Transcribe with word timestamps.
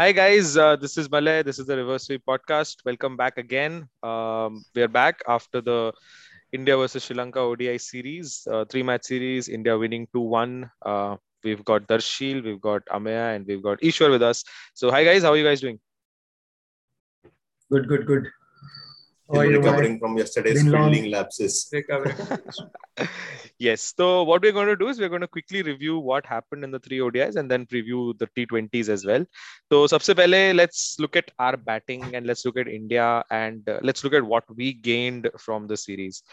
Hi 0.00 0.12
guys, 0.12 0.56
uh, 0.56 0.76
this 0.76 0.96
is 0.96 1.10
Malay. 1.10 1.42
This 1.42 1.58
is 1.58 1.66
the 1.66 1.76
Reverse 1.76 2.04
Sweep 2.04 2.22
podcast. 2.24 2.76
Welcome 2.84 3.16
back 3.16 3.36
again. 3.36 3.88
Um, 4.04 4.64
we 4.72 4.82
are 4.82 4.86
back 4.86 5.22
after 5.26 5.60
the 5.60 5.92
India 6.52 6.76
versus 6.76 7.02
Sri 7.02 7.16
Lanka 7.16 7.40
ODI 7.40 7.78
series, 7.78 8.46
uh, 8.48 8.64
three 8.66 8.84
match 8.84 9.06
series. 9.06 9.48
India 9.48 9.76
winning 9.76 10.06
two 10.14 10.20
one. 10.20 10.70
Uh, 10.86 11.16
we've 11.42 11.64
got 11.64 11.88
Darshil, 11.88 12.44
we've 12.44 12.60
got 12.60 12.86
Ameya, 12.92 13.34
and 13.34 13.44
we've 13.44 13.60
got 13.60 13.80
Ishwar 13.80 14.10
with 14.10 14.22
us. 14.22 14.44
So 14.72 14.88
hi 14.92 15.02
guys, 15.02 15.24
how 15.24 15.32
are 15.32 15.36
you 15.36 15.42
guys 15.42 15.60
doing? 15.60 15.80
Good, 17.68 17.88
good, 17.88 18.06
good. 18.06 18.28
How 19.31 19.39
are 19.39 19.47
recovering 19.47 19.99
from 19.99 20.17
yesterday's 20.17 20.63
fielding 20.63 21.09
lapses. 21.09 21.71
yes. 23.57 23.93
So 23.97 24.23
what 24.23 24.41
we're 24.41 24.51
going 24.51 24.67
to 24.67 24.75
do 24.75 24.89
is 24.89 24.99
we're 24.99 25.09
going 25.09 25.21
to 25.21 25.27
quickly 25.27 25.63
review 25.63 25.97
what 25.97 26.25
happened 26.25 26.63
in 26.63 26.71
the 26.71 26.79
three 26.79 26.99
ODIs 26.99 27.37
and 27.37 27.49
then 27.49 27.65
preview 27.65 28.17
the 28.19 28.27
T20s 28.35 28.89
as 28.89 29.05
well. 29.05 29.25
So 29.71 29.85
सबसे 29.87 30.15
पहले 30.15 30.55
let's 30.55 30.97
look 30.99 31.15
at 31.15 31.31
our 31.39 31.55
batting 31.55 32.03
and 32.13 32.27
let's 32.27 32.45
look 32.45 32.57
at 32.57 32.67
India 32.67 33.23
and 33.31 33.67
uh, 33.69 33.79
let's 33.81 34.03
look 34.03 34.13
at 34.13 34.23
what 34.23 34.43
we 34.55 34.73
gained 34.73 35.29
from 35.39 35.67
the 35.67 35.77
series. 35.77 36.23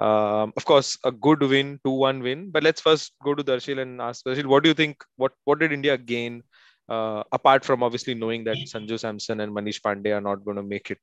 Um, 0.00 0.52
of 0.56 0.64
course, 0.64 0.98
a 1.04 1.12
good 1.12 1.40
win, 1.40 1.78
2-1 1.86 2.22
win. 2.22 2.50
But 2.50 2.64
let's 2.64 2.80
first 2.80 3.12
go 3.22 3.34
to 3.34 3.44
Darshil 3.44 3.80
and 3.80 4.02
ask 4.02 4.24
Darshil, 4.24 4.46
what 4.46 4.64
do 4.64 4.70
you 4.70 4.74
think? 4.74 5.04
What 5.16 5.32
what 5.44 5.60
did 5.60 5.72
India 5.72 5.96
gain? 5.96 6.42
Uh, 6.88 7.22
apart 7.30 7.64
from 7.64 7.84
obviously 7.84 8.14
knowing 8.14 8.42
that 8.42 8.56
Sanju 8.56 8.98
Samson 8.98 9.38
and 9.38 9.54
Manish 9.54 9.80
Pandey 9.80 10.12
are 10.12 10.20
not 10.20 10.44
going 10.44 10.56
to 10.56 10.64
make 10.64 10.90
it. 10.90 10.98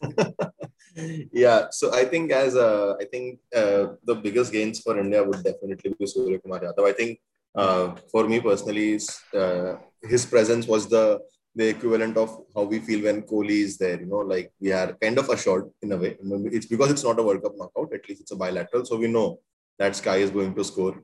yeah, 1.32 1.66
so 1.70 1.92
I 1.94 2.04
think 2.04 2.30
as 2.30 2.56
I 2.56 3.04
think 3.10 3.40
uh, 3.54 3.94
the 4.04 4.14
biggest 4.14 4.52
gains 4.52 4.80
for 4.80 4.98
India 4.98 5.22
would 5.22 5.42
definitely 5.42 5.94
be 5.98 6.06
Surya 6.06 6.38
Kumar 6.38 6.60
Yadav. 6.60 6.88
I 6.88 6.92
think 6.92 7.20
uh, 7.54 7.94
for 8.10 8.28
me 8.28 8.40
personally, 8.40 9.00
uh, 9.34 9.74
his 10.02 10.26
presence 10.26 10.66
was 10.66 10.88
the 10.88 11.20
the 11.56 11.68
equivalent 11.68 12.16
of 12.16 12.30
how 12.54 12.64
we 12.64 12.80
feel 12.80 13.04
when 13.04 13.22
Kohli 13.22 13.62
is 13.62 13.78
there. 13.78 14.00
You 14.00 14.06
know, 14.06 14.22
like 14.34 14.52
we 14.60 14.72
are 14.72 14.92
kind 14.94 15.18
of 15.18 15.28
assured 15.28 15.70
in 15.82 15.92
a 15.92 15.96
way. 15.96 16.16
It's 16.56 16.66
because 16.66 16.90
it's 16.90 17.04
not 17.04 17.18
a 17.18 17.22
World 17.22 17.42
Cup 17.42 17.54
knockout. 17.56 17.94
At 17.94 18.08
least 18.08 18.22
it's 18.22 18.32
a 18.32 18.36
bilateral, 18.36 18.84
so 18.84 18.96
we 18.96 19.08
know 19.08 19.40
that 19.78 19.96
Sky 19.96 20.16
is 20.16 20.30
going 20.30 20.54
to 20.54 20.64
score 20.64 20.94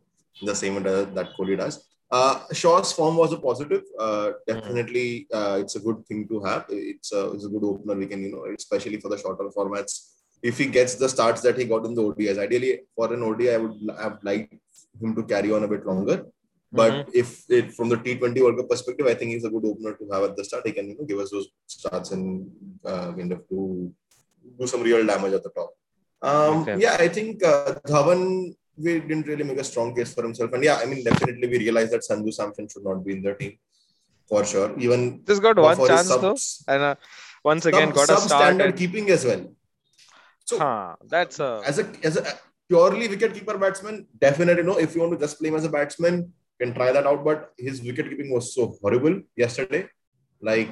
the 0.43 0.55
same 0.55 0.83
that 0.83 1.29
Kohli 1.39 1.57
does. 1.57 1.90
Uh, 2.11 2.41
Shaw's 2.53 2.93
form 2.93 3.17
was 3.17 3.33
a 3.33 3.39
positive. 3.39 3.83
Uh, 3.99 4.33
definitely, 4.47 5.29
uh, 5.33 5.59
it's 5.61 5.77
a 5.77 5.81
good 5.81 6.05
thing 6.07 6.27
to 6.29 6.43
have. 6.43 6.65
It's 6.69 7.13
a, 7.13 7.31
it's 7.33 7.45
a 7.45 7.49
good 7.49 7.63
opener. 7.63 7.95
We 7.95 8.07
can, 8.07 8.23
you 8.23 8.33
know, 8.33 8.47
especially 8.57 9.01
for 9.01 9.09
the 9.09 9.19
shorter 9.19 9.45
formats. 9.57 10.17
If 10.43 10.59
he 10.59 10.67
gets 10.67 10.95
the 10.97 11.09
starts 11.09 11.41
that 11.43 11.57
he 11.57 11.67
got 11.67 11.85
in 11.85 11.95
the 11.95 12.03
ODIs, 12.03 12.39
ideally 12.39 12.81
for 12.97 13.13
an 13.13 13.23
ODI, 13.23 13.55
I 13.55 13.57
would 13.59 13.79
have 13.99 14.19
liked 14.23 14.55
him 15.01 15.15
to 15.15 15.23
carry 15.23 15.53
on 15.53 15.63
a 15.63 15.69
bit 15.69 15.87
longer. 15.87 16.25
But 16.73 16.93
mm-hmm. 16.93 17.11
if 17.15 17.45
it 17.49 17.73
from 17.75 17.89
the 17.89 17.97
T20 17.97 18.41
World 18.41 18.59
Cup 18.59 18.69
perspective, 18.69 19.07
I 19.07 19.15
think 19.15 19.33
he's 19.33 19.45
a 19.45 19.51
good 19.51 19.65
opener 19.67 19.95
to 19.95 20.09
have 20.13 20.23
at 20.23 20.37
the 20.37 20.45
start. 20.45 20.67
He 20.67 20.73
can 20.73 20.89
you 20.89 20.97
know, 20.97 21.05
give 21.05 21.19
us 21.19 21.31
those 21.31 21.49
starts 21.67 22.13
and 22.13 22.51
uh, 22.85 23.13
kind 23.13 23.33
of 23.33 23.49
do 23.49 23.93
do 24.59 24.67
some 24.67 24.83
real 24.83 25.05
damage 25.05 25.33
at 25.33 25.43
the 25.43 25.51
top. 25.51 25.71
Um, 26.23 26.63
okay. 26.63 26.79
Yeah, 26.79 26.97
I 26.99 27.09
think 27.09 27.43
uh, 27.45 27.75
Dhawan 27.87 28.55
we 28.85 29.01
didn't 29.01 29.27
really 29.27 29.45
make 29.45 29.59
a 29.59 29.65
strong 29.65 29.95
case 29.95 30.13
for 30.15 30.23
himself. 30.23 30.53
And 30.53 30.65
yeah, 30.65 30.77
I 30.83 30.87
mean, 30.87 31.05
definitely 31.05 31.49
we 31.49 31.59
realized 31.59 31.93
that 31.93 32.03
Sanju 32.09 32.33
Samson 32.33 32.69
should 32.69 32.85
not 32.85 33.05
be 33.05 33.13
in 33.17 33.23
the 33.23 33.35
team 33.35 33.59
for 34.29 34.45
sure. 34.45 34.71
Even 34.79 35.23
just 35.27 35.43
got 35.43 35.57
one 35.57 35.77
chance 35.87 36.09
subs, 36.09 36.65
though, 36.67 36.75
and 36.75 36.83
uh, 36.83 36.95
once 37.45 37.67
again 37.67 37.89
sub, 37.95 37.95
got 37.95 38.11
a 38.11 38.21
standard 38.21 38.71
and... 38.71 38.79
keeping 38.79 39.11
as 39.11 39.25
well. 39.25 39.45
So 40.45 40.59
huh, 40.59 40.97
that's 41.15 41.41
a 41.41 41.63
as 41.65 41.79
a 41.79 41.87
as 42.03 42.17
a 42.17 42.25
purely 42.69 43.09
wicket 43.09 43.35
keeper 43.35 43.57
batsman, 43.59 44.07
definitely 44.19 44.63
no. 44.63 44.77
If 44.79 44.95
you 44.95 45.01
want 45.03 45.13
to 45.13 45.19
just 45.19 45.39
play 45.39 45.49
him 45.49 45.57
as 45.57 45.65
a 45.65 45.75
batsman, 45.79 46.33
can 46.61 46.75
try 46.75 46.93
that 46.93 47.07
out. 47.07 47.25
But 47.25 47.53
his 47.59 47.83
wicket 47.83 48.09
keeping 48.11 48.31
was 48.31 48.55
so 48.55 48.77
horrible 48.81 49.21
yesterday. 49.37 49.89
Like 50.41 50.71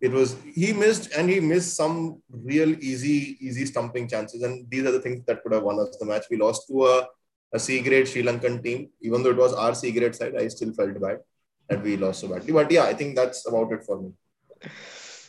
it 0.00 0.12
was 0.12 0.36
he 0.54 0.72
missed 0.72 1.12
and 1.16 1.30
he 1.30 1.40
missed 1.40 1.76
some 1.76 2.22
real 2.28 2.70
easy 2.90 3.38
easy 3.40 3.64
stumping 3.64 4.08
chances 4.08 4.42
and 4.42 4.68
these 4.70 4.84
are 4.86 4.94
the 4.96 5.00
things 5.00 5.24
that 5.26 5.42
could 5.42 5.52
have 5.52 5.62
won 5.62 5.78
us 5.82 5.96
the 6.00 6.06
match 6.10 6.26
we 6.30 6.36
lost 6.36 6.66
to 6.68 6.86
a 6.86 7.06
a 7.54 7.58
C 7.58 7.80
grade 7.80 8.08
Sri 8.08 8.22
Lankan 8.22 8.62
team. 8.62 8.88
Even 9.00 9.22
though 9.22 9.30
it 9.30 9.36
was 9.36 9.54
our 9.54 9.74
C 9.74 9.92
grade 9.92 10.14
side, 10.14 10.34
I 10.36 10.48
still 10.48 10.72
felt 10.72 11.00
bad 11.00 11.20
that 11.68 11.82
we 11.82 11.96
lost 11.96 12.20
so 12.20 12.28
badly. 12.28 12.52
But 12.52 12.70
yeah, 12.70 12.84
I 12.84 12.94
think 12.94 13.16
that's 13.16 13.46
about 13.48 13.72
it 13.72 13.84
for 13.84 14.02
me. 14.02 14.12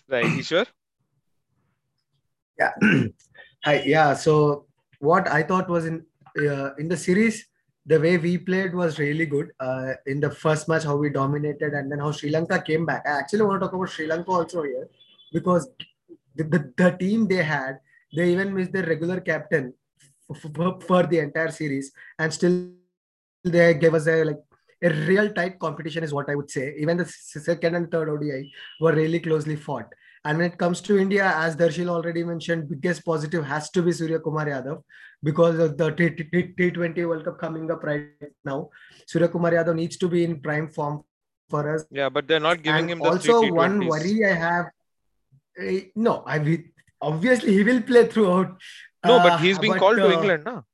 Right, 0.10 0.26
Ishwar? 0.26 0.68
Yeah. 2.58 2.72
Hi, 3.66 3.84
yeah. 3.86 4.14
So 4.14 4.66
what 5.00 5.28
I 5.28 5.44
thought 5.44 5.68
was 5.68 5.86
in 5.86 6.06
uh, 6.40 6.74
in 6.76 6.88
the 6.88 6.96
series, 6.96 7.48
the 7.86 8.00
way 8.00 8.18
we 8.18 8.38
played 8.38 8.74
was 8.74 8.98
really 8.98 9.26
good. 9.26 9.52
Uh, 9.60 9.94
in 10.06 10.22
the 10.22 10.32
first 10.32 10.70
match, 10.70 10.86
how 10.86 10.96
we 10.96 11.10
dominated, 11.10 11.74
and 11.74 11.92
then 11.92 12.00
how 12.00 12.12
Sri 12.14 12.30
Lanka 12.30 12.62
came 12.62 12.86
back. 12.86 13.04
I 13.06 13.20
actually 13.20 13.42
want 13.42 13.60
to 13.60 13.66
talk 13.66 13.74
about 13.74 13.90
Sri 13.90 14.08
Lanka 14.08 14.32
also 14.32 14.64
here 14.64 14.88
because 15.34 15.68
the, 16.36 16.46
the, 16.46 16.74
the 16.78 16.92
team 16.92 17.28
they 17.28 17.44
had, 17.44 17.80
they 18.16 18.32
even 18.32 18.54
missed 18.54 18.72
their 18.72 18.86
regular 18.86 19.20
captain 19.20 19.74
for, 20.34 20.80
for 20.82 21.04
the 21.04 21.20
entire 21.20 21.52
series 21.52 21.92
and 22.20 22.34
still 22.34 22.70
they 23.44 23.74
gave 23.76 23.94
us 23.94 24.08
a 24.08 24.24
like 24.24 24.40
a 24.84 24.90
real 25.08 25.30
tight 25.32 25.58
competition 25.60 26.04
is 26.04 26.14
what 26.14 26.30
I 26.30 26.36
would 26.36 26.52
say. 26.52 26.76
Even 26.78 26.98
the 26.98 27.06
second 27.06 27.76
and 27.76 27.90
third 27.90 28.10
ODI 28.10 28.52
were 28.80 28.94
really 28.94 29.20
closely 29.20 29.56
fought. 29.56 29.88
And 30.26 30.40
when 30.40 30.52
it 30.52 30.58
comes 30.58 30.82
to 30.82 30.98
India, 30.98 31.32
as 31.36 31.56
Darshil 31.56 31.88
already 31.88 32.24
mentioned, 32.24 32.68
biggest 32.70 33.06
positive 33.06 33.46
has 33.46 33.70
to 33.72 33.82
be 33.84 33.92
Surya 33.92 34.20
Kumar 34.20 34.46
Yadav 34.48 34.82
because 35.24 35.60
of 35.60 35.78
the 35.78 35.92
T20 35.92 37.08
World 37.08 37.26
Cup 37.26 37.40
coming 37.40 37.70
up 37.72 37.84
right 37.84 38.10
now. 38.44 38.70
Surya 39.08 39.28
Kumar 39.28 39.52
Yadav 39.52 39.76
needs 39.76 39.98
to 39.98 40.08
be 40.08 40.24
in 40.24 40.42
prime 40.42 40.68
form 40.68 41.04
for 41.50 41.76
us. 41.76 41.86
Yeah, 41.92 42.10
but 42.10 42.28
they're 42.28 42.40
not 42.40 42.64
giving 42.64 42.82
and 42.82 42.92
him 42.92 43.00
the 43.00 43.10
also 43.10 43.54
one 43.54 43.86
worry 43.88 44.26
I 44.26 44.34
have. 44.34 44.66
Uh, 45.60 45.80
no, 45.96 46.24
I 46.26 46.40
mean, 46.40 46.72
obviously 47.02 47.54
he 47.54 47.64
will 47.64 47.82
play 47.82 48.08
throughout 48.08 48.60
no, 49.08 49.20
but 49.20 49.34
uh, 49.34 49.38
he's 49.38 49.60
being 49.60 49.74
but, 49.74 49.80
called 49.80 49.98
to 49.98 50.08
uh, 50.08 50.12
England, 50.12 50.44
no? 50.46 50.66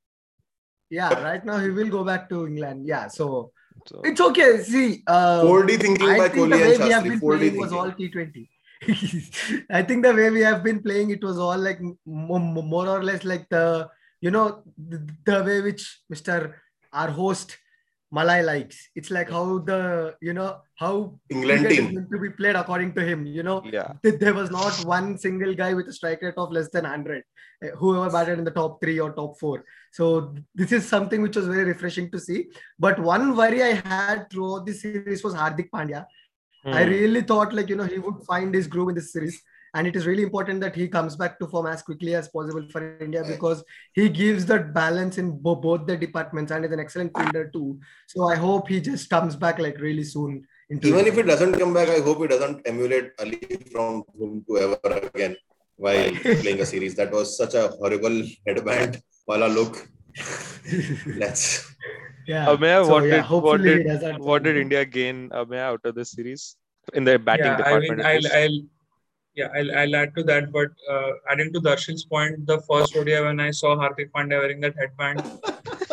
Yeah, 0.90 1.22
right 1.22 1.44
now 1.44 1.58
he 1.58 1.70
will 1.70 1.88
go 1.88 2.04
back 2.04 2.28
to 2.28 2.46
England. 2.46 2.86
Yeah, 2.86 3.08
so, 3.08 3.52
so 3.86 4.00
it's 4.04 4.20
okay. 4.20 4.62
See, 4.62 5.02
uh, 5.06 5.42
4D 5.42 5.80
thinking 5.80 6.08
I 6.08 6.18
by 6.18 6.28
think 6.28 6.50
the 6.50 6.56
way 6.56 6.78
we 6.78 6.90
have 6.90 7.04
been 7.04 7.20
playing 7.20 7.56
was 7.56 7.72
all 7.72 7.90
T20. 7.90 8.48
I 9.70 9.82
think 9.82 10.02
the 10.02 10.12
way 10.12 10.30
we 10.30 10.40
have 10.40 10.62
been 10.62 10.82
playing, 10.82 11.10
it 11.10 11.22
was 11.22 11.38
all 11.38 11.56
like 11.56 11.80
more 12.04 12.88
or 12.88 13.02
less 13.02 13.24
like 13.24 13.48
the 13.48 13.88
you 14.20 14.30
know 14.30 14.62
the, 14.76 15.08
the 15.24 15.44
way 15.44 15.60
which 15.60 16.00
Mr. 16.12 16.54
our 16.92 17.10
host 17.10 17.58
Malay 18.12 18.42
likes. 18.42 18.90
It's 18.94 19.10
like 19.10 19.30
how 19.30 19.58
the 19.58 20.14
you 20.20 20.34
know 20.34 20.60
how 20.76 21.18
England 21.30 21.68
team 21.68 22.06
to 22.12 22.18
be 22.18 22.30
played 22.30 22.56
according 22.56 22.94
to 22.94 23.04
him. 23.04 23.24
You 23.24 23.42
know, 23.42 23.62
yeah. 23.64 23.92
There 24.02 24.34
was 24.34 24.50
not 24.50 24.74
one 24.84 25.16
single 25.16 25.54
guy 25.54 25.72
with 25.72 25.88
a 25.88 25.92
strike 25.92 26.20
rate 26.20 26.34
of 26.36 26.52
less 26.52 26.68
than 26.70 26.84
hundred, 26.84 27.24
eh, 27.62 27.70
whoever 27.78 28.10
batted 28.10 28.38
in 28.38 28.44
the 28.44 28.50
top 28.50 28.82
three 28.82 29.00
or 29.00 29.12
top 29.12 29.38
four. 29.40 29.64
So 29.92 30.34
this 30.54 30.72
is 30.72 30.86
something 30.86 31.22
which 31.22 31.36
was 31.36 31.46
very 31.46 31.64
refreshing 31.64 32.10
to 32.10 32.20
see. 32.20 32.48
But 32.78 32.98
one 32.98 33.34
worry 33.34 33.62
I 33.62 33.74
had 33.74 34.30
throughout 34.30 34.66
the 34.66 34.74
series 34.74 35.24
was 35.24 35.34
Hardik 35.34 35.70
Pandya. 35.70 36.04
Hmm. 36.64 36.74
I 36.74 36.82
really 36.84 37.22
thought 37.22 37.54
like 37.54 37.70
you 37.70 37.76
know 37.76 37.84
he 37.84 37.98
would 37.98 38.22
find 38.24 38.54
his 38.54 38.66
groove 38.66 38.90
in 38.90 38.94
this 38.94 39.12
series 39.12 39.42
and 39.74 39.86
it 39.86 39.96
is 39.96 40.06
really 40.06 40.22
important 40.22 40.60
that 40.60 40.74
he 40.74 40.86
comes 40.86 41.16
back 41.16 41.38
to 41.38 41.46
form 41.46 41.66
as 41.66 41.82
quickly 41.82 42.14
as 42.14 42.28
possible 42.28 42.66
for 42.70 42.96
India 43.00 43.24
because 43.26 43.64
he 43.94 44.08
gives 44.08 44.44
that 44.46 44.74
balance 44.74 45.16
in 45.16 45.38
bo- 45.38 45.54
both 45.54 45.86
the 45.86 45.96
departments 45.96 46.52
and 46.52 46.64
is 46.64 46.72
an 46.72 46.80
excellent 46.80 47.16
fielder 47.16 47.48
too. 47.48 47.80
So 48.06 48.28
I 48.28 48.36
hope 48.36 48.68
he 48.68 48.80
just 48.80 49.08
comes 49.08 49.34
back 49.34 49.58
like 49.58 49.80
really 49.80 50.04
soon. 50.04 50.46
Even 50.70 51.06
if 51.06 51.16
it 51.16 51.24
doesn't 51.24 51.58
come 51.58 51.72
back, 51.72 51.88
I 51.88 52.00
hope 52.00 52.20
he 52.20 52.28
doesn't 52.28 52.66
emulate 52.66 53.12
Ali 53.18 53.40
from 53.70 54.04
whom 54.16 54.44
to 54.48 54.58
ever 54.58 54.98
again 55.14 55.36
while 55.76 56.10
playing 56.22 56.60
a 56.60 56.66
series. 56.66 56.94
That 56.96 57.10
was 57.10 57.36
such 57.36 57.54
a 57.54 57.68
horrible 57.68 58.22
headband 58.46 59.00
wala 59.26 59.46
look. 59.46 59.88
Let's. 61.06 61.70
Yeah. 62.26 62.46
Ameya, 62.46 62.84
so, 62.84 62.92
what, 62.92 63.04
yeah, 63.04 63.22
did, 63.22 63.30
what 63.30 63.62
did 63.62 64.18
what 64.20 64.42
did 64.42 64.56
India 64.56 64.84
gain 64.84 65.30
Ameya 65.30 65.62
out 65.72 65.80
of 65.84 65.94
this 65.94 66.12
series 66.12 66.56
in 66.94 67.04
the 67.04 67.18
batting 67.18 67.46
yeah, 67.46 67.56
department? 67.56 68.04
I 68.04 68.18
mean, 68.18 68.26
I'll, 68.32 68.42
I'll 68.42 68.60
yeah, 69.34 69.48
I'll, 69.54 69.76
I'll 69.76 69.96
add 69.96 70.14
to 70.16 70.22
that. 70.24 70.52
But 70.52 70.70
uh, 70.90 71.12
adding 71.30 71.52
to 71.52 71.60
Darshil's 71.60 72.04
point, 72.04 72.46
the 72.46 72.60
first 72.62 72.96
ODI 72.96 73.20
when 73.20 73.40
I 73.40 73.50
saw 73.50 73.76
Hardik 73.76 74.10
Pandya 74.10 74.40
wearing 74.40 74.60
that 74.60 74.74
headband, 74.78 75.22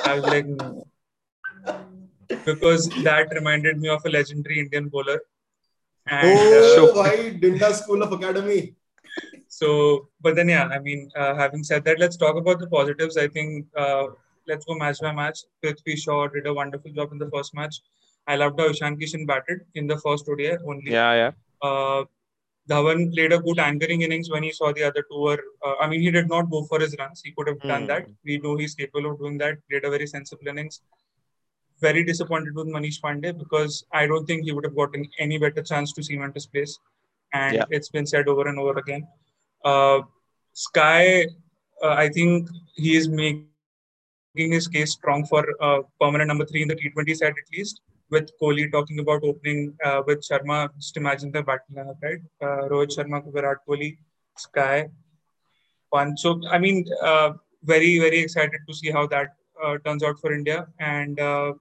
I 0.05 0.15
was 0.15 0.23
like, 0.25 0.45
no. 0.45 0.85
because 2.45 2.89
that 3.03 3.29
reminded 3.33 3.79
me 3.79 3.89
of 3.89 4.05
a 4.05 4.09
legendary 4.09 4.59
Indian 4.59 4.89
bowler. 4.89 5.21
And, 6.07 6.27
oh, 6.27 6.91
uh, 6.91 6.95
why 6.95 7.15
Dinda 7.39 7.73
School 7.73 8.01
of 8.03 8.11
Academy? 8.11 8.75
So, 9.47 10.09
but 10.21 10.35
then 10.35 10.49
yeah, 10.49 10.67
I 10.67 10.79
mean, 10.79 11.09
uh, 11.15 11.35
having 11.35 11.63
said 11.63 11.83
that, 11.85 11.99
let's 11.99 12.17
talk 12.17 12.35
about 12.35 12.59
the 12.59 12.67
positives. 12.67 13.17
I 13.17 13.27
think 13.27 13.65
uh, 13.75 14.05
let's 14.47 14.65
go 14.65 14.75
match 14.75 14.99
by 15.01 15.11
match. 15.11 15.39
Prithvi 15.63 15.97
Shaw 15.97 16.27
did 16.27 16.47
a 16.47 16.53
wonderful 16.53 16.91
job 16.91 17.11
in 17.11 17.17
the 17.17 17.29
first 17.29 17.53
match. 17.55 17.81
I 18.27 18.35
loved 18.35 18.59
how 18.59 18.69
Ishan 18.69 18.97
Kishan 18.99 19.25
batted 19.25 19.61
in 19.75 19.87
the 19.87 19.97
first 19.97 20.29
ODI 20.29 20.57
only. 20.65 20.91
Yeah, 20.91 21.13
yeah. 21.13 21.31
Uh, 21.61 22.03
Dhawan 22.69 23.13
played 23.13 23.33
a 23.33 23.39
good 23.39 23.59
anchoring 23.59 24.01
innings 24.01 24.29
when 24.29 24.43
he 24.43 24.51
saw 24.51 24.71
the 24.71 24.83
other 24.83 25.03
two 25.09 25.19
were. 25.21 25.41
Uh, 25.65 25.75
I 25.81 25.87
mean, 25.89 26.01
he 26.01 26.11
did 26.11 26.29
not 26.29 26.49
go 26.49 26.63
for 26.65 26.79
his 26.79 26.95
runs. 26.99 27.21
He 27.23 27.31
could 27.31 27.47
have 27.47 27.59
mm. 27.59 27.67
done 27.67 27.87
that. 27.87 28.05
Hmm. 28.05 28.11
We 28.25 28.37
know 28.39 28.57
he's 28.57 28.75
capable 28.75 29.11
of 29.11 29.19
doing 29.19 29.37
that. 29.39 29.57
Played 29.69 29.85
a 29.85 29.89
very 29.89 30.07
sensible 30.07 30.47
innings. 30.47 30.81
very 31.81 32.03
disappointed 32.07 32.55
with 32.55 32.67
Manish 32.67 32.99
Pandey 33.03 33.37
because 33.41 33.85
I 33.93 34.05
don't 34.05 34.25
think 34.25 34.43
he 34.43 34.51
would 34.51 34.65
have 34.65 34.75
gotten 34.75 35.03
any 35.25 35.37
better 35.43 35.61
chance 35.61 35.93
to 35.93 36.03
cement 36.07 36.33
his 36.39 36.45
place. 36.45 36.77
And 37.33 37.55
Yeah. 37.55 37.65
it's 37.69 37.89
been 37.89 38.05
said 38.05 38.27
over 38.27 38.47
and 38.49 38.59
over 38.59 38.77
again. 38.79 39.07
Uh, 39.63 40.01
Sky, 40.53 41.25
uh, 41.81 41.95
I 42.03 42.09
think 42.09 42.49
he 42.75 42.97
is 42.97 43.07
making 43.07 44.51
his 44.57 44.67
case 44.67 44.91
strong 44.91 45.25
for 45.25 45.43
uh, 45.61 45.79
permanent 46.01 46.27
number 46.27 46.45
three 46.45 46.63
in 46.63 46.67
the 46.67 46.75
T20 46.75 47.15
side 47.15 47.35
at 47.43 47.57
least. 47.57 47.81
With 48.11 48.31
Kohli 48.41 48.71
talking 48.71 48.99
about 48.99 49.23
opening 49.23 49.77
uh, 49.85 50.01
with 50.05 50.21
Sharma, 50.27 50.69
just 50.77 50.97
imagine 50.97 51.31
the 51.31 51.43
battle 51.43 51.75
lineup, 51.75 51.97
right? 52.01 52.19
Uh, 52.41 52.67
Rohit 52.67 52.97
Sharma, 52.97 53.21
Virat 53.31 53.57
Kohli, 53.67 53.97
Sky, 54.35 54.89
Pant. 55.93 56.17
So, 56.17 56.41
I 56.49 56.57
mean, 56.57 56.85
uh, 57.03 57.33
very, 57.63 57.99
very 57.99 58.19
excited 58.19 58.61
to 58.67 58.73
see 58.73 58.89
how 58.89 59.05
that 59.07 59.35
uh, 59.63 59.77
turns 59.85 60.03
out 60.03 60.19
for 60.19 60.33
India. 60.33 60.67
And 60.79 61.19
uh, 61.19 61.53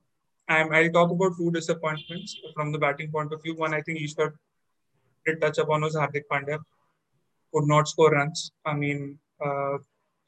I'm, 0.48 0.72
I'll 0.72 0.90
talk 0.90 1.10
about 1.10 1.36
two 1.36 1.50
disappointments 1.50 2.36
from 2.54 2.72
the 2.72 2.78
batting 2.78 3.10
point 3.10 3.32
of 3.32 3.42
view. 3.42 3.54
One, 3.54 3.74
I 3.74 3.82
think 3.82 3.98
Ishwar 4.00 4.32
did 5.26 5.40
touch 5.40 5.58
upon 5.58 5.82
was 5.82 5.96
Hardik 5.96 6.24
Pandya. 6.32 6.58
Could 7.52 7.66
not 7.66 7.88
score 7.88 8.10
runs. 8.10 8.52
I 8.64 8.74
mean, 8.74 9.18
uh, 9.44 9.78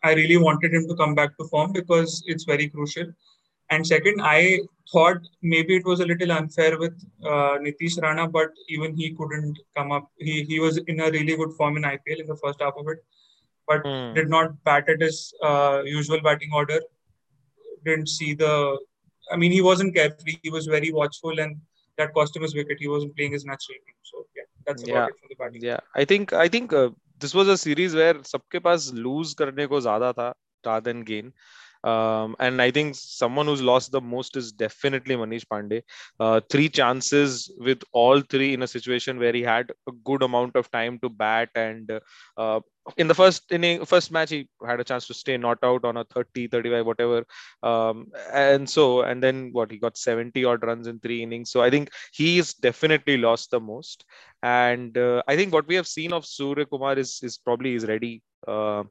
I 0.03 0.15
really 0.15 0.37
wanted 0.37 0.75
him 0.75 0.89
to 0.89 0.97
come 0.97 1.15
back 1.15 1.37
to 1.39 1.45
form 1.49 1.73
because 1.73 2.23
it's 2.27 2.45
very 2.45 2.69
crucial. 2.69 3.07
And 3.70 3.86
second, 3.86 4.22
I 4.22 4.60
thought 4.92 5.18
maybe 5.42 5.76
it 5.76 5.86
was 5.86 6.00
a 6.00 6.06
little 6.06 6.32
unfair 6.32 6.78
with 6.78 6.94
uh, 7.24 7.58
Nitish 7.66 8.00
Rana, 8.02 8.28
but 8.28 8.52
even 8.70 8.96
he 8.96 9.12
couldn't 9.16 9.58
come 9.76 9.92
up. 9.92 10.10
He 10.18 10.44
he 10.44 10.60
was 10.60 10.78
in 10.78 11.00
a 11.00 11.10
really 11.12 11.36
good 11.36 11.54
form 11.54 11.78
in 11.78 11.84
IPL 11.84 12.20
in 12.20 12.28
the 12.28 12.38
first 12.44 12.62
half 12.62 12.76
of 12.78 12.88
it, 12.96 13.00
but 13.68 13.88
Hmm. 13.88 14.14
did 14.14 14.30
not 14.30 14.52
bat 14.64 14.88
at 14.96 15.02
his 15.02 15.34
uh, 15.44 15.82
usual 15.86 16.22
batting 16.22 16.52
order. 16.54 16.80
Didn't 17.84 18.10
see 18.10 18.34
the. 18.34 18.54
I 19.32 19.38
mean, 19.38 19.52
he 19.52 19.62
wasn't 19.62 19.96
carefree. 19.96 20.38
He 20.44 20.50
was 20.50 20.68
very 20.68 20.92
watchful, 20.92 21.40
and 21.40 21.58
that 21.98 22.14
cost 22.14 22.36
him 22.36 22.44
his 22.44 22.56
wicket. 22.56 22.78
He 22.80 22.88
wasn't 22.88 23.16
playing 23.16 23.32
his 23.32 23.46
natural 23.46 23.78
game. 23.86 24.00
So 24.04 24.26
yeah, 24.36 24.44
that's 24.66 24.84
about 24.84 24.96
Yeah. 24.96 25.08
it 25.08 25.20
from 25.20 25.30
the 25.30 25.36
batting. 25.44 25.62
Yeah, 25.62 25.80
I 25.96 26.06
think 26.06 26.34
I 26.34 26.48
think 26.48 26.74
uh, 26.74 26.90
this 27.20 27.34
was 27.34 27.48
a 27.48 27.58
series 27.58 27.96
where 27.96 28.16
सबके 28.32 28.60
पास 28.70 28.92
lose 29.08 29.34
करने 29.42 29.68
को 29.74 29.82
ज्यादा 29.90 30.14
था 30.22 30.34
rather 30.66 30.94
than 30.94 31.04
gain. 31.04 31.34
Um, 31.85 32.37
and 32.39 32.61
I 32.61 32.71
think 32.71 32.95
someone 32.95 33.47
who's 33.47 33.63
lost 33.63 33.93
the 33.93 34.01
most 34.01 34.37
is 34.37 34.53
definitely 34.53 35.17
Manish 35.17 35.47
Pandey. 35.47 35.83
Uh, 36.19 36.41
three 36.51 36.69
chances 36.69 37.53
with 37.59 37.83
all 37.93 38.21
three 38.21 38.55
in 38.55 38.63
a 38.63 38.67
situation 38.67 39.19
where 39.19 39.33
he 39.33 39.43
had 39.43 39.73
a 39.89 39.93
good 40.05 40.23
amount 40.23 40.57
of 40.57 40.71
time 40.71 40.99
to 41.01 41.09
bat, 41.09 41.49
and 41.55 41.91
uh, 42.37 42.61
in 42.97 43.09
the 43.09 43.15
first 43.15 43.51
inning, 43.51 43.85
first 43.85 44.11
match, 44.11 44.31
he 44.31 44.49
had 44.67 44.81
a 44.81 44.85
chance 44.85 45.07
to 45.07 45.15
stay 45.15 45.37
not 45.37 45.59
out 45.63 45.85
on 45.85 45.97
a 45.97 46.05
30, 46.05 46.49
35, 46.49 46.87
whatever. 46.87 47.25
Um, 47.63 48.09
and 48.33 48.69
so, 48.69 49.03
and 49.03 49.23
then 49.23 49.51
what 49.53 49.71
he 49.71 49.79
got 49.79 49.97
70 49.97 50.45
odd 50.45 50.65
runs 50.65 50.87
in 50.87 50.99
three 51.01 51.23
innings. 51.23 51.51
So 51.51 51.63
I 51.63 51.71
think 51.71 51.91
he's 52.13 52.55
definitely 52.55 53.17
lost 53.17 53.51
the 53.51 53.61
most. 53.61 54.05
And 54.43 54.97
uh, 54.97 55.23
I 55.29 55.37
think 55.37 55.53
what 55.53 55.67
we 55.67 55.75
have 55.75 55.87
seen 55.87 56.13
of 56.13 56.27
Surya 56.27 56.67
Kumar 56.67 56.99
is 56.99 57.21
is 57.23 57.39
probably 57.39 57.75
is 57.75 57.87
ready 57.87 58.23
uh, 58.49 58.85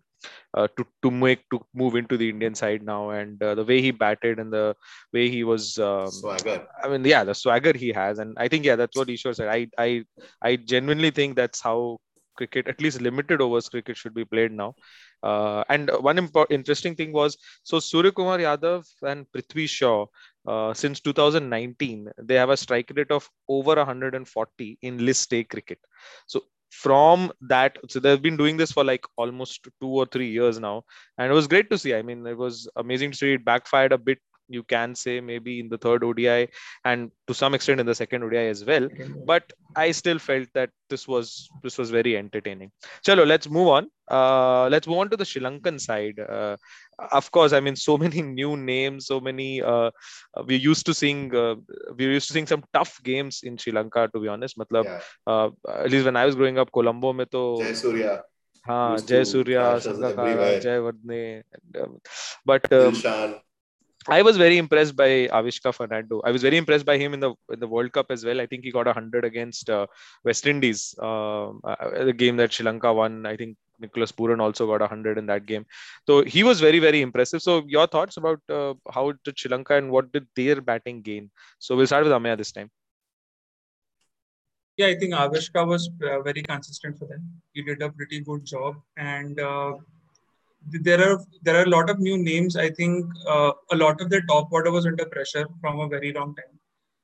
uh, 0.54 0.68
to 0.78 0.86
to 1.04 1.12
make 1.12 1.50
to 1.52 1.60
move 1.74 1.96
into 1.96 2.18
the 2.18 2.30
Indian 2.30 2.56
side 2.56 2.84
now, 2.84 3.10
and 3.10 3.42
uh, 3.44 3.56
the 3.56 3.64
way 3.64 3.82
he 3.82 3.92
batted 3.92 4.40
and 4.40 4.52
the 4.54 4.76
way 5.14 5.30
he 5.30 5.44
was. 5.44 5.78
Um, 5.78 6.12
Swagger. 6.22 6.68
I 6.84 6.88
mean, 6.90 7.04
yeah, 7.06 7.24
the 7.24 7.34
swagger 7.34 7.74
he 7.76 7.90
has, 7.90 8.20
and 8.20 8.36
I 8.38 8.48
think 8.48 8.66
yeah, 8.66 8.76
that's 8.76 8.96
what 8.96 9.08
Ishwar 9.08 9.36
said. 9.36 9.50
I 9.50 9.68
I 9.78 10.04
I 10.42 10.56
genuinely 10.56 11.12
think 11.12 11.36
that's 11.36 11.62
how 11.62 12.00
cricket, 12.36 12.68
at 12.68 12.82
least 12.82 13.02
limited 13.02 13.42
overs 13.42 13.70
cricket, 13.70 13.98
should 13.98 14.14
be 14.14 14.26
played 14.26 14.52
now. 14.52 14.76
Uh, 15.24 15.64
and 15.70 15.90
one 16.00 16.18
impo- 16.18 16.46
interesting 16.50 16.96
thing 16.96 17.12
was 17.12 17.38
so 17.64 17.80
Surya 17.80 18.12
Kumar 18.12 18.38
Yadav 18.40 18.86
and 19.04 19.26
Prithvi 19.32 19.68
Shaw. 19.68 20.06
Uh, 20.48 20.74
since 20.74 21.00
2019, 21.02 22.10
they 22.18 22.36
have 22.36 22.50
a 22.50 22.58
strike 22.58 22.92
rate 22.96 23.12
of 23.12 23.30
over 23.48 23.76
140 23.76 24.78
in 24.82 25.06
list 25.06 25.34
A 25.34 25.44
cricket. 25.44 25.80
So 26.28 26.44
from 26.70 27.32
that, 27.42 27.78
so 27.90 28.00
they've 28.00 28.22
been 28.22 28.38
doing 28.38 28.58
this 28.58 28.72
for 28.72 28.84
like 28.84 29.06
almost 29.18 29.68
two 29.82 29.88
or 29.88 30.06
three 30.06 30.30
years 30.30 30.60
now, 30.60 30.84
and 31.18 31.32
it 31.32 31.34
was 31.34 31.48
great 31.48 31.70
to 31.70 31.78
see. 31.78 31.94
I 31.96 32.02
mean, 32.02 32.26
it 32.26 32.38
was 32.38 32.70
amazing 32.76 33.12
to 33.12 33.18
see. 33.18 33.34
It 33.34 33.46
backfired 33.46 33.92
a 33.92 33.98
bit, 33.98 34.20
you 34.48 34.64
can 34.64 34.96
say, 34.96 35.20
maybe 35.20 35.60
in 35.60 35.70
the 35.70 35.78
third 35.78 36.04
ODI, 36.04 36.50
and 36.86 37.12
to 37.28 37.34
some 37.34 37.54
extent 37.54 37.80
in 37.80 37.86
the 37.86 37.96
second 37.96 38.24
ODI 38.24 38.48
as 38.48 38.66
well. 38.66 38.88
But 39.26 39.52
I 39.76 39.92
still 39.92 40.20
felt 40.20 40.48
that 40.54 40.70
this 40.90 41.08
was 41.08 41.50
this 41.64 41.78
was 41.78 41.90
very 41.90 42.18
entertaining. 42.18 42.72
Chalo, 43.06 43.28
let's 43.28 43.50
move 43.50 43.68
on. 43.68 43.90
Uh, 44.10 44.68
let's 44.70 44.88
move 44.88 44.98
on 44.98 45.10
to 45.10 45.18
the 45.18 45.26
Sri 45.26 45.42
Lankan 45.42 45.80
side. 45.80 46.20
Uh, 46.20 46.58
of 47.13 47.31
course, 47.31 47.53
I 47.53 47.61
mean, 47.61 47.77
so 47.77 47.97
many 47.99 48.23
new 48.23 48.57
names, 48.57 49.07
so 49.07 49.21
many. 49.21 49.63
Uh, 49.63 49.91
we 50.47 50.57
used 50.57 50.87
to 50.87 50.95
seeing 50.95 51.35
uh, 51.35 51.55
we 51.97 52.05
used 52.07 52.29
to 52.29 52.33
seeing 52.35 52.47
some 52.47 52.63
tough 52.73 53.01
games 53.03 53.41
in 53.43 53.59
Sri 53.59 53.73
Lanka. 53.73 54.09
To 54.15 54.21
be 54.21 54.29
honest, 54.29 54.59
matlab, 54.59 54.85
Yeah. 54.85 55.01
uh, 55.27 55.49
at 55.69 55.91
least 55.91 56.05
when 56.05 56.17
I 56.17 56.25
was 56.27 56.35
growing 56.35 56.59
up, 56.59 56.71
Colombo 56.73 57.13
में 57.13 57.27
तो 57.27 57.43
Jay 57.63 57.75
Surya, 57.75 58.23
हाँ 58.69 58.95
used 58.97 59.09
जय 59.09 59.25
to 59.25 59.31
Surya 59.33 59.63
flash 59.63 59.87
us 59.87 59.87
Sangakkara 59.87 60.29
everywhere. 60.29 60.61
जय 60.61 60.79
वर्धने 60.89 61.43
and, 61.53 61.83
um, 61.85 61.99
but 62.53 62.73
um, 62.73 62.93
Dilshan. 62.93 63.41
I 64.07 64.21
was 64.21 64.37
very 64.37 64.57
impressed 64.59 64.95
by 64.97 65.29
Avishka 65.37 65.73
Fernando. 65.75 66.21
I 66.25 66.31
was 66.31 66.43
very 66.43 66.59
impressed 66.59 66.85
by 66.85 66.99
him 66.99 67.15
in 67.15 67.21
the 67.21 67.29
in 67.55 67.59
the 67.61 67.67
World 67.75 67.93
Cup 67.93 68.11
as 68.11 68.25
well. 68.25 68.41
I 68.41 68.47
think 68.47 68.65
he 68.65 68.71
got 68.71 68.87
a 68.87 68.93
hundred 68.93 69.25
against 69.25 69.71
uh, 69.71 69.87
West 70.25 70.47
Indies, 70.47 70.95
um, 71.01 71.61
uh, 71.65 72.05
the 72.05 72.13
game 72.13 72.37
that 72.37 72.53
Sri 72.53 72.67
Lanka 72.67 72.93
won. 72.93 73.25
I 73.25 73.37
think 73.37 73.57
Nicholas 73.80 74.12
Pooran 74.12 74.40
also 74.42 74.68
got 74.68 74.82
a 74.82 74.88
hundred 74.88 75.18
in 75.18 75.26
that 75.28 75.46
game. 75.46 75.66
So 76.08 76.24
he 76.24 76.44
was 76.44 76.60
very 76.60 76.80
very 76.80 77.02
impressive. 77.02 77.42
So 77.42 77.64
your 77.68 77.88
thoughts 77.88 78.18
about 78.18 78.42
uh, 78.50 78.74
how 78.92 79.14
did 79.24 79.38
Sri 79.40 79.52
Lanka 79.52 79.76
and 79.76 79.92
what 79.92 80.12
did 80.12 80.28
their 80.36 80.62
batting 80.62 81.02
gain? 81.02 81.32
So 81.60 81.76
we'll 81.76 81.88
start 81.88 82.04
with 82.04 82.14
Ameya 82.14 82.38
this 82.38 82.52
time. 82.52 82.72
Yeah, 84.78 84.88
I 84.88 84.96
think 84.96 85.14
Avishka 85.14 85.68
was 85.68 85.90
uh, 86.04 86.22
very 86.22 86.42
consistent 86.42 86.98
for 86.98 87.06
them. 87.06 87.42
He 87.54 87.62
did 87.64 87.82
a 87.82 87.90
pretty 87.92 88.22
good 88.22 88.46
job, 88.46 88.76
and 88.96 89.40
uh, 89.40 89.74
there 90.72 91.02
are 91.06 91.20
there 91.42 91.58
are 91.58 91.64
a 91.64 91.70
lot 91.70 91.90
of 91.90 92.00
new 92.00 92.18
names. 92.18 92.56
I 92.56 92.70
think 92.70 93.06
uh, 93.28 93.52
a 93.72 93.76
lot 93.76 94.00
of 94.02 94.10
the 94.10 94.22
top 94.30 94.52
order 94.52 94.72
was 94.72 94.86
under 94.86 95.06
pressure 95.06 95.46
from 95.60 95.80
a 95.82 95.88
very 95.88 96.14
long 96.14 96.34
time, 96.36 96.60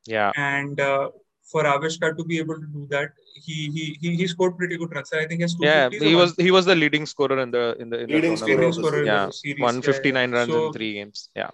Yeah, 0.06 0.31
and 0.38 0.80
uh, 0.80 1.10
for 1.51 1.63
Avishka 1.63 2.15
to 2.18 2.24
be 2.24 2.38
able 2.39 2.56
to 2.56 2.68
do 2.77 2.88
that, 2.89 3.12
he 3.45 3.57
he 3.75 3.83
he, 4.01 4.15
he 4.15 4.27
scored 4.27 4.57
pretty 4.57 4.77
good 4.77 4.94
runs. 4.95 5.12
I 5.13 5.25
think 5.27 5.39
he 5.39 5.42
has 5.44 5.56
yeah. 5.59 5.89
He 5.89 6.15
was 6.15 6.36
he 6.38 6.51
was 6.51 6.65
the 6.65 6.75
leading 6.75 7.06
scorer 7.06 7.39
in 7.39 7.51
the 7.51 7.75
in 7.80 7.89
the, 7.89 8.00
in 8.03 8.09
Leading 8.09 8.36
tournament. 8.36 8.59
leading 8.59 8.74
scorer 8.74 8.89
scorer 8.89 9.01
in 9.01 9.07
Yeah, 9.07 9.25
the 9.27 9.31
series. 9.42 9.62
One 9.69 9.81
fifty 9.81 10.12
nine 10.12 10.31
yeah. 10.31 10.38
runs 10.39 10.51
So- 10.53 10.65
in 10.68 10.74
three 10.80 10.94
games. 11.00 11.30
Yeah. 11.44 11.51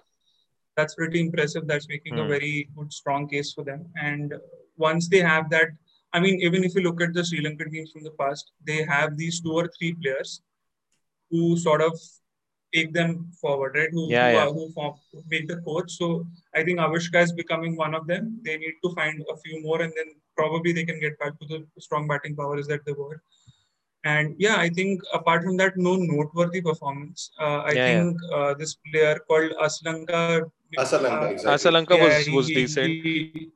that's 0.78 0.94
pretty 0.98 1.20
impressive. 1.22 1.64
That's 1.70 1.86
making 1.94 2.14
a 2.18 2.22
Hmm. 2.22 2.28
very 2.34 2.52
good, 2.76 2.92
strong 2.98 3.24
case 3.32 3.48
for 3.56 3.62
them. 3.64 3.80
And 4.10 4.28
once 4.84 5.08
they 5.14 5.18
have 5.30 5.50
that, 5.54 5.68
I 6.16 6.20
mean, 6.24 6.36
even 6.46 6.64
if 6.68 6.74
you 6.76 6.82
look 6.86 7.02
at 7.06 7.12
the 7.16 7.24
Sri 7.30 7.40
Lankan 7.46 7.68
teams 7.74 7.90
from 7.94 8.04
the 8.06 8.12
past, 8.22 8.52
they 8.70 8.78
have 8.92 9.10
these 9.18 9.40
two 9.46 9.52
or 9.62 9.64
three 9.74 9.90
players 10.04 10.30
who 11.30 11.42
sort 11.66 11.82
of 11.88 11.92
take 12.74 12.92
them 12.92 13.30
forward, 13.40 13.74
right? 13.76 13.90
Who, 13.92 14.10
Yeah, 14.10 14.28
who, 14.30 14.36
yeah. 14.36 14.42
Are, 14.44 14.52
who 14.52 14.70
form, 14.72 14.94
who 15.12 15.22
make 15.30 15.48
the 15.48 15.56
coach. 15.68 15.90
So 15.92 16.26
I 16.54 16.62
think 16.64 16.78
Avishka 16.78 17.22
is 17.22 17.32
becoming 17.32 17.76
one 17.76 17.94
of 17.94 18.06
them. 18.06 18.40
They 18.44 18.56
need 18.58 18.74
to 18.84 18.94
find 18.94 19.22
a 19.32 19.36
few 19.44 19.62
more, 19.62 19.82
and 19.82 19.92
then 19.96 20.14
probably 20.36 20.72
they 20.72 20.84
can 20.84 21.00
get 21.00 21.18
back 21.18 21.38
to 21.40 21.46
the 21.46 21.66
strong 21.80 22.08
batting 22.08 22.36
powers 22.36 22.66
that 22.68 22.84
they 22.86 22.92
were. 22.92 23.22
And 24.04 24.34
yeah, 24.38 24.56
I 24.56 24.68
think 24.68 25.00
apart 25.14 25.44
from 25.44 25.56
that, 25.58 25.76
no 25.76 25.94
noteworthy 25.96 26.60
performance. 26.60 27.30
Uh, 27.40 27.58
I 27.58 27.72
Yeah, 27.72 27.74
yeah. 27.74 28.02
think 28.02 28.16
uh, 28.34 28.54
this 28.54 28.76
player 28.90 29.18
called 29.28 29.52
Aslanka. 29.62 30.42
Asalanka, 30.78 31.22
uh, 31.22 31.26
exactly. 31.34 31.52
Asalanka 31.70 32.00
was 32.04 32.26
he- 32.26 32.34
was 32.36 32.48
he- 32.48 32.54
decent. 32.54 32.88
he- 32.88 33.50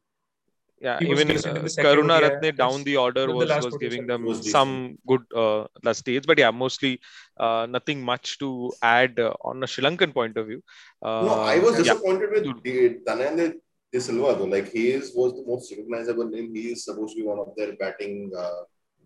yeah, 0.80 0.98
he 1.00 1.06
even 1.10 1.28
decent 1.28 1.56
in 1.56 1.64
uh, 1.64 1.68
Karuna 1.84 2.16
ODI, 2.16 2.28
Ratne 2.28 2.56
down 2.56 2.84
the 2.84 2.96
order 2.96 3.26
With 3.26 3.48
the 3.48 3.54
was 3.54 3.64
was 3.64 3.76
giving 3.78 4.06
them 4.06 4.24
Was 4.24 4.50
some 4.50 4.96
good 5.06 5.22
uh, 5.34 5.66
last 5.82 5.98
stage, 6.00 6.26
but 6.26 6.38
yeah, 6.38 6.50
mostly 6.50 7.00
uh, 7.38 7.66
nothing 7.68 8.02
much 8.02 8.38
to 8.38 8.72
add 8.82 9.18
uh, 9.18 9.32
on 9.42 9.62
a 9.62 9.66
Sri 9.66 9.82
Lankan 9.84 10.12
point 10.12 10.36
of 10.36 10.46
view. 10.46 10.62
Uh, 11.02 11.22
No, 11.28 11.32
I 11.54 11.58
was 11.58 11.72
yeah, 11.78 11.82
disappointed 11.84 12.30
with 12.30 12.44
Dude. 12.44 12.62
the- 12.64 12.98
Dhananjay 13.06 13.54
De 13.92 14.00
Silva 14.00 14.34
though. 14.38 14.44
Like 14.56 14.68
he 14.70 14.90
is 14.90 15.12
was 15.14 15.32
the 15.34 15.44
most 15.46 15.70
recognizable 15.72 16.28
name. 16.28 16.54
He 16.54 16.72
is 16.72 16.84
supposed 16.84 17.16
to 17.16 17.22
be 17.22 17.26
one 17.26 17.38
of 17.38 17.50
their 17.56 17.74
batting 17.76 18.30
uh, 18.36 18.62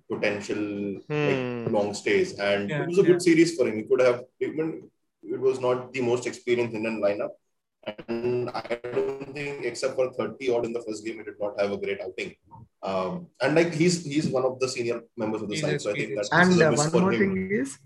potential 0.08 0.62
Hmm. 1.08 1.26
like 1.28 1.72
long 1.76 1.94
stays, 1.94 2.38
and 2.38 2.68
Yeah, 2.68 2.82
it 2.82 2.88
was 2.88 2.98
a 2.98 3.02
good 3.04 3.22
series 3.22 3.54
for 3.56 3.68
him. 3.68 3.76
He 3.76 3.84
could 3.84 4.00
have 4.00 4.24
even 4.40 4.90
it 5.22 5.38
was 5.40 5.60
not 5.60 5.92
the 5.92 6.00
most 6.00 6.26
experienced 6.26 6.74
Indian 6.74 7.00
lineup, 7.00 7.30
and 8.08 8.50
I 8.50 8.78
don't 8.92 9.32
think 9.32 9.64
except 9.64 9.94
for 9.94 10.12
thirty 10.12 10.50
odd 10.50 10.64
in 10.64 10.72
the 10.72 10.82
first 10.82 11.04
game, 11.04 11.16
he 11.18 11.22
did 11.24 11.34
not 11.40 11.58
have 11.60 11.72
a 11.72 11.76
great 11.78 12.00
outing. 12.00 12.34
Um, 12.82 13.26
and 13.40 13.54
like 13.54 13.72
he's 13.74 14.04
he's 14.04 14.28
one 14.28 14.44
of 14.44 14.58
the 14.60 14.68
senior 14.68 15.02
members 15.16 15.42
of 15.42 15.48
the 15.48 15.54
He's 15.54 15.64
side, 15.64 15.80
so 15.80 15.90
I 15.90 15.94
think 15.94 16.18
experienced. 16.18 16.30
that 16.30 16.46
And 16.46 16.62
uh, 16.62 16.76
one 16.76 16.90
for 16.90 17.00
more 17.00 17.12
him. 17.12 17.34
thing 17.34 17.50
is, 17.50 17.78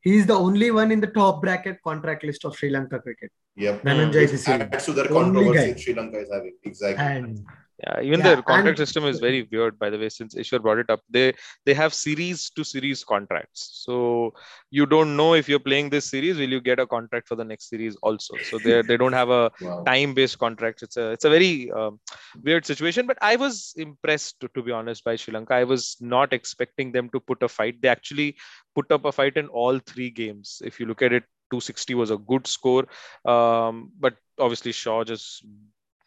he's 0.00 0.26
the 0.26 0.34
only 0.34 0.70
one 0.70 0.90
in 0.92 1.00
the 1.00 1.06
top 1.08 1.42
bracket 1.42 1.82
contract 1.82 2.24
list 2.24 2.44
of 2.44 2.56
Sri 2.56 2.70
Lanka 2.70 2.98
cricket. 3.00 3.30
Yep. 3.56 3.82
Dhananjay 3.82 4.22
Which 4.22 4.30
De 4.30 4.38
Silva. 4.38 4.68
adds 4.72 4.84
to 4.86 4.92
their 4.92 5.12
Only 5.12 5.44
controversy. 5.44 5.80
Sri 5.82 5.94
Lanka 5.94 6.18
is 6.20 6.30
having 6.32 6.54
exactly. 6.64 7.04
And 7.04 7.46
Yeah, 7.84 8.00
even 8.00 8.20
Yeah, 8.20 8.24
their 8.26 8.42
contract 8.42 8.78
and- 8.78 8.86
system 8.86 9.04
is 9.06 9.18
very 9.18 9.42
weird, 9.50 9.78
by 9.78 9.90
the 9.90 9.98
way. 9.98 10.08
Since 10.08 10.34
Ishwar 10.36 10.62
brought 10.62 10.78
it 10.78 10.90
up, 10.90 11.00
they 11.10 11.34
they 11.66 11.74
have 11.74 11.92
series 11.92 12.48
to 12.50 12.64
series 12.64 13.02
contracts, 13.04 13.70
so 13.84 14.34
you 14.70 14.86
don't 14.86 15.16
know 15.16 15.34
if 15.34 15.48
you're 15.48 15.58
playing 15.68 15.90
this 15.90 16.08
series, 16.10 16.36
will 16.38 16.48
you 16.56 16.60
get 16.60 16.78
a 16.78 16.86
contract 16.86 17.26
for 17.28 17.34
the 17.34 17.44
next 17.44 17.68
series 17.70 17.96
also? 17.96 18.36
So 18.50 18.58
they 18.58 18.82
they 18.82 18.96
don't 18.96 19.18
have 19.20 19.30
a 19.30 19.50
Wow. 19.60 19.82
time 19.88 20.14
based 20.14 20.38
contract. 20.38 20.82
It's 20.82 20.96
a 20.96 21.10
it's 21.10 21.24
a 21.24 21.30
very 21.30 21.72
um, 21.72 21.98
weird 22.44 22.64
situation. 22.66 23.06
But 23.06 23.18
I 23.20 23.34
was 23.36 23.72
impressed, 23.76 24.38
to, 24.40 24.48
to 24.54 24.62
be 24.62 24.70
honest, 24.70 25.02
by 25.04 25.16
Sri 25.16 25.34
Lanka. 25.34 25.54
I 25.54 25.64
was 25.64 25.96
not 26.00 26.32
expecting 26.32 26.92
them 26.92 27.10
to 27.10 27.20
put 27.20 27.42
a 27.42 27.48
fight. 27.48 27.82
They 27.82 27.88
actually 27.88 28.36
put 28.76 28.92
up 28.92 29.04
a 29.04 29.12
fight 29.20 29.36
in 29.36 29.48
all 29.48 29.78
three 29.80 30.10
games. 30.10 30.62
If 30.64 30.78
you 30.78 30.86
look 30.86 31.02
at 31.02 31.12
it, 31.12 31.24
260 31.50 31.94
was 31.94 32.10
a 32.10 32.16
good 32.16 32.46
score, 32.46 32.86
um, 33.26 33.90
but 34.00 34.14
obviously 34.38 34.72
Shaw 34.72 35.02
just 35.04 35.44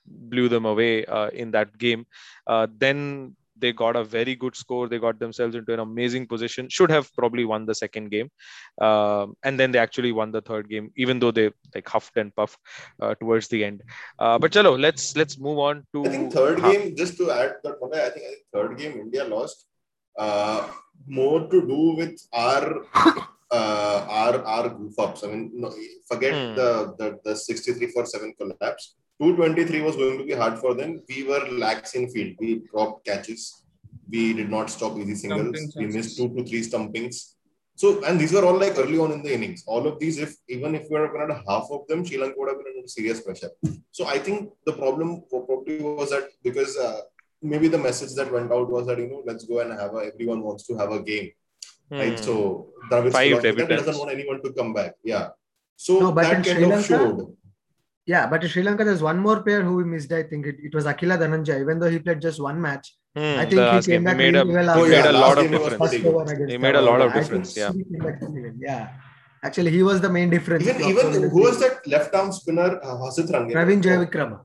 blew 0.08 0.50
them 0.50 0.66
away 0.66 1.06
uh, 1.06 1.30
in 1.30 1.52
that 1.52 1.78
game. 1.78 2.06
Uh, 2.48 2.68
then 2.78 3.36
they 3.58 3.72
got 3.72 3.96
a 3.96 4.04
very 4.04 4.36
good 4.36 4.54
score. 4.54 4.90
They 4.90 5.00
got 5.00 5.18
themselves 5.18 5.56
into 5.56 5.74
an 5.74 5.80
amazing 5.80 6.28
position. 6.28 6.68
Should 6.70 6.92
have 6.92 7.10
probably 7.16 7.46
won 7.46 7.66
the 7.66 7.74
second 7.74 8.10
game, 8.10 8.30
um, 8.82 9.36
and 9.44 9.58
then 9.58 9.72
they 9.72 9.80
actually 9.80 10.12
won 10.12 10.32
the 10.34 10.42
third 10.42 10.68
game, 10.70 10.92
even 10.98 11.20
though 11.20 11.32
they 11.32 11.52
like 11.74 11.88
huffed 11.88 12.18
and 12.18 12.36
puffed 12.36 12.60
uh, 13.02 13.16
towards 13.16 13.48
the 13.48 13.64
end. 13.64 13.82
Uh, 14.20 14.38
but 14.38 14.52
chalo, 14.52 14.78
let's 14.78 15.16
let's 15.16 15.40
move 15.40 15.58
on 15.60 15.86
to. 15.94 16.06
I 16.06 16.10
think 16.10 16.34
third 16.34 16.60
Ha- 16.60 16.72
game, 16.72 16.96
just 16.98 17.16
to 17.18 17.32
add 17.32 17.56
that 17.64 17.80
one, 17.82 17.94
I 17.94 18.10
think, 18.10 18.26
I 18.26 18.30
think 18.36 18.44
third 18.54 18.78
game 18.78 19.00
India 19.00 19.24
lost 19.24 19.66
uh, 20.20 20.68
more 21.08 21.48
to 21.48 21.62
do 21.66 21.96
with 21.96 22.20
our 22.34 22.82
uh, 23.52 24.06
our 24.10 24.44
our 24.44 24.70
goof 24.70 25.00
ups. 25.00 25.24
I 25.24 25.28
mean, 25.28 25.52
no, 25.54 25.72
forget 26.08 26.34
Hmm. 26.34 26.56
the, 26.56 26.70
the 27.00 27.20
the 27.24 27.36
63 27.38 27.88
for 27.92 28.06
7 28.06 28.34
collapse. 28.38 28.96
223 29.22 29.82
was 29.82 29.96
going 29.96 30.18
to 30.18 30.26
be 30.26 30.34
hard 30.34 30.58
for 30.60 30.74
them. 30.74 31.02
We 31.08 31.24
were 31.24 31.48
lax 31.52 31.96
in 31.96 32.10
field. 32.10 32.36
We 32.40 32.64
dropped 32.72 33.06
catches. 33.06 33.64
We 34.10 34.34
did 34.34 34.50
not 34.50 34.70
stop 34.70 34.98
easy 34.98 35.16
singles. 35.16 35.56
Stumping 35.58 35.72
We 35.78 35.88
missed 35.94 36.18
two 36.18 36.30
to 36.36 36.44
three 36.44 36.62
stumpings. 36.64 37.36
So, 37.78 38.04
and 38.06 38.20
these 38.20 38.32
were 38.32 38.46
all 38.46 38.58
like 38.58 38.78
early 38.78 38.98
on 38.98 39.12
in 39.12 39.22
the 39.24 39.34
innings. 39.34 39.64
All 39.68 39.86
of 39.88 40.00
these, 40.00 40.18
if 40.18 40.36
even 40.48 40.76
if 40.76 40.84
we 40.90 40.98
were 41.00 41.10
going 41.12 41.28
to 41.30 41.42
half 41.48 41.68
of 41.72 41.88
them, 41.88 42.06
Sri 42.06 42.18
Lanka 42.18 42.36
would 42.38 42.50
have 42.50 42.58
been 42.58 42.74
under 42.76 42.88
serious 42.88 43.22
pressure. 43.22 43.50
So, 43.92 44.06
I 44.06 44.18
think 44.20 44.52
the 44.66 44.74
problem 44.74 45.24
probably 45.30 45.80
was 45.82 46.10
that 46.12 46.30
because 46.44 46.78
uh, 46.78 47.02
maybe 47.42 47.68
the 47.68 47.78
message 47.78 48.14
that 48.16 48.32
went 48.32 48.52
out 48.52 48.70
was 48.70 48.88
that 48.88 48.98
you 48.98 49.10
know 49.10 49.24
let's 49.26 49.46
go 49.46 49.60
and 49.60 49.72
have 49.78 49.94
a 49.94 50.10
everyone 50.12 50.42
wants 50.42 50.66
to 50.68 50.76
have 50.78 50.92
a 50.92 51.02
game, 51.02 51.32
right? 51.90 52.18
Hmm. 52.18 52.24
So 52.24 52.70
Dravid's 52.90 53.14
Five 53.14 53.30
philosophy 53.30 53.52
that 53.52 53.68
debutants. 53.70 53.86
doesn't 53.86 54.00
want 54.00 54.12
anyone 54.12 54.42
to 54.44 54.54
come 54.54 54.74
back. 54.74 54.94
Yeah. 55.04 55.30
So 55.76 56.00
No, 56.00 56.12
but 56.14 56.26
in 56.26 56.30
that 56.32 56.46
kind 56.46 56.58
Sri 56.58 56.64
of 56.64 56.70
Lanka- 56.70 56.88
showed. 56.88 57.38
Yeah, 58.08 58.28
but 58.28 58.44
in 58.44 58.50
Sri 58.50 58.62
Lanka, 58.62 58.84
there's 58.84 59.02
one 59.02 59.18
more 59.20 59.42
player 59.42 59.62
who 59.64 59.76
we 59.78 59.84
missed. 59.84 60.12
I 60.12 60.24
think 60.24 60.46
it, 60.46 60.58
it 60.64 60.74
was 60.76 60.86
Akila 60.86 61.18
Dhananjay. 61.18 61.60
Even 61.62 61.80
though 61.80 61.90
he 61.90 62.00
played 62.00 62.22
just 62.22 62.40
one 62.42 62.62
match, 62.62 62.94
Hmm, 63.16 63.40
I 63.40 63.46
think 63.46 63.52
he 63.52 63.58
came 63.58 63.82
game. 63.82 64.02
He 64.02 64.06
back 64.06 64.18
made 64.18 64.36
a 64.36 64.44
really 64.46 64.54
well 64.56 64.70
Oh, 64.80 64.84
he 64.84 64.90
made 64.92 65.06
yeah, 65.06 65.12
a 65.12 65.14
lot 65.14 65.38
of 65.38 65.44
game 65.46 65.54
he 65.54 65.58
was 65.58 65.70
difference. 65.70 65.90
pretty 65.90 66.04
first 66.04 66.04
good. 66.04 66.22
over 66.22 66.34
against 66.34 66.52
He 66.52 66.58
made 66.58 66.76
a 66.76 66.82
lot 66.82 67.02
of 67.02 67.14
difference, 67.14 67.56
yeah. 67.58 67.72
he 67.72 67.84
came 67.86 68.00
back 68.08 68.22
really 68.22 68.42
well. 68.42 68.54
Yeah, 68.60 68.90
actually, 69.42 69.72
he 69.72 69.84
was 69.84 70.02
the 70.02 70.10
main 70.10 70.30
difference. 70.30 70.68
Even 70.68 70.82
He 70.84 70.90
even 70.90 71.30
who 71.30 71.42
was 71.48 71.60
that 71.62 71.88
left 71.88 72.14
arm 72.14 72.32
spinner? 72.34 72.78
Uh, 72.84 72.98
Hasit 73.04 73.28
Rangan. 73.36 73.54
Praveen 73.54 73.82
Jayawickrama. 73.82 74.42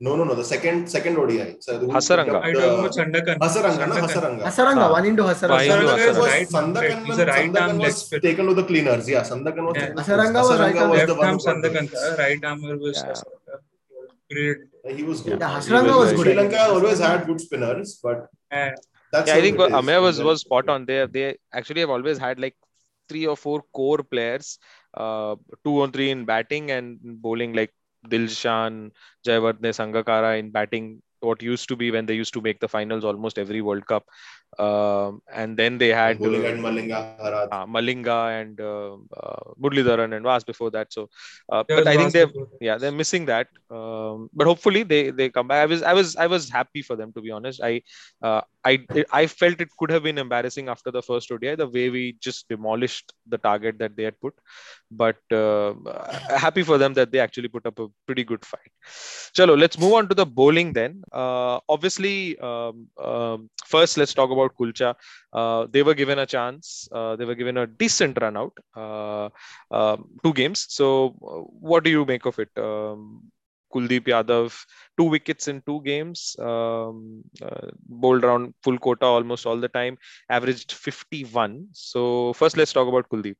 No, 0.00 0.14
no, 0.18 0.22
no. 0.28 0.34
The 0.40 0.44
second 0.44 0.88
second 0.88 1.16
ODI. 1.18 1.56
So 1.60 1.78
who 1.80 1.88
Hasaranga. 1.88 2.34
picked 2.42 2.46
I 2.48 2.52
the- 2.52 2.60
talking 2.60 2.78
about 2.80 2.92
Sandakan. 2.98 3.36
Hasaranga, 3.44 3.86
no, 3.88 3.94
Sandakan. 3.94 4.08
Hasaranga. 4.08 4.42
Hasaranga, 4.48 4.84
Ah. 4.88 4.92
one 4.96 5.06
into 5.10 5.24
Why 5.24 5.32
Hasaranga. 5.34 5.70
Hasaranga? 5.70 6.18
was, 6.18 6.26
Right 6.32 6.54
arm 6.54 6.74
Sandakan, 6.74 7.00
He's 7.08 7.18
a 7.18 7.26
right 7.26 7.50
Sandakan 7.52 7.68
arm 7.68 7.78
was 7.78 8.12
leg 8.12 8.22
taken 8.26 8.46
to 8.50 8.54
the 8.60 8.64
cleaners. 8.70 9.08
Yeah, 9.14 9.22
Sandakan 9.30 9.64
was 9.68 9.74
Yeah. 9.76 9.86
taken 9.86 9.98
Hasaranga 10.02 10.42
was 10.50 10.60
right 10.60 10.76
arm- 10.76 10.90
the 10.90 10.98
Left 10.98 11.18
one 11.22 11.26
arm 11.28 11.38
who 11.38 11.44
got 11.44 11.62
the- 11.62 11.68
Sandakan, 11.70 12.18
right 12.22 12.44
armer 12.52 12.76
was 12.84 12.96
Yeah. 12.96 13.10
Hasaranga. 13.10 13.58
Great. 14.30 14.58
He 14.98 15.02
was 15.10 15.20
good. 15.22 15.40
Yeah, 15.40 15.48
he 15.48 15.56
Hasaranga 15.58 15.94
was 15.96 15.96
was 16.04 16.12
good. 16.12 16.26
Sri 16.26 16.34
Lanka 16.34 16.60
always 16.76 16.98
had 17.08 17.26
good 17.26 17.40
spinners, 17.40 17.98
but 18.06 18.18
Yeah. 18.52 18.74
that's 19.12 19.26
Yeah, 19.28 19.34
I 19.34 19.36
how 19.36 19.42
think 19.42 19.60
it 19.60 19.66
is. 19.66 20.00
Was 20.06 20.22
was 20.30 20.40
spot 20.46 20.68
on. 20.68 20.86
They 20.90 20.98
they 21.16 21.26
actually 21.52 21.80
have 21.80 21.90
always 21.98 22.18
had 22.26 22.38
like 22.46 22.56
three 23.08 23.26
or 23.26 23.36
four 23.36 23.58
core 23.78 24.02
players, 24.14 24.58
uh, 25.02 25.34
two 25.64 25.74
on 25.82 25.90
three 25.92 26.10
in 26.14 26.24
batting 26.30 26.70
and 26.70 26.98
bowling 27.26 27.52
like 27.60 27.72
Dilshan, 28.06 28.90
Jayawardene, 29.26 29.72
Sangakkara 29.80 30.38
in 30.38 30.50
batting. 30.50 31.02
What 31.20 31.42
used 31.42 31.68
to 31.68 31.76
be 31.76 31.90
when 31.90 32.06
they 32.06 32.14
used 32.14 32.32
to 32.34 32.40
make 32.40 32.60
the 32.60 32.68
finals 32.68 33.04
almost 33.04 33.38
every 33.38 33.60
World 33.60 33.86
Cup, 33.86 34.04
um, 34.58 35.20
and 35.32 35.56
then 35.56 35.78
they 35.78 35.88
had 35.88 36.18
Bowling 36.18 36.44
uh, 36.44 36.48
and 36.48 36.60
Malinga 36.60 36.98
uh, 37.50 37.66
Malinga 37.66 38.40
and 38.40 38.60
uh, 38.60 38.94
uh, 39.16 39.52
Muralidharan 39.60 40.14
and 40.14 40.24
Vas 40.24 40.44
before 40.44 40.70
that. 40.70 40.92
So, 40.92 41.08
uh, 41.50 41.64
There 41.68 41.76
but 41.76 41.86
I 41.86 41.96
think 41.96 42.12
they're 42.12 42.30
yeah 42.60 42.78
they're 42.78 42.92
missing 42.92 43.26
that. 43.26 43.48
Um, 43.70 44.28
but 44.32 44.46
hopefully 44.46 44.82
they 44.82 45.10
they 45.10 45.28
come 45.30 45.48
back. 45.48 45.62
I 45.62 45.66
was 45.66 45.82
I 45.82 45.92
was 45.94 46.16
I 46.16 46.26
was 46.26 46.48
happy 46.50 46.82
for 46.82 46.96
them 46.96 47.12
to 47.14 47.20
be 47.20 47.30
honest. 47.30 47.60
I 47.62 47.82
uh, 48.22 48.42
I 48.70 48.72
I 49.20 49.26
felt 49.26 49.60
it 49.64 49.70
could 49.78 49.90
have 49.94 50.02
been 50.08 50.18
embarrassing 50.18 50.68
after 50.68 50.90
the 50.96 51.02
first 51.08 51.30
ODI 51.32 51.54
the 51.62 51.68
way 51.76 51.86
we 51.96 52.04
just 52.26 52.48
demolished 52.48 53.12
the 53.26 53.38
target 53.38 53.78
that 53.78 53.96
they 53.96 54.04
had 54.08 54.18
put. 54.20 54.34
But 54.90 55.20
uh, 55.32 55.74
happy 56.44 56.62
for 56.62 56.78
them 56.78 56.94
that 56.94 57.12
they 57.12 57.20
actually 57.20 57.48
put 57.48 57.66
up 57.66 57.78
a 57.78 57.88
pretty 58.06 58.24
good 58.24 58.44
fight. 58.44 58.70
Chalo, 59.36 59.58
let's 59.58 59.78
move 59.78 59.94
on 59.94 60.08
to 60.08 60.14
the 60.14 60.26
bowling 60.26 60.72
then. 60.72 61.02
Uh, 61.12 61.58
obviously, 61.68 62.38
um, 62.38 62.86
um, 63.02 63.50
first 63.66 63.96
let's 63.98 64.14
talk 64.14 64.30
about 64.30 64.56
Kulcha. 64.58 64.94
Uh, 65.32 65.66
they 65.70 65.82
were 65.82 65.94
given 65.94 66.18
a 66.18 66.26
chance. 66.26 66.88
Uh, 66.92 67.16
they 67.16 67.24
were 67.24 67.34
given 67.34 67.56
a 67.58 67.66
decent 67.66 68.18
run 68.20 68.36
out. 68.36 68.52
Uh, 68.76 69.28
um, 69.70 70.08
two 70.24 70.32
games. 70.32 70.66
So, 70.68 70.88
uh, 71.22 71.42
what 71.68 71.84
do 71.84 71.90
you 71.90 72.04
make 72.04 72.26
of 72.26 72.38
it? 72.38 72.50
Um, 72.56 73.30
Kuldeep 73.74 74.04
Yadav, 74.12 74.54
two 74.96 75.04
wickets 75.04 75.48
in 75.48 75.62
two 75.66 75.80
games, 75.82 76.36
um, 76.38 77.22
uh, 77.42 77.68
bowled 77.88 78.24
around 78.24 78.54
full 78.62 78.78
quota 78.78 79.04
almost 79.06 79.46
all 79.46 79.56
the 79.58 79.68
time, 79.68 79.98
averaged 80.28 80.72
51. 80.72 81.68
So, 81.72 82.32
first, 82.34 82.56
let's 82.56 82.72
talk 82.72 82.88
about 82.88 83.08
Kuldeep. 83.08 83.36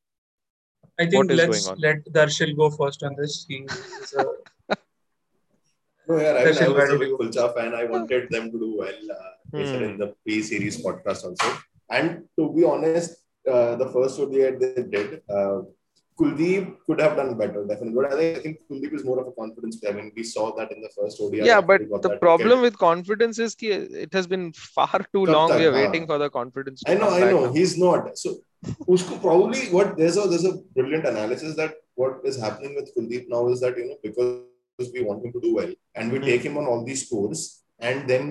I 0.98 1.06
think 1.06 1.28
What 1.28 1.30
is 1.30 1.38
let's 1.38 1.70
let 1.78 2.04
Darshil 2.12 2.56
go 2.56 2.70
first 2.70 3.02
on 3.02 3.14
this. 3.16 3.46
He 3.48 3.56
is 3.64 4.14
a 4.18 4.24
No, 6.08 6.18
yeah, 6.18 6.34
I, 6.40 6.44
mean, 6.44 6.58
I 6.62 6.68
was 6.68 6.90
a 6.92 6.98
big 6.98 7.10
Kulcha 7.10 7.54
fan. 7.54 7.74
I 7.74 7.84
wanted 7.84 8.30
them 8.30 8.50
to 8.52 8.58
do 8.58 8.76
well. 8.78 9.00
Uh, 9.20 9.32
Hmm. 9.54 9.84
in 9.84 9.98
the 9.98 10.14
pre-series 10.24 10.76
podcast 10.84 11.24
also. 11.24 11.48
And 11.90 12.24
to 12.38 12.52
be 12.54 12.64
honest, 12.64 13.16
uh, 13.50 13.74
the 13.76 13.88
first 13.88 14.20
ODI 14.20 14.50
they 14.58 14.82
did, 14.82 15.22
uh, 15.28 15.62
Kuldeep 16.20 16.76
could 16.86 17.00
have 17.00 17.16
done 17.16 17.36
better, 17.38 17.64
definitely. 17.64 17.94
But 17.94 18.12
I 18.12 18.34
think, 18.44 18.58
Kuldeep 18.68 18.92
is 18.94 19.04
more 19.04 19.20
of 19.20 19.28
a 19.28 19.32
confidence 19.32 19.76
player. 19.76 19.92
I 19.92 19.96
mean, 19.96 20.12
we 20.16 20.24
saw 20.24 20.54
that 20.56 20.72
in 20.72 20.80
the 20.82 20.90
first 20.96 21.20
ODI. 21.20 21.38
Yeah, 21.50 21.60
but 21.60 21.82
the 22.02 22.16
problem 22.18 22.60
with 22.60 22.76
confidence 22.76 23.38
is 23.38 23.54
ki 23.54 23.68
it 24.06 24.12
has 24.12 24.26
been 24.26 24.52
far 24.52 25.00
too 25.14 25.24
long. 25.26 25.48
tak, 25.50 25.58
We 25.60 25.66
are 25.66 25.72
waiting 25.80 26.06
for 26.12 26.18
the 26.18 26.28
confidence. 26.38 26.82
To 26.82 26.90
I 26.90 26.94
know, 27.02 27.10
I 27.10 27.20
know. 27.30 27.46
now. 27.46 27.52
He's 27.52 27.78
not. 27.78 28.18
So, 28.18 28.36
usko 28.94 29.20
probably 29.26 29.60
what 29.76 29.96
there's 29.96 30.16
a 30.16 30.26
there's 30.30 30.44
a 30.52 30.54
brilliant 30.78 31.06
analysis 31.12 31.54
that 31.60 31.74
what 31.94 32.14
is 32.24 32.36
happening 32.46 32.74
with 32.78 32.88
Kuldeep 32.96 33.26
now 33.34 33.42
is 33.52 33.60
that 33.66 33.76
you 33.82 33.86
know 33.90 33.98
because 34.08 34.92
we 34.94 35.02
want 35.10 35.24
him 35.24 35.32
to 35.36 35.40
do 35.46 35.54
well 35.60 35.72
and 35.94 36.12
we 36.12 36.18
Hmm. 36.18 36.24
take 36.30 36.42
him 36.48 36.56
on 36.62 36.66
all 36.72 36.82
these 36.88 37.04
scores 37.06 37.40
and 37.90 38.08
then 38.10 38.26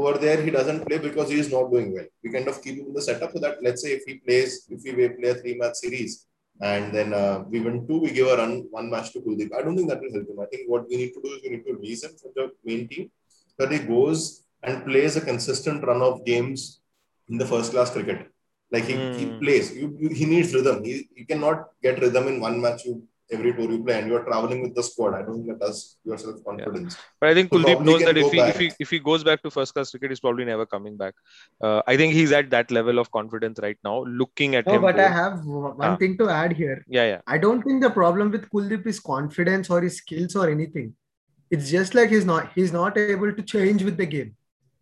over 0.00 0.12
there 0.24 0.40
he 0.42 0.50
doesn't 0.58 0.80
play 0.88 0.98
because 1.06 1.30
he 1.30 1.38
is 1.44 1.50
not 1.54 1.70
doing 1.72 1.88
well. 1.94 2.06
We 2.24 2.30
kind 2.34 2.48
of 2.48 2.60
keep 2.64 2.76
him 2.80 2.86
in 2.90 2.94
the 2.98 3.02
setup 3.08 3.32
so 3.32 3.40
that 3.46 3.62
let's 3.66 3.82
say 3.86 3.92
if 3.98 4.04
he 4.10 4.14
plays 4.26 4.52
if 4.76 4.80
we 4.84 5.08
play 5.20 5.30
a 5.30 5.38
three 5.40 5.56
match 5.62 5.76
series 5.84 6.12
and 6.60 6.92
then 6.94 7.12
uh, 7.12 7.44
we 7.48 7.60
win 7.60 7.86
two, 7.88 7.98
we 7.98 8.10
give 8.12 8.28
a 8.28 8.36
run 8.36 8.66
one 8.70 8.90
match 8.90 9.12
to 9.12 9.20
Kuldeep. 9.20 9.50
I 9.56 9.62
don't 9.62 9.76
think 9.76 9.88
that 9.88 10.00
will 10.00 10.12
help 10.12 10.28
him. 10.28 10.40
I 10.40 10.46
think 10.46 10.68
what 10.68 10.88
we 10.88 10.96
need 10.96 11.12
to 11.14 11.20
do 11.22 11.30
is 11.34 11.40
we 11.42 11.50
need 11.50 11.64
to 11.66 11.72
release 11.74 12.04
him 12.04 12.12
from 12.20 12.32
the 12.36 12.50
main 12.64 12.88
team 12.88 13.10
that 13.58 13.72
he 13.72 13.78
goes 13.78 14.44
and 14.62 14.84
plays 14.84 15.16
a 15.16 15.20
consistent 15.20 15.82
run 15.84 16.00
of 16.02 16.24
games 16.24 16.80
in 17.28 17.38
the 17.38 17.46
first 17.46 17.72
class 17.72 17.90
cricket. 17.90 18.28
Like 18.70 18.84
he, 18.84 18.94
he 19.18 19.24
Hmm. 19.26 19.38
plays, 19.40 19.74
you, 19.74 19.96
you, 19.98 20.08
he 20.10 20.24
needs 20.24 20.54
rhythm. 20.54 20.84
He, 20.84 21.08
you 21.14 21.26
cannot 21.26 21.64
get 21.82 22.00
rhythm 22.00 22.28
in 22.28 22.40
one 22.40 22.60
match. 22.60 22.84
You 22.84 23.02
every 23.30 23.52
tour 23.54 23.70
you 23.70 23.82
play, 23.84 23.98
and 23.98 24.08
you 24.08 24.16
are 24.16 24.24
traveling 24.24 24.62
with 24.62 24.74
the 24.74 24.82
squad. 24.82 25.14
I 25.14 25.22
don't 25.22 25.34
think 25.34 25.46
that 25.48 25.60
does 25.60 25.98
yourself 26.04 26.36
confidence. 26.44 26.96
But 27.20 27.30
I 27.30 27.34
think 27.34 27.52
So 27.52 27.58
Kuldeep 27.58 27.84
knows 27.84 28.00
that 28.04 28.16
if 28.16 28.24
go 28.24 28.30
he, 28.30 28.38
if 28.50 28.58
he 28.58 28.72
if 28.80 28.90
he 28.90 28.98
goes 28.98 29.24
back 29.24 29.42
to 29.42 29.50
first 29.50 29.74
class 29.74 29.90
cricket, 29.90 30.10
he's 30.10 30.20
probably 30.20 30.44
never 30.44 30.66
coming 30.66 30.96
back. 30.96 31.14
Uh, 31.62 31.82
I 31.86 31.96
think 31.96 32.12
he's 32.14 32.32
at 32.32 32.50
that 32.50 32.70
level 32.70 32.98
of 32.98 33.10
confidence 33.10 33.58
right 33.62 33.78
now. 33.84 34.04
Looking 34.04 34.54
at 34.56 34.66
No, 34.66 34.74
him, 34.74 34.82
but 34.82 34.98
I 34.98 35.08
have 35.08 35.44
one 35.46 35.76
Ah. 35.80 35.96
thing 35.96 36.18
to 36.18 36.28
add 36.28 36.52
here. 36.52 36.84
yeah, 36.88 37.04
yeah, 37.12 37.20
I 37.26 37.38
don't 37.38 37.62
think 37.62 37.82
the 37.82 37.90
problem 37.90 38.30
with 38.30 38.48
Kuldeep 38.50 38.86
is 38.86 39.00
confidence 39.00 39.70
or 39.70 39.80
his 39.80 39.96
skills 39.98 40.36
or 40.36 40.48
anything. 40.50 40.94
It's 41.50 41.70
just 41.70 41.94
like 41.94 42.10
he's 42.10 42.24
not 42.24 42.52
he's 42.54 42.72
not 42.72 42.96
able 42.98 43.32
to 43.32 43.42
change 43.42 43.82
with 43.82 43.96
the 43.96 44.06
game 44.06 44.34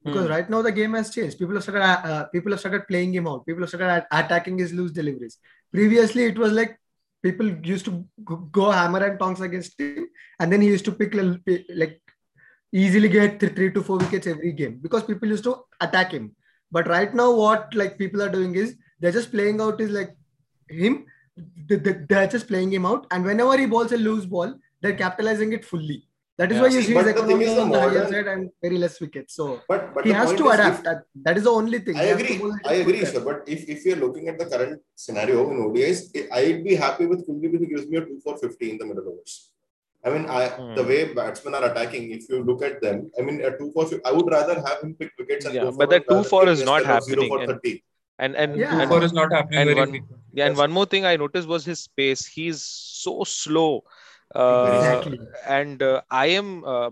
because 0.04 0.26
Hmm. 0.26 0.30
right 0.32 0.50
now 0.50 0.62
the 0.62 0.72
game 0.72 0.94
has 0.94 1.10
changed. 1.14 1.38
People 1.38 1.54
have 1.54 1.62
started 1.64 1.82
uh, 2.10 2.24
people 2.34 2.52
have 2.52 2.60
started 2.60 2.86
playing 2.88 3.12
him 3.14 3.26
out. 3.26 3.44
People 3.46 3.62
have 3.62 3.70
started 3.70 4.06
attacking 4.20 4.58
his 4.58 4.72
loose 4.72 4.92
deliveries. 4.92 5.38
Previously, 5.72 6.24
it 6.24 6.38
was 6.38 6.52
like 6.52 6.78
people 7.22 7.48
used 7.72 7.84
to 7.86 8.04
go 8.52 8.70
hammer 8.70 9.04
and 9.04 9.18
tongs 9.18 9.40
against 9.40 9.78
him, 9.80 10.08
and 10.38 10.52
then 10.52 10.60
he 10.60 10.68
used 10.68 10.84
to 10.86 10.92
pick 10.92 11.14
like 11.14 12.00
easily 12.72 13.08
get 13.08 13.40
th- 13.40 13.54
three 13.54 13.72
to 13.72 13.82
four 13.82 13.98
wickets 13.98 14.26
every 14.26 14.52
game 14.52 14.78
because 14.80 15.02
people 15.04 15.28
used 15.28 15.44
to 15.44 15.56
attack 15.80 16.12
him. 16.12 16.34
But 16.70 16.88
right 16.88 17.12
now, 17.14 17.34
what 17.34 17.74
like 17.74 17.98
people 17.98 18.22
are 18.22 18.28
doing 18.28 18.54
is 18.54 18.76
they're 19.00 19.12
just 19.12 19.32
playing 19.32 19.60
out 19.60 19.80
is 19.80 19.90
like 19.90 20.16
him. 20.68 21.06
they- 21.68 21.76
they- 21.76 22.04
They're 22.08 22.26
just 22.28 22.48
playing 22.48 22.72
him 22.72 22.84
out, 22.86 23.06
and 23.10 23.24
whenever 23.24 23.56
he 23.56 23.66
bowls 23.66 23.92
a 23.92 23.96
loose 23.96 24.26
ball, 24.26 24.54
they're 24.82 24.96
capitalizing 24.96 25.52
it 25.52 25.64
fully. 25.64 26.06
That 26.40 26.52
is 26.52 26.56
Yeah. 26.56 26.62
why 26.64 26.68
you 26.74 26.80
See, 26.80 26.86
see 26.88 26.94
but 26.98 27.04
his 27.06 27.14
the 27.14 27.20
thing 27.20 27.30
economy 27.30 27.46
is 27.52 27.58
on 27.62 27.70
the 27.74 27.80
higher 27.84 28.04
side 28.12 28.28
and 28.34 28.50
very 28.66 28.78
less 28.82 28.94
wickets. 29.04 29.34
So 29.38 29.46
But 29.72 29.82
but 29.96 30.06
he 30.08 30.12
has 30.18 30.30
to 30.40 30.44
adapt. 30.54 30.78
if- 30.78 30.84
That, 30.88 31.00
that 31.26 31.36
is 31.40 31.44
the 31.48 31.54
only 31.60 31.80
thing. 31.86 31.96
I 32.02 32.04
He 32.04 32.08
has 32.12 32.22
to 32.22 32.34
agree. 32.36 32.52
I 32.72 32.74
agree, 32.84 33.04
sir. 33.12 33.20
But 33.28 33.38
if, 33.54 33.60
if 33.74 33.84
you're 33.86 34.00
looking 34.04 34.28
at 34.32 34.38
the 34.42 34.46
current 34.52 34.80
scenario 35.04 35.42
in 35.52 35.58
ODIs, 35.66 36.00
I'd 36.40 36.62
be 36.68 36.74
happy 36.84 37.06
with 37.12 37.26
Kuldeep 37.26 37.54
if 37.58 37.60
he 37.66 37.70
gives 37.74 37.86
me 37.88 37.98
a 38.02 38.04
2 38.06 38.20
for 38.24 38.36
50 38.44 38.70
in 38.72 38.78
the 38.82 38.86
middle 38.92 39.08
overs. 39.12 39.34
I 40.06 40.08
mean, 40.14 40.24
I, 40.38 40.42
Hmm. 40.48 40.74
the 40.78 40.84
way 40.90 41.00
batsmen 41.20 41.54
are 41.58 41.64
attacking, 41.70 42.04
if 42.18 42.22
you 42.30 42.38
look 42.50 42.62
at 42.70 42.80
them, 42.86 42.98
I 43.18 43.22
mean, 43.28 43.42
a 43.48 43.50
2 43.58 43.70
for 43.74 43.84
50, 43.86 44.02
I 44.10 44.12
would 44.18 44.30
rather 44.38 44.54
have 44.68 44.78
him 44.84 44.94
pick 45.00 45.10
wickets 45.18 45.44
and 45.44 45.54
Yeah, 45.54 45.64
go 45.66 45.72
for 45.72 45.78
but 45.82 45.90
that 45.94 46.08
2 46.08 46.22
for 46.32 46.42
is 46.54 46.62
not 46.72 46.80
a 46.80 46.84
0 46.84 46.94
happening 46.94 47.28
for 47.34 47.40
and- 47.42 47.50
30. 47.52 47.74
And 48.24 48.34
and, 48.42 48.56
Yeah. 48.60 48.80
and 48.80 48.88
Four 48.92 49.02
is 49.04 49.12
not 49.18 49.32
happening 49.34 49.60
and 49.60 49.68
very 49.70 49.80
one- 49.82 49.94
Yeah, 50.38 50.46
and 50.48 50.54
Yes. 50.54 50.62
one 50.62 50.72
more 50.78 50.86
thing 50.94 51.04
I 51.10 51.16
noticed 51.20 51.48
was 51.52 51.64
his 51.68 51.82
pace. 52.00 52.24
He's 52.38 52.58
so 53.04 53.14
slow. 53.24 53.68
Uh, 54.34 54.72
Exactly. 54.76 55.18
And 55.48 55.82
uh, 55.82 56.02
I 56.10 56.26
am, 56.26 56.64
uh, 56.64 56.90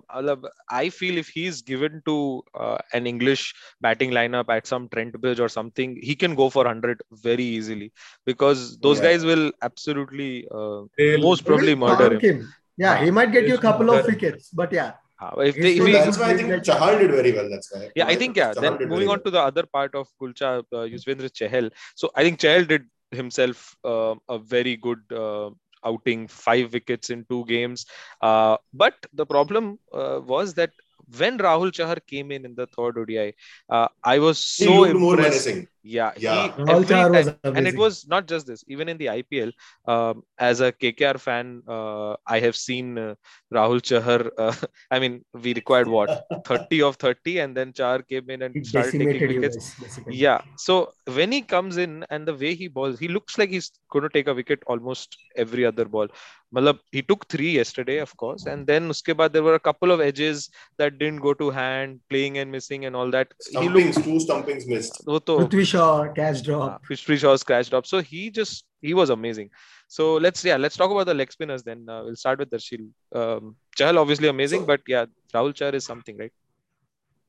I 0.71 0.89
feel 0.89 1.19
if 1.19 1.29
he's 1.29 1.63
given 1.63 2.03
to 2.07 2.43
uh, 2.55 2.79
an 2.93 3.07
English 3.07 3.55
batting 3.81 4.11
lineup 4.11 4.49
at 4.49 4.67
some 4.67 4.89
Trent 4.89 5.13
Bridge 5.21 5.39
or 5.41 5.49
something, 5.49 5.99
he 6.03 6.17
can 6.17 6.35
go 6.35 6.51
for 6.51 6.65
100 6.65 7.01
very 7.13 7.45
easily 7.45 7.93
because 8.27 8.79
those 8.81 8.99
Yeah. 8.99 9.05
guys 9.11 9.25
will 9.25 9.53
absolutely, 9.63 10.49
uh, 10.51 10.83
most 11.21 11.45
probably 11.45 11.75
murder 11.75 12.15
him. 12.15 12.21
him. 12.21 12.53
Yeah, 12.77 13.05
he 13.05 13.11
might 13.11 13.31
get 13.33 13.47
you 13.47 13.55
a 13.55 13.59
couple 13.59 13.89
of 13.91 13.97
murder 13.97 14.09
him. 14.11 14.15
wickets, 14.15 14.51
but 14.51 14.73
yeah, 14.73 14.93
Uh, 15.21 15.41
if 15.51 15.57
they, 15.63 15.71
if 15.73 15.79
so 15.79 15.85
So 15.85 15.87
he, 15.87 15.93
that's 15.93 16.19
why 16.19 16.27
I 16.33 16.37
think 16.39 16.51
Chahal 16.67 16.93
did 16.99 17.11
very 17.11 17.31
well. 17.37 17.49
That's 17.53 17.71
why. 17.75 17.91
yeah, 18.01 18.07
I 18.11 18.15
think 18.19 18.37
yeah. 18.41 18.51
Chahal 18.55 18.61
Then 18.79 18.89
moving 18.91 19.09
on 19.15 19.17
well. 19.17 19.25
to 19.25 19.31
the 19.37 19.41
other 19.53 19.65
part 19.77 19.95
of 20.01 20.07
Kulcha, 20.21 20.51
uh, 20.73 20.85
Yuzvendra 20.93 21.31
Chahal. 21.39 21.71
So 22.03 22.11
I 22.15 22.23
think 22.27 22.39
Chahal 22.45 22.67
did 22.73 22.85
himself 23.11 23.75
uh, 23.85 24.15
a 24.29 24.39
very 24.39 24.77
good 24.77 25.01
uh, 25.23 25.51
outing, 25.85 26.29
five 26.29 26.73
wickets 26.73 27.11
in 27.11 27.25
two 27.29 27.45
games. 27.47 27.87
Uh, 28.21 28.57
but 28.73 28.95
the 29.13 29.27
problem 29.27 29.79
uh, 29.93 30.21
was 30.25 30.55
that 30.55 30.71
when 31.17 31.39
Rahul 31.39 31.73
Chahar 31.73 31.99
came 32.07 32.31
in 32.31 32.45
in 32.45 32.55
the 32.55 32.67
third 32.67 32.99
ODI, 32.99 33.35
uh, 33.71 33.89
I 34.05 34.19
was 34.19 34.39
so 34.39 34.85
impressed. 34.85 35.57
Menacing. 35.85 35.97
Yeah, 35.97 36.13
Yeah. 36.17 36.43
he, 36.57 36.63
Rahul 36.63 36.71
every 36.71 37.11
was 37.11 37.27
time- 37.27 37.57
and 37.57 37.67
it 37.69 37.77
was 37.77 38.07
not 38.09 38.27
just 38.27 38.47
this 38.47 38.65
even 38.69 38.89
in 38.89 38.99
the 38.99 39.07
ipl 39.07 39.53
um, 39.87 40.23
as 40.39 40.61
a 40.61 40.73
kkr 40.73 41.19
fan 41.19 41.63
uh, 41.69 42.15
i 42.27 42.41
have 42.41 42.57
seen 42.57 42.99
uh, 42.99 43.15
rahul 43.53 43.81
chahar 43.81 44.31
uh, 44.39 44.55
i 44.91 44.99
mean 44.99 45.25
we 45.43 45.55
required 45.55 45.89
what 45.89 46.25
30 46.45 46.83
of 46.83 46.97
30 46.97 47.39
and 47.39 47.57
then 47.57 47.73
chahar 47.73 48.03
came 48.09 48.29
in 48.31 48.43
and 48.43 48.55
he 48.55 48.65
started 48.65 48.93
taking 48.93 49.29
wickets 49.29 49.75
guys. 49.81 49.99
Yeah 50.11 50.41
so 50.57 50.93
when 51.21 51.33
he 51.33 51.43
comes 51.43 51.77
in 51.77 52.05
and 52.11 52.27
the 52.27 52.35
way 52.35 52.55
he 52.55 52.69
balls 52.69 52.99
he 52.99 53.09
looks 53.09 53.39
like 53.39 53.51
he's 53.51 53.71
going 53.91 54.03
to 54.03 54.09
take 54.19 54.29
a 54.29 54.35
wicket 54.35 54.61
almost 54.67 55.17
every 55.37 55.65
other 55.65 55.85
ball 55.85 56.09
Malab, 56.57 56.79
he 56.93 57.03
took 57.03 57.27
three 57.29 57.51
yesterday 57.53 57.99
of 57.99 58.17
course 58.17 58.47
and 58.47 58.67
then 58.67 58.89
uske 58.93 59.11
baad 59.21 59.33
there 59.35 59.43
were 59.49 59.55
a 59.55 59.65
couple 59.67 59.91
of 59.95 60.01
edges 60.01 60.49
that 60.79 60.99
didn't 61.01 61.21
go 61.27 61.35
to 61.35 61.51
hand 61.51 62.01
playing 62.13 62.39
and 62.39 62.51
missing 62.51 62.87
and 62.87 62.97
all 62.97 63.11
that 63.11 63.29
he 63.51 63.69
looked 63.69 63.99
Stumpings, 63.99 64.05
two 64.07 64.19
stumpings 64.27 64.67
missed. 64.67 64.97
वो 65.09 65.19
तो 65.31 65.37
Prithvi 65.41 65.67
Shaw, 65.79 66.13
catch 66.19 66.43
drop. 66.49 66.71
uh, 66.73 66.79
Prithvi 66.89 67.17
Shaw 67.25 67.35
scratched 67.45 67.75
up. 67.79 67.87
So 67.93 68.01
he 68.11 68.23
just 68.39 68.65
he 68.89 68.95
was 69.01 69.11
amazing. 69.19 69.51
So 69.97 70.09
let's 70.27 70.45
yeah 70.51 70.59
let's 70.65 70.77
talk 70.83 70.91
about 70.97 71.07
the 71.11 71.15
leg 71.21 71.33
spinners 71.37 71.63
then. 71.71 71.87
Uh, 71.95 72.01
we'll 72.05 72.21
start 72.25 72.39
with 72.43 72.51
Darshil. 72.57 72.85
Um, 73.21 73.57
Chahal 73.79 73.99
obviously 74.05 74.29
amazing, 74.37 74.63
So- 74.67 74.67
but 74.73 74.81
yeah, 74.95 75.07
Rahul 75.35 75.55
Chahar 75.61 75.75
is 75.81 75.85
something, 75.93 76.17
right? 76.25 76.33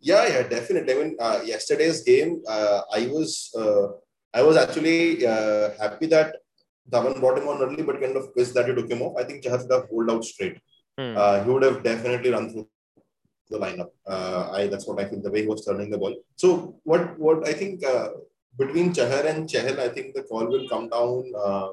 Yeah, 0.10 0.26
yeah, 0.34 0.44
definitely. 0.56 0.94
I 0.94 0.98
mean, 1.00 1.16
uh, 1.20 1.40
yesterday's 1.46 2.04
game, 2.04 2.42
uh, 2.48 2.82
I 3.00 3.08
was, 3.08 3.32
uh, 3.64 3.88
I 4.34 4.42
was 4.50 4.56
actually 4.62 5.26
uh, 5.28 5.72
happy 5.82 6.08
that 6.14 6.36
Dhawan 6.94 7.20
brought 7.20 7.38
him 7.40 7.50
on 7.50 7.62
early, 7.66 7.84
but 7.90 8.00
kind 8.04 8.16
of 8.16 8.34
pissed 8.36 8.54
that 8.54 8.70
he 8.70 8.76
took 8.78 8.90
him 8.90 9.02
off. 9.02 9.18
I 9.22 9.26
think 9.26 9.44
Chahar 9.44 9.60
should 9.62 9.74
have 9.78 9.90
pulled 9.90 10.10
out 10.14 10.24
straight. 10.24 10.58
Hmm. 10.98 11.16
Uh, 11.18 11.44
he 11.44 11.50
would 11.50 11.64
have 11.64 11.84
definitely 11.84 12.32
run 12.36 12.50
through 12.50 12.68
the 13.50 13.60
lineup. 13.66 13.90
Uh, 14.08 14.42
I 14.60 14.68
that's 14.68 14.88
what 14.88 15.02
I 15.02 15.06
think 15.10 15.24
the 15.24 15.32
way 15.36 15.42
he 15.42 15.48
was 15.54 15.66
turning 15.66 15.90
the 15.90 15.98
ball. 15.98 16.16
So 16.38 16.80
what 16.84 17.04
what 17.28 17.46
I 17.52 17.54
think 17.62 17.86
uh, 17.94 18.10
between 18.58 18.94
Chahar 18.94 19.26
and 19.26 19.48
Chahal, 19.48 19.80
I 19.80 19.90
think 19.90 20.16
the 20.16 20.24
call 20.24 20.48
will 20.48 20.68
come 20.68 20.90
down. 20.90 21.32
Uh, 21.36 21.70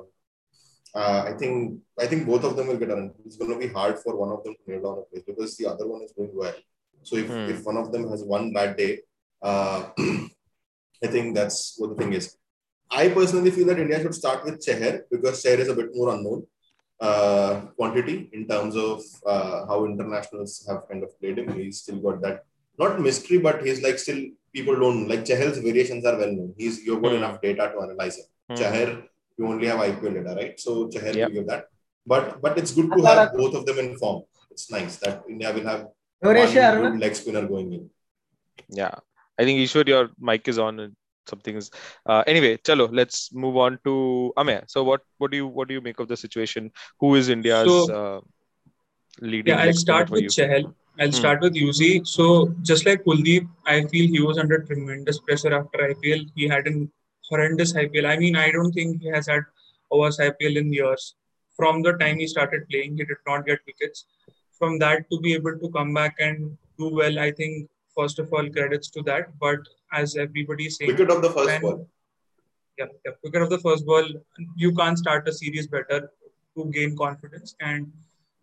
uh, 0.94 1.24
I 1.30 1.32
think 1.32 1.80
I 1.98 2.06
think 2.06 2.26
both 2.26 2.44
of 2.44 2.56
them 2.56 2.68
will 2.68 2.78
get 2.78 2.90
on. 2.90 3.12
It's 3.24 3.36
going 3.36 3.52
to 3.52 3.58
be 3.58 3.72
hard 3.72 3.98
for 3.98 4.16
one 4.16 4.30
of 4.30 4.42
them 4.44 4.54
to 4.54 4.70
nail 4.70 4.82
down 4.82 4.98
a 4.98 5.02
place 5.10 5.24
because 5.26 5.56
the 5.56 5.66
other 5.66 5.86
one 5.86 6.02
is 6.02 6.12
doing 6.12 6.30
well. 6.34 6.54
So 7.02 7.16
if, 7.16 7.26
Hmm. 7.28 7.48
if 7.50 7.64
one 7.64 7.76
of 7.76 7.92
them 7.92 8.08
has 8.10 8.22
one 8.24 8.52
bad 8.52 8.76
day, 8.76 9.00
uh, 9.42 9.90
I 11.04 11.08
think 11.08 11.34
that's 11.34 11.74
what 11.78 11.90
the 11.90 11.96
thing 12.02 12.12
is. 12.14 12.36
I 12.90 13.08
personally 13.08 13.50
feel 13.50 13.66
that 13.66 13.78
India 13.78 14.00
should 14.00 14.14
start 14.14 14.44
with 14.44 14.64
Chahar 14.64 15.02
because 15.10 15.42
Chahar 15.42 15.58
is 15.58 15.68
a 15.68 15.74
bit 15.74 15.90
more 15.92 16.14
unknown 16.14 16.46
uh, 17.00 17.60
quantity 17.76 18.30
in 18.32 18.46
terms 18.48 18.76
of 18.76 19.02
uh, 19.26 19.66
how 19.66 19.84
internationals 19.84 20.64
have 20.68 20.88
kind 20.88 21.02
of 21.02 21.18
played 21.20 21.38
him. 21.38 21.52
He's 21.52 21.78
still 21.82 22.00
got 22.00 22.22
that 22.22 22.44
not 22.78 23.00
mystery, 23.00 23.38
but 23.38 23.64
he's 23.66 23.82
like 23.82 23.98
still 23.98 24.22
people 24.56 24.76
don't 24.82 25.02
like 25.10 25.24
Chahal's 25.30 25.58
variations 25.68 26.04
are 26.10 26.16
well 26.22 26.32
known. 26.36 26.50
He's 26.60 26.76
you've 26.86 27.02
got 27.02 27.12
Hmm. 27.12 27.20
enough 27.22 27.36
data 27.46 27.64
to 27.72 27.80
analyze 27.86 28.16
it. 28.22 28.26
Hmm. 28.48 28.56
Chahar, 28.60 28.88
you 29.38 29.46
only 29.52 29.66
have 29.72 29.80
IPL 29.88 30.14
data, 30.18 30.34
right? 30.40 30.54
So 30.66 30.74
Chahar 30.94 31.14
Yep. 31.20 31.28
will 31.28 31.36
give 31.38 31.48
that. 31.52 31.64
But 32.14 32.28
but 32.44 32.58
it's 32.62 32.72
good 32.78 32.90
to 32.96 33.02
have 33.10 33.32
both 33.42 33.54
of 33.60 33.66
them 33.68 33.78
in 33.84 33.90
form. 34.02 34.20
It's 34.54 34.70
nice 34.76 34.96
that 35.06 35.24
India 35.34 35.52
will 35.56 35.66
have 35.72 35.82
one 36.28 36.36
good 36.84 37.00
leg 37.06 37.14
spinner 37.22 37.42
going 37.54 37.72
in. 37.78 37.82
Yeah, 38.82 38.94
I 39.38 39.44
think 39.44 39.58
you 39.62 39.66
Ishwar, 39.70 39.86
your 39.94 40.04
mic 40.30 40.48
is 40.52 40.58
on 40.66 40.80
and 40.84 40.94
something 41.32 41.56
is. 41.60 41.70
Uh, 42.12 42.22
anyway, 42.32 42.52
chalo, 42.68 42.86
let's 43.00 43.18
move 43.44 43.56
on 43.64 43.78
to 43.88 43.92
Amey. 44.42 44.56
So 44.74 44.84
what 44.90 45.02
what 45.18 45.30
do 45.34 45.42
you 45.42 45.46
what 45.58 45.68
do 45.72 45.74
you 45.78 45.84
make 45.90 46.00
of 46.04 46.08
the 46.14 46.18
situation? 46.24 46.70
Who 47.04 47.14
is 47.20 47.28
India's 47.36 47.68
So- 47.72 47.98
uh, 48.00 48.20
leading? 49.20 49.52
Yeah, 49.54 49.62
I'll 49.66 49.80
start 49.84 50.08
for 50.08 50.20
with 50.20 50.38
you? 50.38 50.72
Chahal. 50.98 51.04
I'll 51.04 51.10
Hmm. 51.10 51.12
start 51.12 51.40
with 51.40 51.54
Yuzi. 51.54 52.06
So 52.06 52.54
just 52.62 52.86
like 52.86 53.04
Kuldeep, 53.04 53.48
I 53.66 53.84
feel 53.86 54.08
he 54.08 54.20
was 54.20 54.38
under 54.38 54.58
tremendous 54.58 55.18
pressure 55.18 55.54
after 55.54 55.78
IPL. 55.78 56.24
He 56.34 56.48
had 56.48 56.66
an 56.66 56.90
horrendous 57.30 57.72
IPL. 57.74 58.06
I 58.06 58.16
mean, 58.16 58.36
I 58.36 58.50
don't 58.50 58.72
think 58.72 59.02
he 59.02 59.08
has 59.08 59.26
had 59.26 59.42
a 59.92 59.98
worse 59.98 60.18
IPL 60.18 60.56
in 60.56 60.72
years. 60.72 61.14
From 61.56 61.82
the 61.82 61.92
time 61.94 62.18
he 62.18 62.26
started 62.26 62.68
playing, 62.68 62.96
he 62.96 63.04
did 63.04 63.16
not 63.26 63.46
get 63.46 63.58
wickets. 63.66 64.04
From 64.58 64.78
that 64.78 65.08
to 65.10 65.20
be 65.20 65.34
able 65.34 65.58
to 65.58 65.70
come 65.70 65.94
back 65.94 66.16
and 66.18 66.56
do 66.78 66.88
well, 66.88 67.18
I 67.18 67.30
think 67.32 67.68
first 67.94 68.18
of 68.18 68.32
all 68.32 68.48
credits 68.50 68.90
to 68.90 69.02
that. 69.02 69.38
But 69.38 69.58
as 69.92 70.16
everybody 70.16 70.66
is 70.66 70.76
saying, 70.76 70.90
Wicket 70.92 71.10
of 71.10 71.22
the 71.22 71.30
first 71.30 71.46
when- 71.46 71.60
ball. 71.62 71.88
yeah, 72.78 72.86
yeah, 73.06 73.12
wicket 73.24 73.42
of 73.42 73.50
the 73.50 73.58
first 73.58 73.86
ball, 73.86 74.04
you 74.56 74.74
can't 74.74 74.98
start 74.98 75.28
a 75.28 75.32
series 75.32 75.66
better 75.66 76.12
to 76.56 76.64
gain 76.66 76.96
confidence. 76.96 77.54
And 77.60 77.92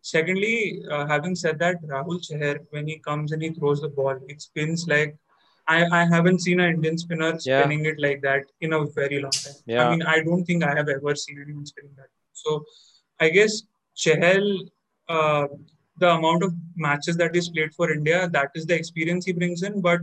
secondly, 0.03 0.83
uh, 0.91 1.05
having 1.07 1.35
said 1.35 1.57
that, 1.59 1.81
Rahul 1.83 2.19
Chahar, 2.27 2.59
when 2.71 2.87
he 2.87 2.99
comes 2.99 3.31
and 3.31 3.41
he 3.41 3.49
throws 3.49 3.81
the 3.81 3.89
ball, 3.89 4.17
it 4.27 4.41
spins 4.41 4.85
like 4.87 5.15
I, 5.67 5.85
I 5.99 6.05
haven't 6.05 6.39
seen 6.41 6.59
an 6.59 6.71
Indian 6.75 6.97
spinner 6.97 7.33
Yeah. 7.41 7.61
spinning 7.61 7.85
it 7.85 7.99
like 7.99 8.21
that 8.21 8.43
in 8.59 8.73
a 8.73 8.85
very 8.85 9.21
long 9.21 9.31
time. 9.31 9.53
Yeah. 9.65 9.87
I 9.87 9.89
mean, 9.91 10.01
I 10.03 10.21
don't 10.21 10.43
think 10.43 10.63
I 10.63 10.75
have 10.75 10.89
ever 10.89 11.15
seen 11.15 11.41
anyone 11.43 11.65
spinning 11.65 11.93
that. 11.95 12.09
So 12.33 12.65
I 13.19 13.29
guess 13.29 13.63
Chahal, 13.95 14.43
uh, 15.07 15.47
the 15.99 16.09
amount 16.09 16.43
of 16.43 16.53
matches 16.75 17.15
that 17.17 17.33
he's 17.33 17.47
played 17.49 17.73
for 17.73 17.91
India, 17.91 18.27
that 18.33 18.49
is 18.55 18.65
the 18.65 18.75
experience 18.75 19.25
he 19.25 19.31
brings 19.31 19.63
in. 19.63 19.79
But 19.79 20.01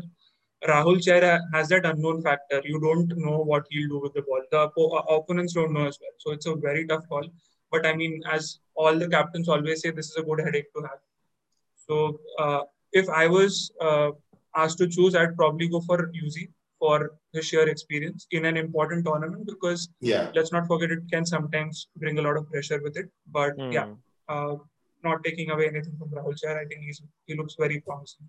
Rahul 0.66 0.98
Chahar 1.06 1.40
has 1.52 1.68
that 1.68 1.84
unknown 1.84 2.22
factor. 2.22 2.62
You 2.64 2.80
don't 2.80 3.12
know 3.18 3.38
what 3.52 3.66
he'll 3.70 3.88
do 3.88 4.00
with 4.00 4.14
the 4.14 4.22
ball. 4.22 4.42
The 4.50 4.60
uh, 4.60 5.14
opponents 5.16 5.52
don't 5.52 5.74
know 5.74 5.86
as 5.86 5.98
well. 6.00 6.16
So 6.18 6.32
it's 6.32 6.46
a 6.46 6.54
very 6.54 6.86
tough 6.86 7.06
call. 7.08 7.28
But 7.70 7.86
I 7.86 7.94
mean, 7.94 8.22
as 8.30 8.60
all 8.80 8.98
the 9.02 9.08
captains 9.16 9.48
always 9.54 9.82
say, 9.82 9.90
this 9.98 10.08
is 10.12 10.16
a 10.22 10.24
good 10.28 10.40
headache 10.46 10.70
to 10.76 10.82
have. 10.88 11.00
So 11.86 11.96
uh, 12.44 12.62
if 12.92 13.08
I 13.22 13.26
was 13.36 13.52
uh, 13.88 14.10
asked 14.62 14.78
to 14.82 14.88
choose, 14.96 15.14
I'd 15.14 15.36
probably 15.36 15.68
go 15.74 15.80
for 15.88 15.98
Yuzi 16.18 16.44
for 16.78 16.98
his 17.34 17.44
sheer 17.48 17.66
experience 17.74 18.26
in 18.38 18.46
an 18.50 18.56
important 18.64 19.04
tournament 19.08 19.42
because 19.52 19.82
Yeah. 20.10 20.30
let's 20.38 20.52
not 20.56 20.66
forget 20.72 20.90
it 20.96 21.02
can 21.14 21.26
sometimes 21.34 21.82
bring 22.04 22.18
a 22.22 22.24
lot 22.28 22.36
of 22.40 22.46
pressure 22.52 22.80
with 22.86 22.96
it. 23.02 23.08
But 23.38 23.58
Hmm. 23.60 23.72
yeah, 23.78 23.88
uh, 24.34 24.54
not 25.08 25.22
taking 25.26 25.50
away 25.56 25.66
anything 25.72 25.94
from 26.00 26.08
Rahul 26.18 26.38
Chahar, 26.40 26.56
I 26.62 26.64
think 26.70 26.80
he's 26.88 27.02
he 27.28 27.36
looks 27.40 27.54
very 27.64 27.78
promising. 27.90 28.26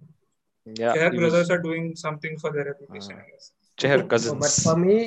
Yeah, 0.81 0.93
Chahar 0.95 1.11
brothers 1.19 1.37
was- 1.39 1.51
are 1.55 1.61
doing 1.69 1.87
something 2.05 2.35
for 2.43 2.51
their 2.57 2.65
reputation, 2.71 3.15
Uh, 3.17 3.23
I 3.23 3.29
guess. 3.31 3.47
Chahar 3.83 3.97
No, 4.01 4.03
but 4.03 4.11
cousins. 4.15 4.63
for 4.67 4.75
me, 4.85 4.97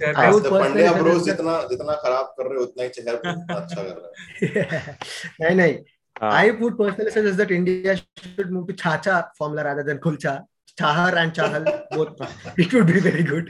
Chahar 0.00 0.16
I 0.16 0.32
would 0.32 0.42
the 0.44 0.50
personally 0.50 0.82
Pandya 0.82 1.02
bros 1.02 1.24
suggest 1.24 1.26
that- 1.26 1.36
जितना 1.36 1.68
जितना 1.70 1.94
खराब 2.04 2.26
कर 2.38 2.46
रहे 2.50 2.58
हो 2.58 2.62
उतना 2.64 2.82
ही 2.82 2.88
चहर 2.98 3.14
उतना 3.16 3.56
अच्छा 3.56 3.82
कर 3.82 3.96
रहा 3.96 4.10
है 4.42 4.98
nahin, 5.40 5.56
nahin. 5.62 5.84
Uh, 6.20 6.30
I 6.38 6.50
would 6.50 6.76
personally 6.78 7.10
suggest 7.10 7.36
that 7.38 7.50
India 7.50 7.96
should 7.98 8.50
move 8.56 8.66
to 8.68 8.74
Chacha 8.74 9.30
formula 9.38 9.64
rather 9.64 9.82
than 9.82 9.98
Kulcha. 9.98 10.34
Chahar 10.80 11.14
and 11.22 11.32
Chahal 11.34 11.64
both. 11.90 12.20
It 12.58 12.72
would 12.72 12.86
be 12.86 13.00
very 13.06 13.22
good. 13.22 13.48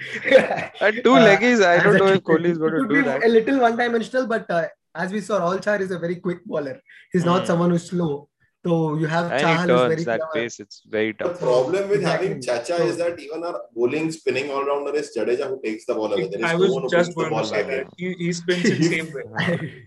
and 0.81 1.00
two 1.05 1.14
Uh, 1.14 1.24
leggies, 1.26 1.64
I 1.64 1.74
as 1.76 1.83
don't 1.85 1.96
a 1.96 1.98
know 1.98 2.07
if 2.07 2.20
T20. 2.20 2.28
Kohli 2.31 2.50
is 2.52 2.57
It 2.57 2.61
going 2.61 2.72
to 2.72 2.81
would 2.81 2.88
do 2.88 2.96
be 2.96 3.02
that. 3.09 3.24
a 3.24 3.28
little 3.28 3.61
one-dimensional, 3.61 4.26
but 4.26 4.50
uh, 4.50 4.66
as 4.94 5.12
we 5.12 5.20
saw, 5.20 5.38
Rahul 5.40 5.61
Chahar 5.66 5.81
is 5.81 5.90
a 5.92 5.98
very 5.98 6.16
quick 6.16 6.44
bowler. 6.44 6.81
He's 7.12 7.24
not 7.24 7.40
Hmm. 7.42 7.46
someone 7.52 7.70
who's 7.70 7.88
slow. 7.90 8.28
So 8.64 8.94
you 8.94 9.07
have 9.09 9.31
And 9.33 9.40
he 9.40 9.44
Chahal 9.44 9.68
who's 9.70 9.92
very 9.94 10.05
that 10.05 10.20
clever. 10.20 10.33
pace. 10.35 10.61
It's 10.61 10.83
very 10.88 11.14
tough. 11.14 11.33
The 11.33 11.38
problem 11.46 11.88
with 11.88 12.01
Exactly. 12.01 12.29
having 12.29 12.42
Chacha 12.42 12.77
So- 12.79 12.87
is 12.87 12.96
that 12.98 13.18
even 13.18 13.42
our 13.44 13.61
bowling 13.75 14.11
spinning 14.12 14.51
all 14.51 14.64
rounder 14.64 14.94
is 14.94 15.11
Jadeja 15.16 15.48
who 15.48 15.61
takes 15.64 15.85
the 15.87 15.94
ball 15.94 16.12
away. 16.12 16.29
There 16.29 16.38
is 16.38 16.44
I 16.44 16.55
was 16.55 16.70
one 16.70 16.83
who 16.85 16.90
just 16.90 17.14
going 17.16 17.29
to 17.31 17.35
ball 17.35 17.44
say 17.44 17.62
that. 17.64 17.87
He, 17.96 18.12
he 18.14 18.33
spins 18.33 18.64
it 18.64 18.85
same 18.85 19.12
way. 19.12 19.25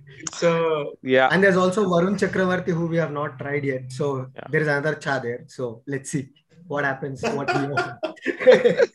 It's 0.25 0.43
uh, 0.43 0.83
Yeah. 1.03 1.29
And 1.31 1.41
there's 1.43 1.55
also 1.57 1.85
Varun 1.85 2.17
Chakravarti 2.23 2.73
who 2.79 2.87
we 2.87 2.97
have 2.97 3.11
not 3.11 3.39
tried 3.39 3.63
yet. 3.63 3.91
So 3.91 4.27
Yeah. 4.35 4.47
there 4.49 4.61
is 4.61 4.67
another 4.67 4.95
Cha 4.95 5.19
there. 5.19 5.43
So 5.47 5.81
let's 5.87 6.09
see 6.11 6.27
what 6.67 6.83
happens. 6.83 7.21
What 7.21 7.47
we 7.55 7.67
want. 7.67 7.93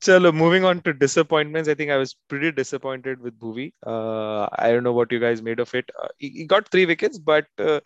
Chalo, 0.00 0.34
moving 0.34 0.64
on 0.64 0.80
to 0.82 0.92
disappointments. 0.92 1.68
I 1.68 1.74
think 1.74 1.90
I 1.90 1.96
was 1.96 2.14
pretty 2.28 2.50
disappointed 2.52 3.20
with 3.20 3.38
Bhuvi. 3.38 3.72
Uh, 3.86 4.48
I 4.58 4.70
don't 4.72 4.82
know 4.84 4.92
what 4.92 5.12
you 5.12 5.20
guys 5.20 5.40
made 5.42 5.60
of 5.60 5.74
it. 5.74 5.90
Uh, 6.02 6.08
he, 6.18 6.28
he 6.30 6.44
got 6.44 6.68
three 6.70 6.86
wickets, 6.86 7.18
but 7.18 7.46
uh, 7.58 7.80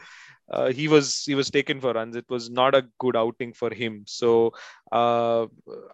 uh, 0.50 0.70
he 0.70 0.88
was 0.88 1.24
he 1.24 1.34
was 1.34 1.50
taken 1.50 1.80
for 1.80 1.92
runs. 1.92 2.16
It 2.16 2.28
was 2.28 2.50
not 2.50 2.74
a 2.74 2.86
good 2.98 3.16
outing 3.16 3.52
for 3.52 3.72
him. 3.72 4.04
So 4.06 4.52
uh, 4.92 5.46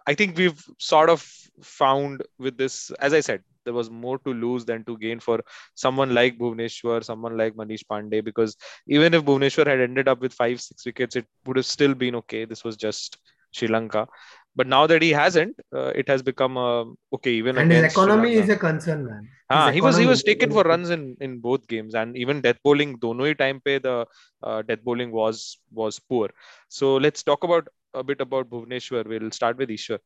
I 0.05 0.13
think 0.13 0.37
we've 0.37 0.63
sort 0.77 1.09
of 1.09 1.27
found 1.61 2.23
with 2.37 2.57
this, 2.57 2.91
as 2.99 3.13
I 3.13 3.19
said, 3.19 3.43
there 3.65 3.73
was 3.73 3.89
more 3.89 4.19
to 4.19 4.33
lose 4.33 4.65
than 4.65 4.83
to 4.85 4.97
gain 4.97 5.19
for 5.19 5.43
someone 5.73 6.13
like 6.13 6.37
Bhuvneshwar, 6.37 7.03
someone 7.03 7.37
like 7.37 7.55
Manish 7.55 7.83
Pandey, 7.89 8.23
because 8.23 8.57
even 8.87 9.13
if 9.13 9.23
Bhuvneshwar 9.23 9.67
had 9.67 9.79
ended 9.79 10.07
up 10.07 10.19
with 10.19 10.33
five, 10.33 10.61
six 10.61 10.85
wickets, 10.85 11.15
it 11.15 11.25
would 11.45 11.57
have 11.57 11.65
still 11.65 11.93
been 11.93 12.15
okay. 12.15 12.45
This 12.45 12.63
was 12.63 12.75
just 12.75 13.17
Sri 13.51 13.67
Lanka 13.67 14.07
but 14.55 14.67
now 14.67 14.85
that 14.87 15.01
he 15.01 15.11
hasn't, 15.11 15.55
uh, 15.75 15.91
it 15.95 16.07
has 16.07 16.21
become 16.21 16.57
uh, 16.57 16.85
okay. 17.13 17.31
Even 17.31 17.57
and 17.57 17.71
his 17.71 17.83
economy 17.83 18.33
is 18.33 18.49
a 18.49 18.55
concern, 18.55 19.05
man. 19.05 19.29
Ah, 19.49 19.71
he 19.71 19.81
was 19.81 19.97
he 19.97 20.05
was 20.05 20.23
taken 20.23 20.51
for 20.51 20.63
runs 20.63 20.89
in, 20.89 21.17
in 21.21 21.39
both 21.39 21.67
games, 21.67 21.95
and 21.95 22.15
even 22.15 22.41
death 22.41 22.57
bowling. 22.63 22.97
Dono 22.97 23.25
hi 23.25 23.33
time 23.33 23.61
pe 23.65 23.79
the 23.79 24.05
uh, 24.43 24.61
death 24.61 24.83
bowling 24.83 25.11
was 25.11 25.57
was 25.71 25.99
poor. 25.99 26.29
So 26.69 26.95
let's 26.97 27.23
talk 27.23 27.43
about 27.43 27.67
a 27.93 28.03
bit 28.03 28.21
about 28.21 28.49
Bhuvneshwar. 28.49 29.07
We'll 29.07 29.31
start 29.31 29.57
with 29.57 29.69
Ishwar. 29.69 29.99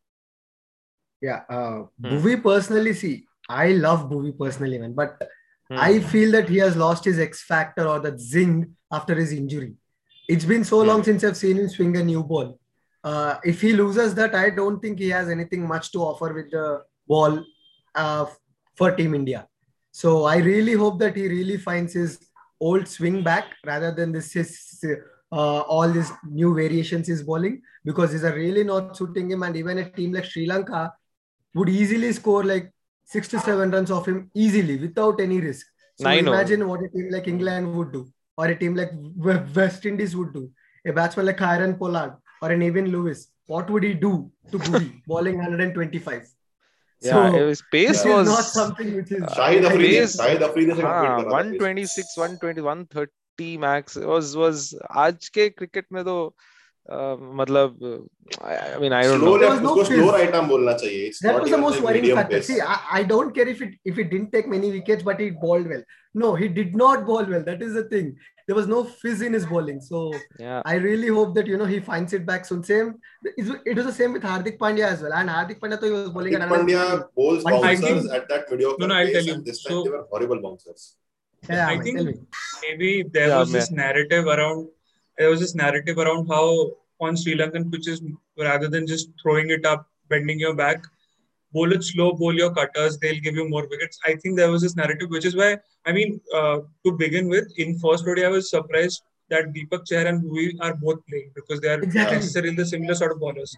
Yeah, 1.22 1.42
uh, 1.50 1.84
hmm. 2.00 2.06
Bhuvi 2.06 2.42
personally, 2.42 2.94
see, 2.94 3.26
I 3.50 3.72
love 3.72 4.10
Bhuvi 4.10 4.38
personally, 4.38 4.78
man, 4.78 4.94
but 4.94 5.22
hmm. 5.70 5.78
I 5.78 6.00
feel 6.00 6.32
that 6.32 6.48
he 6.48 6.58
has 6.58 6.78
lost 6.78 7.04
his 7.04 7.20
X 7.20 7.44
factor 7.44 7.88
or 7.88 8.00
that 8.00 8.20
zing 8.20 8.76
after 8.92 9.16
his 9.16 9.34
injury. 9.34 9.74
It's 10.30 10.46
been 10.46 10.64
so 10.64 10.82
hmm. 10.82 10.88
long 10.88 11.00
hmm. 11.00 11.06
since 11.06 11.24
I've 11.26 11.38
seen 11.38 11.58
him 11.58 11.68
swing 11.68 11.98
a 11.98 12.04
new 12.04 12.24
ball 12.24 12.58
uh, 13.08 13.34
if 13.52 13.58
he 13.62 13.72
loses 13.82 14.16
that, 14.20 14.34
I 14.36 14.50
don't 14.60 14.80
think 14.84 15.00
he 15.00 15.10
has 15.18 15.28
anything 15.36 15.64
much 15.74 15.92
to 15.94 16.00
offer 16.00 16.30
with 16.38 16.50
the 16.56 16.66
ball 17.12 17.34
uh, 18.04 18.26
for 18.76 18.90
Team 18.92 19.14
India. 19.22 19.42
So 19.92 20.10
I 20.26 20.38
really 20.52 20.74
hope 20.74 21.00
that 21.04 21.16
he 21.20 21.28
really 21.28 21.58
finds 21.68 21.94
his 21.94 22.12
old 22.60 22.88
swing 22.96 23.24
back 23.30 23.46
rather 23.66 23.92
than 24.00 24.12
this 24.12 24.34
his, 24.34 24.52
uh, 25.32 25.62
all 25.76 25.90
these 25.98 26.12
new 26.42 26.52
variations 26.62 27.08
he's 27.08 27.24
bowling 27.24 27.62
because 27.86 28.12
these 28.12 28.28
are 28.30 28.36
really 28.36 28.66
not 28.72 28.98
suiting 28.98 29.32
him. 29.32 29.44
And 29.44 29.56
even 29.56 29.78
a 29.78 29.90
team 29.90 30.12
like 30.14 30.26
Sri 30.26 30.46
Lanka 30.46 30.94
would 31.56 31.70
easily 31.70 32.12
score 32.20 32.44
like 32.44 32.72
six 33.06 33.28
to 33.30 33.40
seven 33.40 33.72
runs 33.72 33.90
off 33.90 34.08
him 34.08 34.30
easily 34.34 34.78
without 34.78 35.22
any 35.22 35.40
risk. 35.40 35.66
So 35.96 36.08
I 36.08 36.16
imagine 36.16 36.68
what 36.68 36.82
a 36.84 36.90
team 36.90 37.10
like 37.10 37.28
England 37.28 37.74
would 37.76 37.92
do, 37.92 38.08
or 38.38 38.48
a 38.48 38.56
team 38.56 38.76
like 38.76 38.92
West 39.56 39.86
Indies 39.86 40.16
would 40.16 40.34
do. 40.34 40.50
A 40.86 40.92
batsman 40.94 41.26
like 41.26 41.38
Kieron 41.38 41.78
Pollard 41.80 42.14
or 42.42 42.52
an 42.52 42.62
Evin 42.62 42.92
Lewis, 42.92 43.30
what 43.48 43.70
would 43.70 43.84
he 43.84 43.94
do 43.94 44.32
to 44.52 44.60
Bhuvi 44.60 45.02
bowling 45.08 45.38
125? 45.38 46.28
Yeah, 47.00 47.32
so, 47.32 47.64
pace 47.72 48.04
yeah. 48.04 48.16
was 48.16 48.28
not 48.28 48.44
something 48.44 48.96
which 48.96 49.12
is 49.12 49.22
Side 49.34 49.62
Shahid 49.62 49.66
Afridi. 49.66 49.88
Pace, 49.88 50.18
Shahid 50.18 50.42
126, 51.30 52.18
120, 52.18 52.62
130 52.62 53.58
max. 53.58 53.96
Was 53.96 54.36
was 54.36 54.74
aaj 54.90 55.56
cricket 55.56 55.86
mein 55.92 56.06
toh, 56.06 56.34
uh, 56.90 57.18
I, 58.42 58.78
mean, 58.80 58.94
I 58.94 59.04
don't 59.04 59.20
slow 59.20 59.38
know. 59.38 59.48
Left, 59.48 59.62
was 59.62 59.62
no 59.62 59.84
slow 59.84 60.12
right 60.12 60.32
bolna 60.32 60.76
it's 60.82 61.20
that 61.20 61.40
was 61.42 61.52
the 61.52 61.58
most 61.58 61.82
worrying 61.82 62.16
factor. 62.16 62.42
See, 62.42 62.60
I, 62.62 63.04
don't 63.04 63.36
care 63.36 63.48
if 63.48 63.62
it 63.62 63.76
if 63.84 64.00
it 64.00 64.10
didn't 64.10 64.32
take 64.32 64.48
many 64.48 64.72
wickets, 64.72 65.04
but 65.04 65.20
it 65.20 65.40
bowled 65.40 65.68
well. 65.68 65.84
No, 66.14 66.34
he 66.36 66.48
did 66.48 66.76
not 66.76 67.06
bowl 67.06 67.26
well. 67.26 67.44
That 67.44 67.62
is 67.62 67.74
the 67.74 67.84
thing 67.84 68.16
not 68.50 68.64
bowl 68.64 68.84
well. 68.84 68.96
That 68.96 69.02
is 69.02 69.08
the 69.08 69.16
thing. 69.16 69.16
There 69.16 69.16
was 69.16 69.16
no 69.16 69.18
fizz 69.18 69.22
in 69.22 69.34
his 69.34 69.46
bowling. 69.46 69.82
So 69.82 70.14
Yeah. 70.40 70.62
I 70.66 70.76
really 70.76 71.08
hope 71.08 71.36
that 71.36 71.48
you 71.48 71.58
know 71.58 71.66
he 71.66 71.80
finds 71.80 72.14
it 72.14 72.26
back 72.26 72.46
soon. 72.46 72.64
Same, 72.64 72.96
it 73.66 73.76
was 73.76 73.86
the 73.86 73.94
same 73.94 74.14
with 74.14 74.24
Hardik 74.24 74.58
Pandya 74.58 74.86
as 74.88 75.02
well. 75.02 75.14
And 75.14 75.30
Hardik 75.30 75.60
Pandya, 75.60 75.80
though 75.80 75.88
he 75.88 75.92
was 75.94 76.10
bowling 76.10 76.34
Hardik 76.34 76.42
at 76.42 76.50
Pandya 76.50 76.78
150. 76.78 77.14
bowls 77.16 77.44
One 77.44 77.54
bouncers 77.62 78.04
thing- 78.04 78.12
at 78.16 78.30
that 78.30 78.50
video. 78.50 78.76
No, 78.80 78.88
no, 78.88 78.96
I'll 78.96 79.12
tell 79.12 79.24
you. 79.24 79.42
this 79.42 79.64
time 79.64 79.72
So- 79.74 79.84
they 79.84 79.90
were 79.90 80.08
horrible 80.10 80.42
bouncers. 80.42 80.96
Yeah, 81.50 81.68
I 81.68 81.76
man, 81.76 81.84
think 81.84 82.28
maybe 82.68 83.04
there 83.12 83.28
Yeah, 83.30 83.40
was 83.40 83.52
this 83.52 83.70
narrative 83.72 84.26
around 84.26 84.70
there 85.18 85.30
was 85.30 85.40
this 85.40 85.56
narrative 85.56 85.98
around 85.98 86.28
how 86.28 86.72
on 87.00 87.18
Sri 87.18 87.36
Lankan 87.36 87.72
pitches, 87.72 88.02
rather 88.38 88.68
than 88.68 88.86
just 88.88 89.10
throwing 89.22 89.50
it 89.50 89.66
up, 89.66 89.90
bending 90.10 90.40
your 90.40 90.54
back, 90.56 90.84
bowl 91.54 91.72
it 91.72 91.84
slow, 91.84 92.14
bowl 92.14 92.34
your 92.34 92.54
cutters, 92.54 92.98
they'll 93.00 93.20
give 93.22 93.36
you 93.36 93.48
more 93.50 93.68
wickets. 93.70 94.00
I 94.06 94.16
think 94.16 94.38
there 94.38 94.52
was 94.52 94.62
this 94.62 94.76
narrative, 94.76 95.10
which 95.10 95.26
is 95.26 95.36
why 95.36 95.58
I 95.86 95.92
mean, 95.94 96.20
uh, 96.36 96.60
to 96.86 96.92
begin 96.92 97.30
with, 97.30 97.48
in 97.58 97.80
first 97.80 98.06
ODI, 98.06 98.26
I 98.26 98.30
was 98.30 98.50
surprised 98.50 99.02
that 99.30 99.54
Deepak 99.54 99.86
Chahar 99.90 100.08
and 100.08 100.24
Bhuvi 100.24 100.58
are 100.62 100.74
both 100.74 101.00
playing 101.08 101.32
because 101.36 101.62
they 101.62 101.70
are 101.70 101.82
Exactly. 101.82 102.18
necessarily 102.18 102.56
the 102.56 102.66
similar 102.66 102.94
sort 102.96 103.12
of 103.14 103.20
bowlers. 103.20 103.56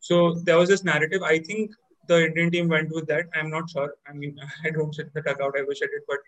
So 0.00 0.34
there 0.44 0.58
was 0.58 0.68
this 0.68 0.84
narrative. 0.84 1.22
I 1.22 1.38
think 1.38 1.70
the 2.08 2.26
Indian 2.26 2.50
team 2.50 2.68
went 2.68 2.90
with 2.90 3.06
that. 3.08 3.26
I'm 3.34 3.50
not 3.50 3.68
sure. 3.68 3.94
I 4.08 4.12
mean, 4.12 4.38
I 4.64 4.70
don't 4.70 4.94
sit 4.94 5.06
in 5.06 5.12
the 5.14 5.22
dugout. 5.22 5.54
I 5.58 5.62
wish 5.62 5.80
I 5.82 5.86
did, 5.86 6.02
but 6.08 6.18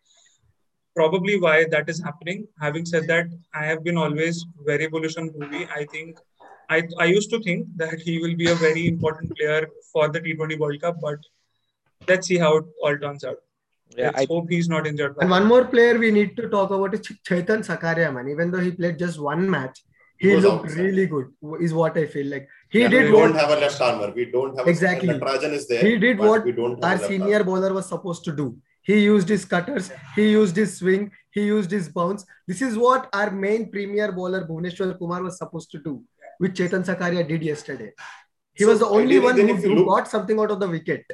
probably 0.94 1.38
why 1.40 1.64
that 1.70 1.88
is 1.88 2.02
happening. 2.02 2.46
Having 2.60 2.86
said 2.86 3.06
that, 3.08 3.26
I 3.54 3.64
have 3.64 3.84
been 3.84 3.96
always 3.96 4.44
very 4.66 4.88
bullish 4.88 5.16
on 5.16 5.30
Bhuvi. 5.30 5.68
I 5.70 5.84
think 5.86 6.18
I, 6.68 6.82
I 6.98 7.04
used 7.06 7.30
to 7.30 7.40
think 7.40 7.66
that 7.76 8.00
he 8.00 8.18
will 8.18 8.36
be 8.36 8.48
a 8.50 8.54
very 8.54 8.86
important 8.86 9.34
player 9.36 9.68
for 9.92 10.08
the 10.08 10.20
T20 10.20 10.58
World 10.58 10.80
Cup, 10.80 10.96
but 11.00 11.18
let's 12.06 12.26
see 12.26 12.38
how 12.38 12.56
it 12.58 12.64
all 12.82 12.96
turns 12.98 13.24
out. 13.24 13.38
Yeah, 13.96 14.06
let's 14.06 14.22
I, 14.22 14.26
hope 14.26 14.50
he's 14.50 14.68
not 14.68 14.86
injured. 14.86 15.16
And 15.20 15.30
one 15.30 15.46
more 15.46 15.64
player 15.64 15.98
we 15.98 16.10
need 16.10 16.36
to 16.36 16.48
talk 16.50 16.70
about 16.70 16.92
is 16.94 17.00
Chetan 17.00 17.64
Sakariya, 17.66 18.12
man. 18.14 18.28
Even 18.28 18.50
though 18.50 18.60
he 18.60 18.70
played 18.70 18.98
just 18.98 19.18
one 19.18 19.48
match, 19.48 19.82
he 20.18 20.28
He 20.28 20.34
was 20.34 20.44
looked 20.44 20.66
outside. 20.66 20.80
really 20.82 21.06
good. 21.06 21.26
Is 21.60 21.72
what 21.72 21.96
I 21.96 22.06
feel 22.06 22.26
like. 22.26 22.48
He 22.70 22.82
Yeah, 22.82 22.88
did 22.88 23.06
we 23.06 23.12
what 23.12 23.28
don't 23.28 23.36
have 23.36 23.50
a 23.50 23.60
left 23.60 23.80
armer. 23.80 24.12
We 24.14 24.26
don't 24.26 24.56
have 24.58 24.66
a 24.66 24.70
Exactly. 24.70 25.08
Natarajan 25.08 25.52
is 25.52 25.66
there. 25.68 25.82
He 25.82 25.96
did 25.96 26.18
what 26.18 26.44
we 26.44 26.52
don't 26.52 26.84
our 26.84 26.98
senior 26.98 27.34
armer. 27.36 27.44
bowler 27.44 27.72
was 27.72 27.86
supposed 27.88 28.24
to 28.24 28.32
do. 28.32 28.56
He 28.82 29.00
used 29.04 29.28
his 29.28 29.44
cutters, 29.44 29.90
he 30.16 30.30
used 30.30 30.56
his 30.56 30.78
swing, 30.78 31.10
he 31.30 31.42
used 31.46 31.70
his 31.70 31.88
bounce. 31.90 32.24
This 32.46 32.62
is 32.62 32.76
what 32.76 33.08
our 33.12 33.30
main 33.30 33.70
premier 33.70 34.10
bowler 34.12 34.46
Bhuvneshwar 34.46 34.98
Kumar 34.98 35.22
was 35.22 35.36
supposed 35.36 35.70
to 35.72 35.78
do, 35.78 36.02
which 36.38 36.54
Chetan 36.58 36.84
Sakariya 36.84 37.26
did 37.28 37.42
yesterday. 37.42 37.92
He 38.54 38.64
so 38.64 38.70
was 38.70 38.80
the 38.80 38.86
only 38.86 39.18
one 39.20 39.38
who, 39.38 39.54
who 39.54 39.74
look, 39.74 39.88
got 39.88 40.08
something 40.08 40.38
out 40.40 40.50
of 40.50 40.60
the 40.60 40.68
wicket. 40.68 41.04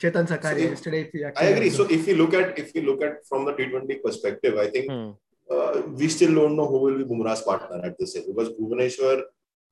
Chetan 0.00 0.26
Sakariya 0.26 0.64
so 0.64 0.70
yesterday. 0.70 1.32
I 1.36 1.44
agree. 1.44 1.70
So 1.70 1.84
if 1.84 2.06
you 2.06 2.16
look 2.16 2.34
at 2.34 2.58
if 2.58 2.74
you 2.74 2.82
look 2.82 3.02
at 3.02 3.26
from 3.28 3.44
the 3.44 3.52
T20 3.52 4.02
perspective, 4.02 4.58
I 4.58 4.68
think 4.68 4.90
hmm. 4.90 5.10
uh, 5.50 5.82
we 6.00 6.08
still 6.08 6.34
don't 6.34 6.56
know 6.56 6.66
who 6.66 6.78
will 6.78 6.98
be 6.98 7.04
Bumrah's 7.04 7.42
partner 7.42 7.80
at 7.84 7.98
this 7.98 8.16
end. 8.16 8.26
because 8.28 8.50
Bhuvneshwar 8.50 9.22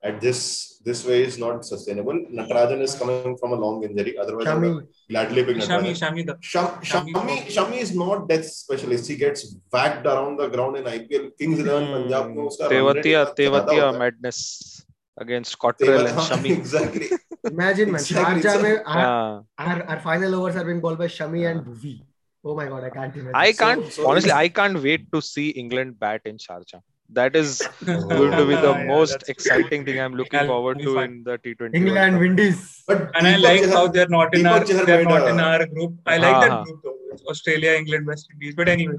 at 0.02 0.20
this 0.20 0.80
this 0.84 1.04
way 1.06 1.22
is 1.22 1.36
not 1.38 1.64
sustainable. 1.64 2.14
Natarajan 2.38 2.80
is 2.80 2.94
coming 2.94 3.36
from 3.36 3.52
a 3.52 3.56
long 3.64 3.82
injury. 3.84 4.16
Otherwise, 4.18 4.46
Shami. 4.46 4.82
I 4.82 4.86
gladly 5.08 5.44
pick 5.44 5.56
Shami, 5.56 5.90
Shami, 6.02 6.26
Shami, 6.52 6.84
Shami, 6.92 7.36
Shami 7.56 7.78
is 7.86 7.94
not 7.94 8.28
death 8.28 8.46
specialist. 8.46 9.08
He 9.08 9.16
gets 9.16 9.56
whacked 9.72 10.06
around 10.06 10.38
the 10.38 10.48
ground 10.48 10.76
in 10.78 10.84
IPL. 10.84 11.30
Kings 11.38 11.58
Eleven 11.58 11.86
hmm. 11.86 11.94
Punjab 11.94 12.70
Tewatia. 12.74 13.34
Tewatia 13.36 13.98
madness 13.98 14.79
against 15.18 15.58
Cottrell 15.58 16.06
and 16.06 16.18
Shami. 16.28 16.50
exactly. 16.58 17.08
imagine 17.44 17.90
man, 17.92 18.00
Exactly. 18.00 18.42
Sharjah 18.42 18.52
So- 18.56 18.62
mein 18.62 18.78
our, 18.86 18.98
Yeah. 18.98 19.64
our, 19.66 19.82
our 19.94 20.00
final 20.00 20.34
overs 20.34 20.56
are 20.56 20.64
being 20.64 20.80
bowled 20.80 20.98
by 20.98 21.06
Shami 21.06 21.50
and 21.50 21.64
Bhuvi. 21.66 22.02
Oh 22.44 22.54
my 22.56 22.66
god, 22.66 22.84
I 22.84 22.90
can't 22.90 23.14
imagine. 23.14 23.34
I 23.34 23.52
can't 23.52 23.92
so 23.92 24.08
honestly. 24.08 24.30
it's- 24.30 24.38
I 24.44 24.48
can't 24.48 24.82
wait 24.82 25.10
to 25.12 25.20
see 25.20 25.50
England 25.50 25.98
bat 26.00 26.22
in 26.24 26.38
Sharjah. 26.38 26.80
That 27.12 27.34
is 27.34 27.60
going 27.84 28.30
to 28.30 28.46
be 28.46 28.54
the 28.54 28.72
Yeah, 28.78 28.84
most 28.86 29.12
that's- 29.12 29.28
exciting 29.28 29.84
thing 29.84 30.00
I'm 30.00 30.14
looking 30.14 30.38
That'll 30.38 30.54
forward 30.54 30.78
to 30.78 30.98
in 31.00 31.22
the 31.24 31.38
T20. 31.38 31.74
England, 31.74 31.96
World 31.96 32.12
Cup. 32.12 32.20
Windies. 32.20 32.82
But 32.86 33.10
and 33.16 33.26
I 33.26 33.36
like 33.36 33.64
how 33.68 33.88
they're 33.88 34.08
not 34.08 34.34
in 34.34 34.46
our 34.46 34.60
they're 34.64 35.04
not 35.04 35.28
in 35.28 35.40
our 35.40 35.66
group. 35.66 35.94
I 36.06 36.16
like 36.18 36.34
Ha, 36.34 36.40
that 36.48 36.64
group 36.64 36.80
though. 36.84 36.96
It's 37.12 37.24
Australia, 37.24 37.72
England, 37.72 38.06
West 38.06 38.28
Indies. 38.32 38.54
But 38.54 38.68
anyway, 38.68 38.94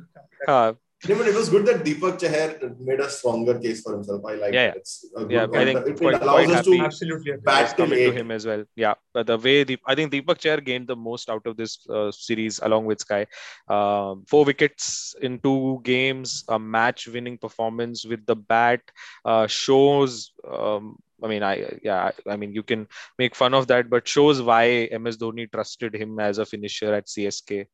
Uh, 0.47 0.73
Yeah, 1.07 1.15
but 1.17 1.27
it 1.27 1.33
was 1.33 1.49
good 1.49 1.65
that 1.65 1.83
Deepak 1.83 2.19
Chahar 2.19 2.79
made 2.79 2.99
a 2.99 3.09
stronger 3.09 3.57
case 3.59 3.81
for 3.81 3.93
himself. 3.93 4.21
I 4.23 4.35
like 4.35 4.53
Yeah, 4.53 4.67
that. 4.67 4.77
It's 4.77 5.03
a 5.15 5.21
good 5.25 5.31
Yeah, 5.31 5.47
I 5.51 5.65
think 5.65 5.79
it, 5.79 5.87
it 5.87 5.97
quite- 5.97 6.21
allows 6.21 6.45
quite 6.45 6.57
us 6.57 6.65
to 6.65 6.79
absolutely. 6.79 7.31
agree. 7.31 7.43
bat 7.43 7.65
is 7.65 7.73
till 7.73 7.85
coming 7.87 7.99
to 8.05 8.11
him 8.19 8.29
as 8.29 8.45
well. 8.45 8.63
Yeah, 8.75 8.93
but 9.11 9.25
the 9.25 9.37
way 9.39 9.63
the 9.63 9.79
I 9.87 9.95
think 9.95 10.11
Deepak 10.13 10.37
Chahar 10.37 10.63
gained 10.63 10.87
the 10.87 10.95
most 10.95 11.27
out 11.29 11.47
of 11.47 11.57
this 11.57 11.79
uh, 11.89 12.11
series 12.11 12.59
along 12.59 12.85
with 12.85 12.99
Sky. 12.99 13.25
Um, 13.67 14.25
four 14.27 14.45
wickets 14.45 15.15
in 15.21 15.39
two 15.39 15.81
games, 15.83 16.43
a 16.49 16.59
match-winning 16.59 17.39
performance 17.39 18.05
with 18.05 18.23
the 18.27 18.35
bat 18.35 18.81
uh, 19.25 19.47
shows. 19.47 20.31
Um, 20.47 20.97
I 21.23 21.27
mean, 21.27 21.41
I 21.41 21.79
yeah, 21.83 22.11
I 22.27 22.33
I 22.33 22.35
mean, 22.35 22.53
you 22.53 22.61
can 22.63 22.87
make 23.17 23.35
fun 23.35 23.53
of 23.55 23.65
that, 23.67 23.89
but 23.89 24.07
shows 24.07 24.39
why 24.41 24.87
MS 24.91 25.17
Dhoni 25.17 25.51
trusted 25.51 25.95
him 25.95 26.19
as 26.19 26.37
a 26.37 26.45
finisher 26.45 26.93
at 26.93 27.07
CSK. 27.07 27.65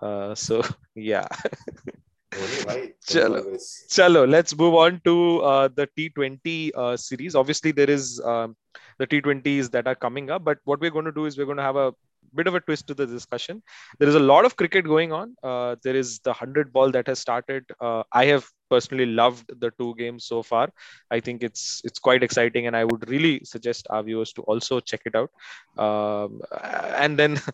Uh, 0.00 0.34
so 0.34 0.62
yeah, 0.94 1.26
Dhoni, 1.28 1.94
why? 1.94 2.09
Chalo. 2.32 3.42
Chalo, 3.88 4.28
let's 4.28 4.56
move 4.56 4.74
on 4.74 5.00
to 5.04 5.40
uh, 5.40 5.68
the 5.68 5.88
T20 5.98 6.70
uh, 6.74 6.96
series. 6.96 7.34
Obviously, 7.34 7.72
there 7.72 7.90
is 7.90 8.20
um, 8.24 8.56
the 8.98 9.06
T20s 9.06 9.70
that 9.72 9.86
are 9.86 9.94
coming 9.94 10.30
up, 10.30 10.44
but 10.44 10.58
what 10.64 10.80
we're 10.80 10.90
going 10.90 11.04
to 11.04 11.12
do 11.12 11.26
is 11.26 11.36
we're 11.36 11.46
going 11.46 11.56
to 11.56 11.62
have 11.62 11.76
a 11.76 11.92
bit 12.34 12.46
of 12.46 12.54
a 12.54 12.60
twist 12.60 12.86
to 12.86 12.94
the 12.94 13.06
discussion. 13.06 13.62
There 13.98 14.08
is 14.08 14.14
a 14.14 14.20
lot 14.20 14.44
of 14.44 14.56
cricket 14.56 14.84
going 14.84 15.12
on. 15.12 15.34
Uh, 15.42 15.76
there 15.82 15.96
is 15.96 16.20
the 16.20 16.30
100 16.30 16.72
ball 16.72 16.90
that 16.92 17.08
has 17.08 17.18
started. 17.18 17.64
Uh, 17.80 18.04
I 18.12 18.26
have 18.26 18.46
personally 18.68 19.06
loved 19.06 19.50
the 19.58 19.72
two 19.78 19.94
games 19.96 20.24
so 20.24 20.42
far. 20.42 20.70
I 21.10 21.18
think 21.18 21.42
it's 21.42 21.82
it's 21.84 21.98
quite 21.98 22.22
exciting, 22.22 22.66
and 22.66 22.76
I 22.76 22.84
would 22.84 23.08
really 23.08 23.40
suggest 23.44 23.86
our 23.90 24.02
viewers 24.02 24.32
to 24.34 24.42
also 24.42 24.80
check 24.80 25.02
it 25.06 25.14
out. 25.14 25.30
Um, 25.76 26.40
and 26.62 27.18
then. 27.18 27.40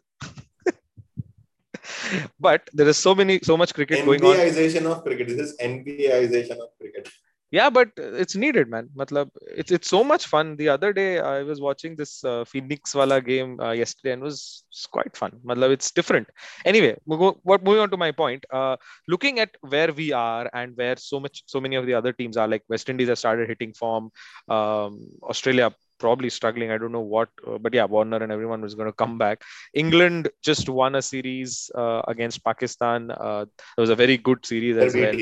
but 2.40 2.68
there 2.72 2.88
is 2.88 2.96
so 2.96 3.14
many 3.14 3.40
so 3.42 3.57
much 3.57 3.75
cricket 3.75 4.05
going 4.05 4.25
on. 4.25 4.37
NBAization 4.37 4.87
of 4.87 5.03
cricket. 5.05 5.29
This 5.29 5.38
is 5.51 5.57
NBAization 5.59 6.59
of 6.66 6.70
cricket. 6.81 7.09
yeah 7.57 7.68
but 7.75 7.88
it's 8.22 8.37
needed 8.42 8.68
man. 8.70 8.88
Matlab 9.01 9.29
it's 9.61 9.72
it's 9.77 9.88
so 9.88 10.03
much 10.12 10.27
fun. 10.33 10.57
The 10.61 10.68
other 10.68 10.92
day 10.92 11.11
i 11.18 11.42
was 11.51 11.61
watching 11.66 11.92
this 12.01 12.12
uh, 12.25 12.44
phoenix 12.53 12.94
wala 13.01 13.18
game 13.29 13.53
uh, 13.66 13.70
yesterday 13.83 14.12
and 14.14 14.22
it 14.22 14.25
was 14.25 14.64
quite 14.96 15.14
fun. 15.20 15.33
Matlab 15.51 15.70
it's 15.77 15.90
different. 15.99 16.29
Anyway 16.64 16.92
what 17.07 17.62
moving 17.68 17.83
on 17.85 17.90
to 17.94 18.01
my 18.05 18.11
point 18.22 18.44
uh, 18.61 18.77
looking 19.14 19.38
at 19.44 19.51
where 19.75 19.92
we 20.01 20.09
are 20.12 20.51
and 20.61 20.77
where 20.77 20.96
so 20.96 21.20
much 21.27 21.42
so 21.46 21.61
many 21.66 21.77
of 21.83 21.87
the 21.90 21.94
other 21.94 22.12
teams 22.12 22.37
are 22.37 22.49
like 22.55 22.64
west 22.75 22.88
indies 22.94 23.12
have 23.14 23.22
started 23.25 23.49
hitting 23.55 23.72
form 23.83 24.11
um, 24.57 24.92
australia 25.35 25.70
probably 25.98 26.30
struggling 26.30 26.70
i 26.70 26.78
don't 26.78 26.92
know 26.92 27.09
what 27.16 27.28
uh, 27.46 27.59
but 27.59 27.74
yeah 27.74 27.85
warner 27.85 28.16
and 28.16 28.32
everyone 28.32 28.61
was 28.61 28.74
going 28.74 28.88
to 28.88 28.92
come 29.04 29.18
back 29.18 29.42
england 29.74 30.28
just 30.42 30.68
won 30.68 30.94
a 30.96 31.02
series 31.02 31.70
uh, 31.74 32.02
against 32.09 32.44
pakistan 32.44 33.11
uh, 33.11 33.44
it 33.76 33.80
was 33.80 33.90
a 33.90 33.96
very 34.04 34.16
good 34.16 34.44
series 34.44 34.76
as 34.76 34.94
well 34.94 35.16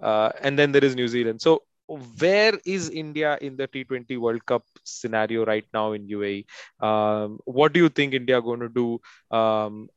uh, 0.00 0.30
and 0.42 0.58
then 0.58 0.72
there 0.72 0.84
is 0.84 0.94
New 0.94 1.08
Zealand. 1.08 1.40
So 1.40 1.62
where 2.18 2.52
is 2.64 2.90
India 2.90 3.38
in 3.40 3.56
the 3.56 3.66
T20 3.66 4.18
World 4.18 4.44
Cup 4.46 4.64
scenario 4.84 5.44
right 5.44 5.64
now 5.72 5.92
in 5.92 6.06
UAE? 6.06 6.44
Um, 6.80 7.38
what 7.44 7.72
do 7.72 7.80
you 7.80 7.88
think 7.88 8.14
India 8.14 8.38
are 8.38 8.42
going 8.42 8.60
to 8.60 8.68
do 8.68 9.00
um, 9.36 9.88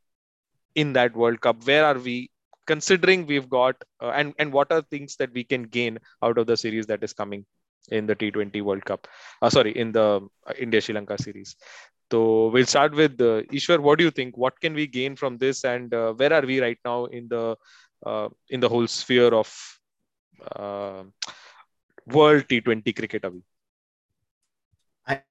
in 0.76 0.94
that 0.94 1.16
World 1.16 1.42
Cup? 1.42 1.64
Where 1.66 1.86
are 1.86 2.00
we? 2.00 2.30
Considering 2.68 3.26
we've 3.26 3.50
got 3.50 3.76
uh, 4.02 4.12
and 4.12 4.34
and 4.38 4.54
what 4.54 4.72
are 4.72 4.82
things 4.82 5.16
that 5.18 5.34
we 5.34 5.44
can 5.44 5.64
gain 5.64 5.98
out 6.22 6.38
of 6.38 6.48
the 6.48 6.56
series 6.56 6.86
that 6.88 7.04
is 7.04 7.12
coming 7.12 7.46
in 7.89 8.06
the 8.06 8.15
T20 8.15 8.62
World 8.62 8.86
Cup? 8.86 9.08
Uh, 9.41 9.50
sorry, 9.50 9.72
in 9.78 9.91
the 9.91 10.22
uh, 10.48 10.54
India 10.60 10.82
Sri 10.82 10.94
Lanka 10.96 11.22
series. 11.22 11.56
So 12.12 12.48
we'll 12.48 12.65
start 12.65 12.94
with 12.94 13.20
uh, 13.22 13.41
Ishwar. 13.52 13.80
What 13.80 13.98
do 13.98 14.04
you 14.04 14.12
think? 14.12 14.38
What 14.38 14.60
can 14.60 14.74
we 14.74 14.88
gain 14.88 15.15
from 15.15 15.38
this, 15.38 15.63
and 15.63 15.94
uh, 15.94 16.13
where 16.13 16.34
are 16.34 16.46
we 16.46 16.60
right 16.62 16.78
now 16.86 17.06
in 17.06 17.28
the 17.30 17.56
uh, 18.06 18.30
in 18.50 18.60
the 18.60 18.70
whole 18.70 18.88
sphere 18.88 19.34
of 19.34 19.50
uh, 20.56 21.04
world 22.08 22.48
T20 22.50 22.94
cricket? 22.96 23.26
Avi? 23.26 23.41
I 25.08 25.24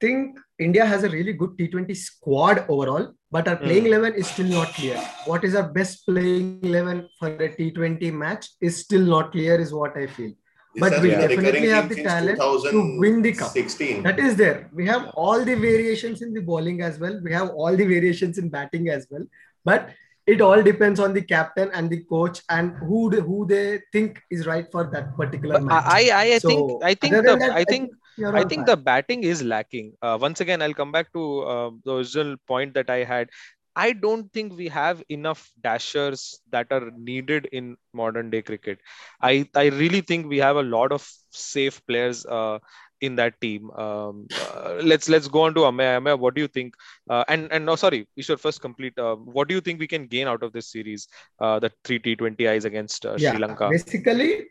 think 0.00 0.38
India 0.58 0.84
has 0.84 1.04
a 1.04 1.08
really 1.08 1.32
good 1.32 1.56
T20 1.58 1.94
squad 1.94 2.64
overall, 2.68 3.12
but 3.30 3.48
our 3.48 3.56
Hmm. 3.56 3.64
playing 3.66 3.86
11 3.86 4.14
is 4.14 4.26
still 4.28 4.46
not 4.46 4.68
clear. 4.74 4.96
What 5.26 5.44
is 5.44 5.54
our 5.54 5.68
best 5.68 6.04
playing 6.06 6.60
11 6.62 7.08
for 7.18 7.28
a 7.28 7.48
T20 7.54 8.10
match 8.10 8.48
is 8.60 8.76
still 8.78 9.02
not 9.02 9.32
clear, 9.32 9.60
is 9.60 9.72
what 9.72 9.96
I 9.96 10.06
feel. 10.06 10.32
This 10.74 10.80
But 10.80 10.92
has 10.94 11.02
we 11.02 11.10
definitely 11.10 11.68
have 11.68 11.88
the 11.88 12.02
talent 12.02 12.38
to 12.38 12.98
win 12.98 13.22
the 13.22 13.32
cup. 13.32 13.52
2016. 13.54 14.02
That 14.02 14.18
is 14.18 14.36
there. 14.36 14.70
We 14.74 14.86
have 14.86 15.08
all 15.14 15.44
the 15.44 15.54
variations 15.54 16.20
in 16.22 16.34
the 16.34 16.40
bowling 16.40 16.80
as 16.82 16.98
well. 16.98 17.20
We 17.22 17.32
have 17.32 17.50
all 17.50 17.76
the 17.76 17.84
variations 17.84 18.38
in 18.38 18.48
batting 18.48 18.88
as 18.88 19.06
well. 19.10 19.24
But 19.64 19.90
it 20.26 20.40
all 20.40 20.62
depends 20.62 21.00
on 21.00 21.12
the 21.12 21.22
captain 21.22 21.70
and 21.74 21.88
the 21.90 22.02
coach 22.04 22.40
and 22.48 22.72
who 22.78 23.10
they, 23.10 23.20
who 23.20 23.46
they 23.46 23.80
think 23.92 24.20
is 24.30 24.46
right 24.46 24.66
for 24.72 24.84
that 24.92 25.16
particular 25.16 25.54
But 25.58 25.64
match. 25.64 25.84
I, 25.86 26.10
I, 26.10 26.32
I 26.34 26.38
So, 26.38 26.48
think 26.48 26.84
I 26.84 26.94
think 26.94 27.14
the 27.14 27.36
that, 27.36 27.50
I 27.52 27.64
think 27.64 27.90
you're 28.16 28.34
I 28.36 28.44
think 28.44 28.66
par. 28.66 28.76
the 28.76 28.82
batting 28.82 29.24
is 29.24 29.42
lacking. 29.42 29.92
Uh, 30.00 30.16
once 30.20 30.40
again, 30.40 30.62
I'll 30.62 30.74
come 30.74 30.92
back 30.92 31.12
to 31.12 31.40
uh, 31.42 31.70
the 31.84 31.96
original 31.96 32.36
point 32.46 32.72
that 32.74 32.88
I 32.88 33.04
had. 33.04 33.28
I 33.76 33.92
don't 33.92 34.32
think 34.32 34.56
we 34.56 34.68
have 34.68 35.02
enough 35.08 35.50
dashers 35.60 36.40
that 36.50 36.68
are 36.70 36.90
needed 36.96 37.48
in 37.52 37.76
modern 37.92 38.30
day 38.30 38.42
cricket. 38.42 38.78
I, 39.20 39.48
I 39.54 39.66
really 39.66 40.00
think 40.00 40.28
we 40.28 40.38
have 40.38 40.56
a 40.56 40.62
lot 40.62 40.92
of 40.92 41.08
safe 41.30 41.84
players 41.86 42.24
uh, 42.26 42.58
in 43.00 43.16
that 43.16 43.40
team. 43.40 43.70
Um, 43.72 44.26
uh, 44.40 44.78
let's 44.82 45.08
let's 45.08 45.28
go 45.28 45.42
on 45.42 45.54
to 45.54 45.60
Ameya. 45.60 45.98
Ameya, 46.00 46.18
what 46.18 46.34
do 46.34 46.40
you 46.40 46.48
think? 46.48 46.74
Uh, 47.08 47.24
and 47.28 47.50
and 47.52 47.66
no, 47.66 47.76
sorry, 47.76 48.06
should 48.18 48.40
first 48.40 48.60
complete. 48.60 48.98
Uh, 48.98 49.16
what 49.16 49.48
do 49.48 49.54
you 49.54 49.60
think 49.60 49.80
we 49.80 49.86
can 49.86 50.06
gain 50.06 50.28
out 50.28 50.42
of 50.42 50.52
this 50.52 50.70
series? 50.70 51.08
Uh, 51.40 51.58
the 51.58 51.70
three 51.84 51.98
T20Is 51.98 52.64
against 52.64 53.04
uh, 53.04 53.18
Sri 53.18 53.38
Lanka. 53.38 53.70
Basically, 53.70 54.46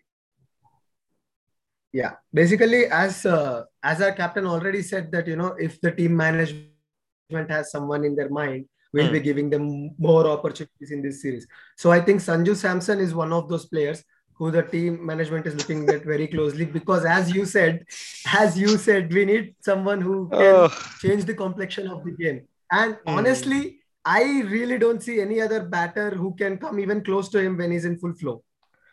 yeah. 1.94 2.14
Basically, 2.34 2.86
as 2.88 3.26
uh, 3.26 3.64
as 3.82 4.02
our 4.02 4.12
captain 4.12 4.46
already 4.46 4.82
said 4.82 5.12
that 5.12 5.28
you 5.28 5.36
know 5.36 5.56
if 5.58 5.80
the 5.80 5.92
team 5.92 6.18
management 6.18 7.50
has 7.50 7.72
someone 7.72 8.04
in 8.04 8.16
their 8.16 8.30
mind, 8.30 8.66
we'll 8.94 9.08
Hmm. 9.08 9.14
be 9.14 9.20
giving 9.20 9.50
them 9.50 9.92
more 9.98 10.26
opportunities 10.28 10.92
in 10.92 11.02
this 11.02 11.22
series. 11.22 11.48
So 11.78 11.92
I 11.92 12.00
think 12.00 12.22
Sanju 12.22 12.56
Samson 12.56 13.00
is 13.00 13.14
one 13.14 13.34
of 13.34 13.50
those 13.50 13.66
players 13.66 14.04
who 14.36 14.52
the 14.52 14.64
team 14.64 15.06
management 15.06 15.46
is 15.48 15.56
looking 15.56 15.90
at 15.90 16.04
very 16.06 16.28
closely 16.28 16.66
because 16.66 17.06
as 17.06 17.32
you 17.36 17.46
said, 17.46 17.86
as 18.34 18.58
you 18.58 18.78
said, 18.78 19.12
we 19.14 19.26
need 19.26 19.56
someone 19.62 20.02
who 20.02 20.30
can 20.30 20.56
Oh, 20.56 20.70
change 21.02 21.26
the 21.26 21.34
complexion 21.34 21.88
of 21.88 22.04
the 22.06 22.12
game. 22.12 22.48
And 22.72 22.98
Hmm. 23.06 23.18
honestly, 23.18 23.80
I 24.06 24.24
really 24.42 24.78
don't 24.78 25.02
see 25.02 25.22
any 25.22 25.40
other 25.42 25.64
batter 25.64 26.10
who 26.12 26.36
can 26.36 26.58
come 26.58 26.80
even 26.80 27.04
close 27.04 27.30
to 27.30 27.40
him 27.40 27.58
when 27.58 27.72
he's 27.72 27.86
in 27.86 27.98
full 27.98 28.14
flow 28.14 28.44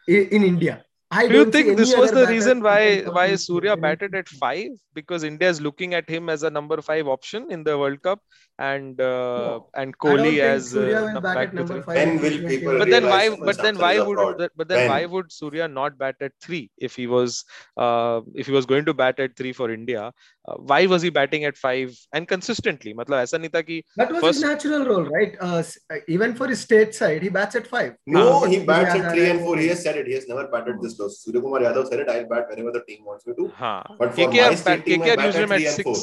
i- 0.09 0.29
in 0.37 0.45
India. 0.45 0.85
I 1.13 1.27
Do 1.27 1.35
you 1.35 1.45
think 1.51 1.77
this 1.77 1.95
was 1.97 2.13
the 2.13 2.27
reason 2.27 2.61
why 2.63 3.01
why 3.03 3.35
Surya 3.35 3.77
batted 3.77 4.15
at 4.15 4.29
five? 4.29 4.69
Because 4.95 5.25
India 5.25 5.49
is 5.49 5.61
looking 5.61 5.95
at 5.95 6.09
him 6.09 6.29
as 6.29 6.45
a 6.45 6.51
number 6.51 6.81
five 6.81 7.09
option 7.09 7.51
in 7.51 7.65
the 7.65 7.77
World 7.77 8.01
Cup, 8.03 8.21
and 8.59 9.01
uh, 9.01 9.07
No, 9.07 9.71
and 9.75 9.97
Kohli 9.99 10.39
as 10.39 10.69
Surya 10.71 10.99
uh, 10.99 11.01
will 11.07 11.13
num- 11.15 11.23
bat 11.25 11.35
back 11.35 11.51
to 11.51 11.57
number 11.57 11.75
three. 11.75 11.83
five. 11.83 11.97
When 11.97 12.21
will 12.23 12.49
people 12.49 12.79
But 12.79 12.91
then 12.91 13.05
why? 13.07 13.29
But 13.31 13.57
then 13.59 13.77
why 13.79 13.99
would? 13.99 14.19
fraud? 14.19 14.49
But 14.57 14.69
then 14.69 14.79
When? 14.83 14.89
why 14.91 15.07
would 15.07 15.33
Surya 15.33 15.67
not 15.67 15.99
bat 15.99 16.15
at 16.21 16.33
three 16.41 16.71
if 16.79 16.95
he 16.95 17.09
was 17.09 17.45
uh, 17.77 18.21
if 18.35 18.47
he 18.47 18.53
was 18.53 18.67
going 18.67 18.85
to 18.85 18.95
bat 18.95 19.19
at 19.19 19.37
three 19.37 19.53
for 19.53 19.69
India? 19.71 20.13
Uh, 20.50 20.56
why 20.72 20.86
was 20.86 21.02
he 21.02 21.10
batting 21.10 21.44
at 21.46 21.58
five 21.58 21.94
and 22.14 22.28
consistently? 22.32 22.94
मतलब 22.98 23.22
ऐसा 23.22 23.38
नहीं 23.38 23.50
था 23.54 23.62
कि 23.70 23.78
That 24.02 24.12
was 24.16 24.22
First- 24.26 24.42
his 24.42 24.44
natural 24.48 24.84
role, 24.90 25.06
right? 25.16 25.34
Uh, 25.42 25.62
s- 25.62 25.78
uh, 25.96 25.98
even 26.18 26.36
for 26.42 26.48
his 26.52 26.60
state 26.66 26.94
side, 26.94 27.24
he 27.28 27.30
bats 27.38 27.56
at 27.62 27.66
five. 27.72 27.96
No, 28.18 28.26
Uh, 28.26 28.44
he 28.52 28.60
with 28.60 28.68
bats 28.68 28.92
Surya 28.92 29.06
at 29.06 29.16
three 29.16 29.26
and 29.30 29.40
Yadav. 29.40 29.46
four. 29.48 29.56
He 29.64 29.68
has 29.74 29.82
said 29.88 29.98
it. 30.04 30.12
He 30.12 30.14
has 30.20 30.28
never 30.34 30.44
batted 30.54 30.84
this 30.84 31.00
low. 31.00 31.08
Surya 31.16 31.42
Kumar 31.48 31.62
Yadav 31.66 31.90
said 31.90 32.04
it. 32.06 32.10
I'll 32.18 32.28
bat 32.36 32.54
whenever 32.54 32.76
the 32.78 32.84
team 32.92 33.04
wants 33.14 33.26
me 33.32 33.34
to. 33.42 33.48
हाँ 33.64 33.98
But 34.04 34.14
for 34.14 34.20
KKR 34.22 34.52
my 34.54 34.62
state 34.62 34.70
bat, 34.78 34.86
team, 34.92 35.02
I 35.02 35.10
KKR 35.10 35.18
bat 35.24 35.26
used 35.32 35.38
at 35.38 35.48
him 35.48 35.52
at 35.58 35.58
three 35.58 35.72
and 35.74 35.84
four. 35.90 35.98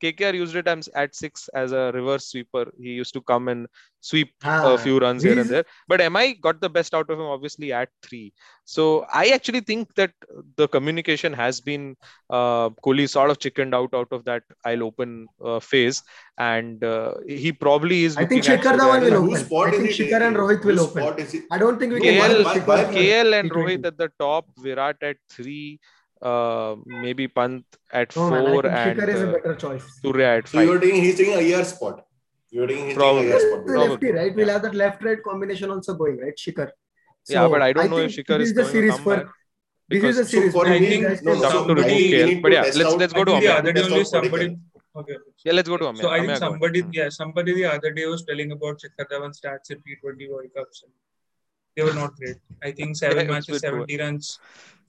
six. 0.00 0.16
KKR 0.20 0.34
used 0.34 0.56
it 0.56 0.68
as- 0.68 0.88
at 0.94 1.14
six 1.14 1.48
as 1.54 1.72
a 1.72 1.90
reverse 1.92 2.28
sweeper. 2.28 2.70
He 2.78 2.90
used 2.90 3.12
to 3.14 3.20
come 3.20 3.48
and 3.48 3.66
sweep 4.00 4.32
a 4.44 4.48
Ah, 4.48 4.76
few 4.76 4.98
runs 4.98 5.22
here 5.22 5.38
and 5.38 5.48
there. 5.48 5.64
But 5.88 6.00
MI 6.00 6.34
got 6.34 6.60
the 6.60 6.68
best 6.68 6.92
out 6.94 7.08
of 7.08 7.18
him, 7.18 7.24
obviously, 7.26 7.72
at 7.72 7.88
three. 8.02 8.32
So 8.64 9.06
I 9.12 9.28
actually 9.28 9.60
think 9.60 9.94
that 9.94 10.12
the 10.56 10.68
communication 10.68 11.32
has 11.32 11.60
been 11.60 11.96
uh, 12.30 12.70
Kohli 12.84 13.08
sort 13.08 13.30
of 13.30 13.38
chickened 13.38 13.74
out 13.74 13.94
out 13.94 14.08
of 14.10 14.24
that 14.26 14.42
I'll 14.64 14.82
open 14.84 15.26
uh, 15.42 15.60
phase, 15.60 16.02
and 16.38 16.82
uh, 16.84 17.14
he 17.26 17.52
probably 17.52 18.04
is. 18.04 18.16
I 18.16 18.26
think 18.26 18.44
Shikhar 18.44 18.62
Surya 18.62 18.78
Dhawan 18.78 19.02
will 19.10 19.16
open. 19.24 19.44
Spot 19.44 19.68
I 19.68 19.70
think 19.70 19.90
Shikhar 19.90 20.22
and? 20.22 20.36
Rohit 20.36 20.64
will 20.64 20.80
open. 20.80 21.02
spot 21.02 21.20
is 21.20 21.32
he- 21.32 21.42
I 21.50 21.58
don't 21.58 21.78
think 21.78 21.92
we 21.92 21.98
Okay, 22.00 22.18
can 22.18 22.30
KL, 22.30 22.36
use 22.38 22.44
why- 22.44 22.54
Shikhar 22.58 22.66
why- 22.66 22.84
for 22.84 22.92
KL 22.92 23.34
and 23.40 23.50
Rohit 23.50 23.86
at 23.86 23.96
the 23.98 24.10
top, 24.18 24.46
Virat 24.58 24.96
at 25.02 25.16
three, 25.30 25.78
uh, 26.24 26.76
maybe 26.86 27.28
Pant 27.28 27.64
at 27.92 28.16
No, 28.16 28.26
I 28.26 28.40
four, 28.40 28.62
think 28.62 28.74
and 28.74 28.98
Shikhar 29.00 29.08
is 29.14 29.20
a 29.22 29.28
uh, 29.28 29.32
better 29.32 29.54
choice. 29.54 29.84
Surya 30.02 30.28
at 30.38 30.48
So 30.48 30.58
five. 30.58 30.66
you're 30.68 30.80
taking 30.80 31.02
he's 31.02 31.16
taking 31.16 31.34
a 31.34 31.40
year 31.42 31.64
spot. 31.64 32.04
You're 32.50 32.66
taking 32.66 32.86
he's 32.86 32.94
Probably. 32.96 33.22
taking 33.22 33.36
a 33.36 33.38
year 33.38 33.50
spot. 33.50 33.66
The 33.66 33.72
Probably. 33.72 33.90
lefty, 33.90 34.12
right? 34.18 34.34
We'll 34.34 34.48
have 34.56 34.62
that 34.62 34.74
left-right 34.74 35.22
combination 35.22 35.70
also 35.70 35.94
going, 35.94 36.18
right? 36.18 36.36
Shikhar. 36.36 36.70
Yeah, 37.28 37.48
but 37.48 37.62
I 37.62 37.72
don't 37.72 37.90
know 37.90 37.98
if 37.98 38.14
think 38.14 38.26
Shikhar 38.26 38.38
this 38.38 38.48
is 38.48 38.54
the 38.54 38.62
going 38.62 38.72
to 38.72 38.78
series 38.78 38.94
come 38.94 39.04
for 39.04 39.16
back 39.16 39.26
this 39.88 39.96
is 39.98 40.02
because- 40.02 40.16
the 40.16 40.24
So 40.24 40.30
series. 40.38 40.52
for 40.52 40.64
where 40.64 40.74
I 40.74 40.78
me, 40.80 40.86
think 40.88 41.06
guys 41.06 41.22
no, 41.22 41.32
can 41.32 41.40
no, 41.40 41.48
tough 41.48 41.52
so 41.52 41.58
to 41.74 41.82
somebody- 41.82 42.14
remove 42.14 42.30
KL. 42.30 42.42
But 42.42 42.52
yeah, 42.52 42.62
let's 42.62 42.94
let's 43.02 43.12
go 43.12 43.24
to 43.24 43.32
I 43.32 43.36
Amir. 43.38 43.50
other 43.58 43.72
day 43.72 43.82
only 43.82 44.04
somebody. 44.04 44.56
Okay. 44.96 45.16
Yeah, 45.44 45.52
let's 45.52 45.68
go 45.68 45.76
to 45.76 45.86
Amir. 45.88 46.02
So 46.02 46.08
I 46.08 46.18
think 46.20 46.24
Amir, 46.24 46.26
go 46.26 46.30
ahead. 46.32 46.52
somebody, 46.52 46.80
Hmm. 46.82 46.90
yeah, 46.98 47.08
somebody 47.20 47.54
the 47.60 47.64
other 47.76 47.90
day 47.98 48.06
was 48.06 48.24
telling 48.24 48.52
about 48.52 48.80
Shikhar 48.84 49.06
Dhawan 49.12 49.32
stats 49.38 49.70
in 49.76 49.78
T20 49.86 50.30
World 50.32 50.50
Cups. 50.56 50.84
And 50.84 50.92
they 51.76 51.82
were 51.82 51.92
not 52.00 52.14
great. 52.16 52.36
I 52.62 52.70
think 52.70 52.96
seven 53.02 53.16
Yeah, 53.18 53.24
it 53.24 53.28
was 53.28 53.48
matches, 53.48 53.48
a 53.48 53.66
bit 53.66 53.70
poor. 53.72 53.80
70 53.88 53.98
runs. 54.04 54.38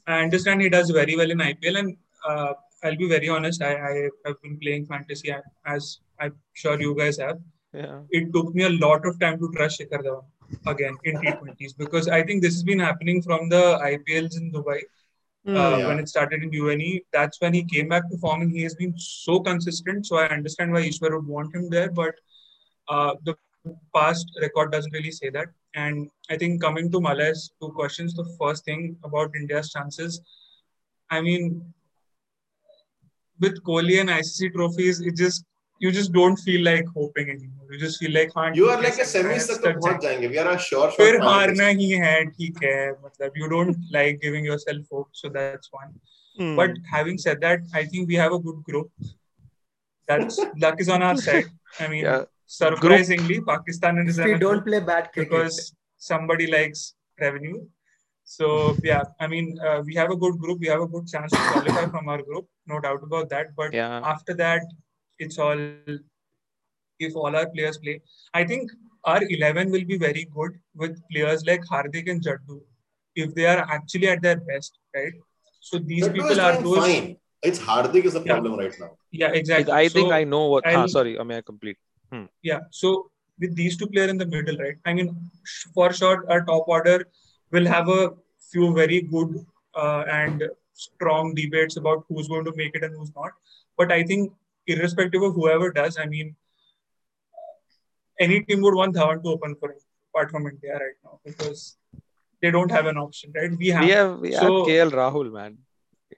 I 0.08 0.22
understand 0.24 0.62
he 0.62 0.70
does 0.70 0.90
very 0.90 1.16
well 1.16 1.32
in 1.32 1.40
IPL, 1.42 1.78
and 1.78 1.98
uh, 2.28 2.54
I'll 2.84 2.96
be 2.98 3.08
very 3.10 3.30
honest. 3.30 3.62
I, 3.62 3.74
I 3.76 4.10
have 4.26 4.42
been 4.42 4.58
playing 4.60 4.86
fantasy 4.86 5.34
as 5.66 6.00
I'm 6.20 6.36
sure 6.54 6.80
you 6.80 6.96
guys 6.96 7.18
have. 7.18 7.40
Yeah. 7.74 8.02
It 8.12 8.32
took 8.34 8.54
me 8.56 8.64
a 8.64 8.70
lot 8.70 9.06
of 9.06 9.20
time 9.20 9.40
to 9.40 9.52
trust 9.56 9.80
Shikhar 9.82 10.02
Dhawan 10.04 10.26
again 10.68 10.96
in 11.04 11.16
T20s 11.18 11.74
because 11.78 12.08
I 12.08 12.24
think 12.24 12.42
this 12.42 12.54
has 12.54 12.64
been 12.64 12.80
happening 12.80 13.22
from 13.22 13.50
the 13.50 13.64
IPLs 13.94 14.38
in 14.38 14.52
Dubai 14.52 14.82
Hmm. 15.48 15.56
uh, 15.58 15.78
Yeah. 15.78 15.88
when 15.88 16.00
it 16.00 16.10
started 16.10 16.42
in 16.44 16.52
UAE. 16.52 16.92
That's 17.14 17.40
when 17.42 17.54
he 17.54 17.64
came 17.64 17.90
back 17.90 18.10
to 18.12 18.18
form, 18.18 18.42
and 18.44 18.52
he 18.52 18.64
has 18.64 18.76
been 18.76 18.94
so 18.98 19.40
consistent. 19.40 20.08
So 20.08 20.18
I 20.18 20.28
understand 20.38 20.72
why 20.72 20.82
Ishwar 20.92 21.12
would 21.16 21.28
want 21.28 21.54
him 21.56 21.70
there. 21.70 21.92
But 21.92 22.16
uh, 22.88 23.12
the 23.24 23.36
past 23.95 24.31
record 24.41 24.73
doesn't 24.73 24.93
really 24.93 25.11
say 25.11 25.31
that. 25.31 25.49
And 25.75 26.11
I 26.31 26.37
think 26.37 26.61
coming 26.61 26.91
to 26.93 27.01
Malay's 27.01 27.51
two 27.61 27.71
questions, 27.71 28.15
the 28.15 28.29
first 28.41 28.65
thing 28.65 28.97
about 29.05 29.35
India's 29.37 29.71
chances, 29.71 30.21
I 31.11 31.21
mean, 31.21 31.73
with 33.39 33.63
Kohli 33.63 34.01
and 34.01 34.11
ICC 34.11 34.53
trophies, 34.55 35.01
it 35.01 35.17
just 35.17 35.45
you 35.79 35.91
just 35.91 36.13
don't 36.13 36.37
feel 36.37 36.63
like 36.63 36.85
hoping 36.95 37.31
anymore. 37.31 37.67
You 37.71 37.79
just 37.79 37.99
feel 37.99 38.13
like 38.13 38.33
हाँ 38.35 38.55
You 38.55 38.69
are 38.69 38.81
like 38.83 38.99
a 38.99 39.05
semi 39.05 39.39
तक 39.39 39.61
तो 39.63 39.81
पहुंच 39.81 40.03
जाएंगे. 40.03 40.29
We 40.31 40.39
are 40.39 40.49
a 40.49 40.59
sure 40.59 40.91
shot. 40.91 40.97
फिर 40.97 41.21
हारना 41.23 41.67
ही 41.79 41.91
है 42.03 42.25
ठीक 42.31 42.63
है 42.65 42.91
मतलब 43.05 43.39
you 43.43 43.49
don't 43.49 43.77
like 43.91 44.21
giving 44.21 44.45
yourself 44.45 44.93
hope 44.93 45.09
so 45.13 45.31
that's 45.31 45.73
one. 45.73 45.95
Hmm. 46.37 46.55
But 46.57 46.77
having 46.91 47.17
said 47.19 47.41
that, 47.41 47.61
I 47.75 47.85
think 47.87 48.09
we 48.09 48.17
have 48.17 48.33
a 48.33 48.39
good 48.39 48.63
group. 48.69 48.91
That's 50.07 50.39
luck 50.57 50.81
is 50.81 50.91
on 50.91 51.03
our 51.03 51.17
side. 51.17 51.51
I 51.79 51.89
mean, 51.89 52.05
yeah. 52.05 52.25
surprisingly, 52.46 53.36
group. 53.36 53.48
Pakistan 53.48 53.98
is 54.08 54.20
we 54.20 54.36
don't 54.36 54.66
play 54.66 54.80
bad 54.80 55.12
cricket 55.12 55.32
because 55.32 55.76
somebody 55.98 56.48
likes 56.48 56.94
revenue. 57.20 57.66
So 58.24 58.76
yeah, 58.84 59.04
I 59.20 59.28
mean, 59.28 59.58
uh, 59.60 59.82
we 59.86 59.96
have 59.96 60.12
a 60.12 60.16
good 60.16 60.38
group. 60.40 60.60
We 60.60 60.68
have 60.68 60.82
a 60.82 60.88
good 60.88 61.08
chance 61.08 61.32
to 61.32 61.38
qualify 61.38 61.86
from 61.96 62.10
our 62.10 62.22
group, 62.22 62.48
no 62.68 62.80
doubt 62.80 63.04
about 63.04 63.30
that. 63.30 63.56
But 63.56 63.74
yeah. 63.74 64.02
after 64.04 64.34
that, 64.36 64.64
it's 65.20 65.38
all 65.38 65.60
if 67.00 67.16
all 67.16 67.36
our 67.36 67.48
players 67.50 67.78
play. 67.78 68.02
I 68.34 68.44
think 68.44 68.72
our 69.04 69.22
11 69.22 69.72
will 69.72 69.86
be 69.86 69.98
very 69.98 70.28
good 70.34 70.60
with 70.76 71.00
players 71.12 71.46
like 71.46 71.62
Hardik 71.66 72.10
and 72.10 72.24
Jaddu 72.24 72.62
if 73.16 73.34
they 73.34 73.46
are 73.46 73.60
actually 73.70 74.10
at 74.10 74.22
their 74.22 74.38
best, 74.38 74.78
right? 74.96 75.14
So 75.60 75.78
these 75.78 76.08
Jaddu 76.08 76.14
people 76.14 76.42
are 76.42 76.62
those. 76.62 76.78
Fine. 76.78 77.18
It's 77.44 77.60
Hardik 77.60 78.06
is 78.06 78.14
the 78.14 78.22
problem 78.22 78.54
yeah. 78.54 78.66
right 78.66 78.76
now. 78.80 78.92
Yeah, 79.12 79.30
exactly. 79.30 79.72
I 79.72 79.88
think 79.88 80.10
so 80.10 80.14
I 80.14 80.24
know 80.24 80.48
what. 80.48 80.66
Huh, 80.66 80.88
sorry, 80.88 81.20
I 81.20 81.24
mean, 81.24 81.38
I 81.38 81.42
complete. 81.42 81.78
Hmm. 82.12 82.26
Yeah. 82.42 82.60
So 82.72 83.12
with 83.40 83.56
these 83.56 83.78
two 83.78 83.88
players 83.88 84.10
in 84.10 84.18
the 84.18 84.26
middle, 84.26 84.58
right? 84.58 84.78
I 84.86 84.94
mean, 84.94 85.16
for 85.74 85.92
sure, 85.92 86.26
our 86.30 86.44
top 86.46 86.68
order 86.68 87.08
will 87.52 87.66
have 87.66 87.90
a 87.90 88.12
few 88.52 88.74
very 88.74 89.02
good 89.02 89.46
uh, 89.76 90.04
and 90.10 90.44
strong 90.74 91.34
debates 91.34 91.78
about 91.78 92.06
who's 92.08 92.28
going 92.28 92.46
to 92.46 92.54
make 92.56 92.76
it 92.76 92.84
and 92.84 92.96
who's 92.96 93.14
not. 93.16 93.32
But 93.78 93.92
I 93.92 94.04
think 94.04 94.34
irrespective 94.68 95.22
of 95.22 95.34
whoever 95.34 95.72
does, 95.72 95.98
I 95.98 96.06
mean, 96.06 96.36
any 98.20 98.42
team 98.44 98.62
would 98.62 98.76
want 98.76 98.96
Dhawan 98.96 99.22
to 99.24 99.30
open 99.30 99.56
for 99.56 99.72
him, 99.72 99.80
apart 100.14 100.32
from 100.32 100.48
India 100.48 100.74
right 100.74 100.98
now, 101.04 101.20
because 101.26 101.78
they 102.42 102.52
don't 102.52 102.72
have 102.72 102.86
an 102.86 102.98
option, 102.98 103.34
right? 103.36 103.52
We 103.58 103.68
have, 103.68 103.84
we 103.84 103.92
have, 103.92 104.20
we 104.20 104.32
so, 104.32 104.66
have 104.66 104.68
KL 104.68 104.92
Rahul, 104.92 105.32
man. 105.34 105.58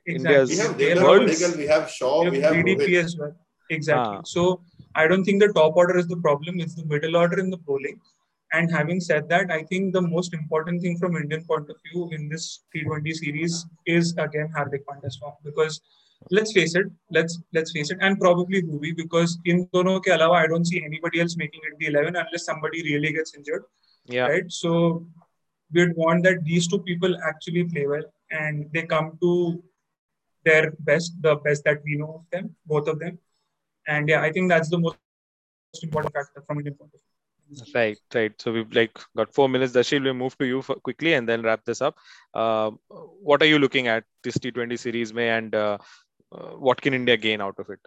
Exactly. 0.05 0.15
India's 0.15 0.49
we 0.49 0.57
have 0.57 0.77
Devil, 0.77 1.57
we 1.57 1.67
have 1.67 1.89
Shaw, 1.89 2.29
we 2.29 2.39
have, 2.39 2.51
we 2.55 2.57
have 2.57 2.65
BDP 2.65 3.03
as 3.03 3.17
well. 3.17 3.35
Exactly. 3.69 4.17
Ah. 4.17 4.21
So 4.23 4.61
I 4.97 5.07
don't 5.07 5.23
think 5.23 5.41
the 5.41 5.53
top 5.53 5.75
order 5.75 5.97
is 5.97 6.07
the 6.07 6.17
problem; 6.27 6.59
it's 6.59 6.75
the 6.75 6.85
middle 6.85 7.15
order 7.15 7.39
in 7.39 7.49
the 7.49 7.57
bowling. 7.57 7.99
And 8.53 8.71
having 8.71 8.99
said 9.01 9.27
that, 9.29 9.51
I 9.51 9.63
think 9.63 9.93
the 9.93 10.01
most 10.01 10.33
important 10.33 10.81
thing 10.81 10.97
from 10.97 11.17
Indian 11.17 11.43
point 11.43 11.69
of 11.69 11.77
view 11.85 12.09
in 12.11 12.29
this 12.29 12.63
T20 12.73 13.13
series 13.13 13.65
is 13.85 14.13
again 14.17 14.51
Hardik 14.57 14.85
Pandya's 14.89 15.17
form 15.17 15.33
because 15.43 15.81
let's 16.31 16.53
face 16.53 16.75
it, 16.75 16.87
let's 17.11 17.39
let's 17.53 17.71
face 17.71 17.91
it, 17.91 17.97
and 18.01 18.19
probably 18.19 18.63
Bhuvi 18.63 18.95
because 18.95 19.37
in 19.45 19.67
dono 19.73 19.99
ke 19.99 20.15
alawa, 20.17 20.43
I 20.43 20.47
don't 20.47 20.65
see 20.65 20.83
anybody 20.83 21.21
else 21.21 21.37
making 21.37 21.61
it 21.69 21.77
the 21.79 21.87
11 21.87 22.15
unless 22.15 22.45
somebody 22.45 22.83
really 22.83 23.13
gets 23.13 23.35
injured. 23.35 23.63
Yeah. 24.05 24.27
Right. 24.27 24.51
So 24.51 25.05
we'd 25.73 25.95
want 25.95 26.23
that 26.23 26.43
these 26.43 26.67
two 26.67 26.79
people 26.79 27.17
actually 27.31 27.65
play 27.65 27.87
well 27.87 28.03
and 28.31 28.69
they 28.73 28.83
come 28.83 29.17
to 29.21 29.61
their 30.45 30.71
best, 30.79 31.21
the 31.21 31.35
best 31.35 31.63
that 31.65 31.81
we 31.83 31.97
know 31.97 32.21
of 32.21 32.29
them, 32.31 32.55
both 32.65 32.87
of 32.87 32.99
them. 32.99 33.19
And 33.87 34.07
yeah, 34.09 34.21
I 34.21 34.31
think 34.31 34.49
that's 34.49 34.69
the 34.69 34.77
most 34.77 34.97
important 35.81 36.13
factor 36.13 36.43
from 36.45 36.57
Indian 36.59 36.75
point 36.75 36.91
of 36.93 36.99
view. 36.99 37.07
Right, 37.73 37.97
right. 38.13 38.41
So 38.41 38.51
we've 38.51 38.71
like 38.73 38.99
got 39.15 39.33
four 39.33 39.47
minutes. 39.47 39.73
Dashil, 39.73 40.03
we'll 40.03 40.13
move 40.13 40.37
to 40.37 40.45
you 40.45 40.61
quickly 40.61 41.13
and 41.13 41.27
then 41.27 41.41
wrap 41.41 41.63
this 41.63 41.81
up. 41.81 41.95
Uh, 42.33 42.71
what 43.21 43.41
are 43.41 43.45
you 43.45 43.57
looking 43.57 43.87
at 43.87 44.03
this 44.23 44.37
T20 44.37 44.77
series, 44.77 45.13
May, 45.13 45.29
and 45.29 45.55
uh, 45.55 45.77
uh, 46.31 46.49
what 46.67 46.81
can 46.81 46.93
India 46.93 47.15
gain 47.15 47.39
out 47.39 47.57
of 47.57 47.69
it? 47.69 47.79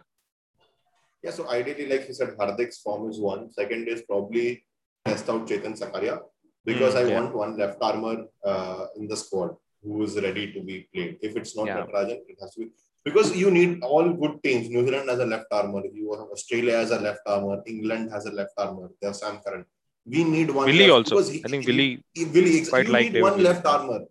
Yeah, 1.21 1.31
so 1.31 1.47
ideally, 1.49 1.87
like 1.87 2.07
you 2.07 2.15
said, 2.15 2.35
Hardik's 2.39 2.79
form 2.79 3.07
is 3.09 3.19
one. 3.19 3.51
Second 3.51 3.87
is 3.87 4.01
probably 4.01 4.65
test 5.05 5.29
out 5.29 5.47
Chetan 5.47 5.77
Sakariya 5.79 6.19
because 6.65 6.95
mm, 6.95 7.05
I 7.05 7.09
yeah. 7.09 7.19
want 7.19 7.35
one 7.35 7.57
left 7.57 7.77
armor 7.81 8.25
uh, 8.43 8.87
in 8.95 9.07
the 9.07 9.15
squad 9.15 9.55
who 9.83 10.01
is 10.03 10.15
ready 10.19 10.51
to 10.53 10.61
be 10.61 10.87
played. 10.93 11.17
If 11.21 11.35
it's 11.35 11.55
not 11.55 11.67
yeah. 11.67 11.85
Natarajan, 11.85 12.19
it 12.27 12.37
has 12.41 12.53
to 12.55 12.61
be 12.61 12.71
because 13.03 13.35
you 13.35 13.51
need 13.51 13.83
all 13.83 14.13
good 14.13 14.41
teams. 14.43 14.69
New 14.69 14.85
Zealand 14.85 15.09
has 15.09 15.19
a 15.19 15.25
left 15.25 15.47
armor. 15.51 15.81
You 15.91 16.11
have 16.19 16.29
Australia 16.29 16.77
has 16.77 16.91
a 16.91 16.99
left 16.99 17.21
armor. 17.25 17.61
England 17.65 18.11
has 18.11 18.25
a 18.25 18.31
left 18.31 18.53
armor. 18.57 18.89
There's 19.01 19.19
Sam 19.19 19.39
Curran. 19.45 19.65
We 20.05 20.23
need 20.23 20.51
one. 20.51 20.65
Willey 20.65 20.89
also. 20.89 21.21
He, 21.23 21.43
I 21.45 21.49
think 21.49 21.65
Willey. 21.65 22.03
Willey. 22.15 22.65
Quite 22.65 22.87
you 22.87 22.93
like 22.93 23.11
need 23.13 23.21
one 23.21 23.41
left 23.43 23.65
armor. 23.65 24.01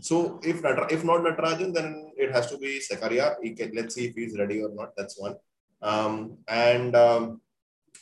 So 0.00 0.40
if 0.42 0.62
if 0.90 1.04
not 1.04 1.20
Natarajan, 1.20 1.74
then 1.74 2.12
it 2.16 2.32
has 2.32 2.50
to 2.50 2.58
be 2.58 2.80
Sakariya. 2.80 3.36
Can, 3.56 3.72
let's 3.74 3.94
see 3.94 4.06
if 4.06 4.14
he's 4.14 4.38
ready 4.38 4.62
or 4.62 4.70
not. 4.74 4.92
That's 4.96 5.18
one. 5.18 5.36
Um, 5.82 6.38
and 6.48 6.94
um, 6.96 7.40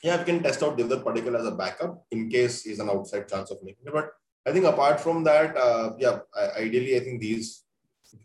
yeah, 0.02 0.18
we 0.18 0.24
can 0.24 0.42
test 0.42 0.62
out 0.62 0.78
Devdutt 0.78 1.02
Padikkal 1.02 1.38
as 1.38 1.46
a 1.46 1.50
backup 1.50 2.04
in 2.10 2.28
case 2.28 2.62
he's 2.62 2.78
an 2.78 2.90
outside 2.90 3.28
chance 3.28 3.50
of 3.50 3.62
making 3.62 3.86
it. 3.86 3.92
But 3.92 4.10
I 4.46 4.52
think 4.52 4.64
apart 4.66 5.00
from 5.00 5.24
that, 5.24 5.56
uh, 5.56 5.92
yeah, 5.98 6.20
ideally 6.56 6.96
I 6.96 7.00
think 7.00 7.20
these 7.20 7.64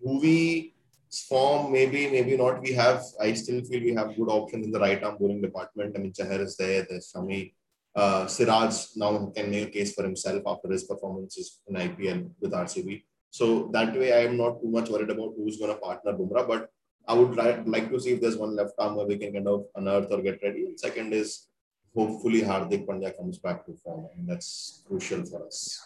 Bhuvi 0.04 0.74
form 1.12 1.72
maybe 1.72 2.10
maybe 2.10 2.38
not. 2.38 2.62
We 2.62 2.74
have 2.74 3.04
I 3.20 3.34
still 3.34 3.62
feel 3.64 3.82
we 3.84 3.94
have 3.94 4.16
good 4.16 4.30
options 4.30 4.66
in 4.66 4.72
the 4.72 4.80
right 4.80 5.04
arm 5.04 5.18
bowling 5.20 5.42
department. 5.42 5.96
I 5.96 6.00
mean 6.00 6.14
Chahar 6.14 6.40
is 6.42 6.58
there. 6.58 6.86
There's 6.90 7.12
Shami. 7.12 7.54
Uh, 7.96 8.28
Siraj 8.28 8.88
now 8.98 9.32
can 9.34 9.50
make 9.50 9.70
a 9.70 9.72
case 9.72 9.94
for 9.94 10.04
himself 10.04 10.44
after 10.46 10.70
his 10.70 10.84
performances 10.84 11.62
in 11.68 11.76
IPL 11.76 12.30
with 12.42 12.52
RCB. 12.52 13.04
So 13.30 13.70
that 13.74 13.94
way, 13.94 14.12
I 14.14 14.22
am 14.28 14.38
not 14.38 14.62
too 14.62 14.70
much 14.70 14.90
worried 14.90 15.10
about 15.10 15.34
who's 15.38 15.58
going 15.58 15.74
to 15.74 15.80
partner 15.80 16.14
Bumrah. 16.14 16.48
But 16.48 16.70
I 17.08 17.14
would 17.14 17.34
try, 17.34 17.62
like 17.66 17.90
to 17.90 18.00
see 18.00 18.14
if 18.14 18.22
there's 18.22 18.38
one 18.38 18.56
left 18.56 18.74
arm 18.78 18.96
where 18.96 19.08
we 19.08 19.18
can 19.18 19.34
kind 19.34 19.48
of 19.48 19.66
unearth 19.76 20.12
or 20.12 20.22
get 20.22 20.40
ready. 20.44 20.66
And 20.66 20.80
second 20.80 21.14
is 21.14 21.48
hopefully 21.96 22.42
Hardik 22.42 22.86
Pandya 22.86 23.16
comes 23.18 23.38
back 23.38 23.66
to 23.66 23.74
form. 23.74 24.08
I 24.12 24.18
mean, 24.18 24.26
that's 24.26 24.84
crucial 24.88 25.24
for 25.26 25.46
us. 25.46 25.86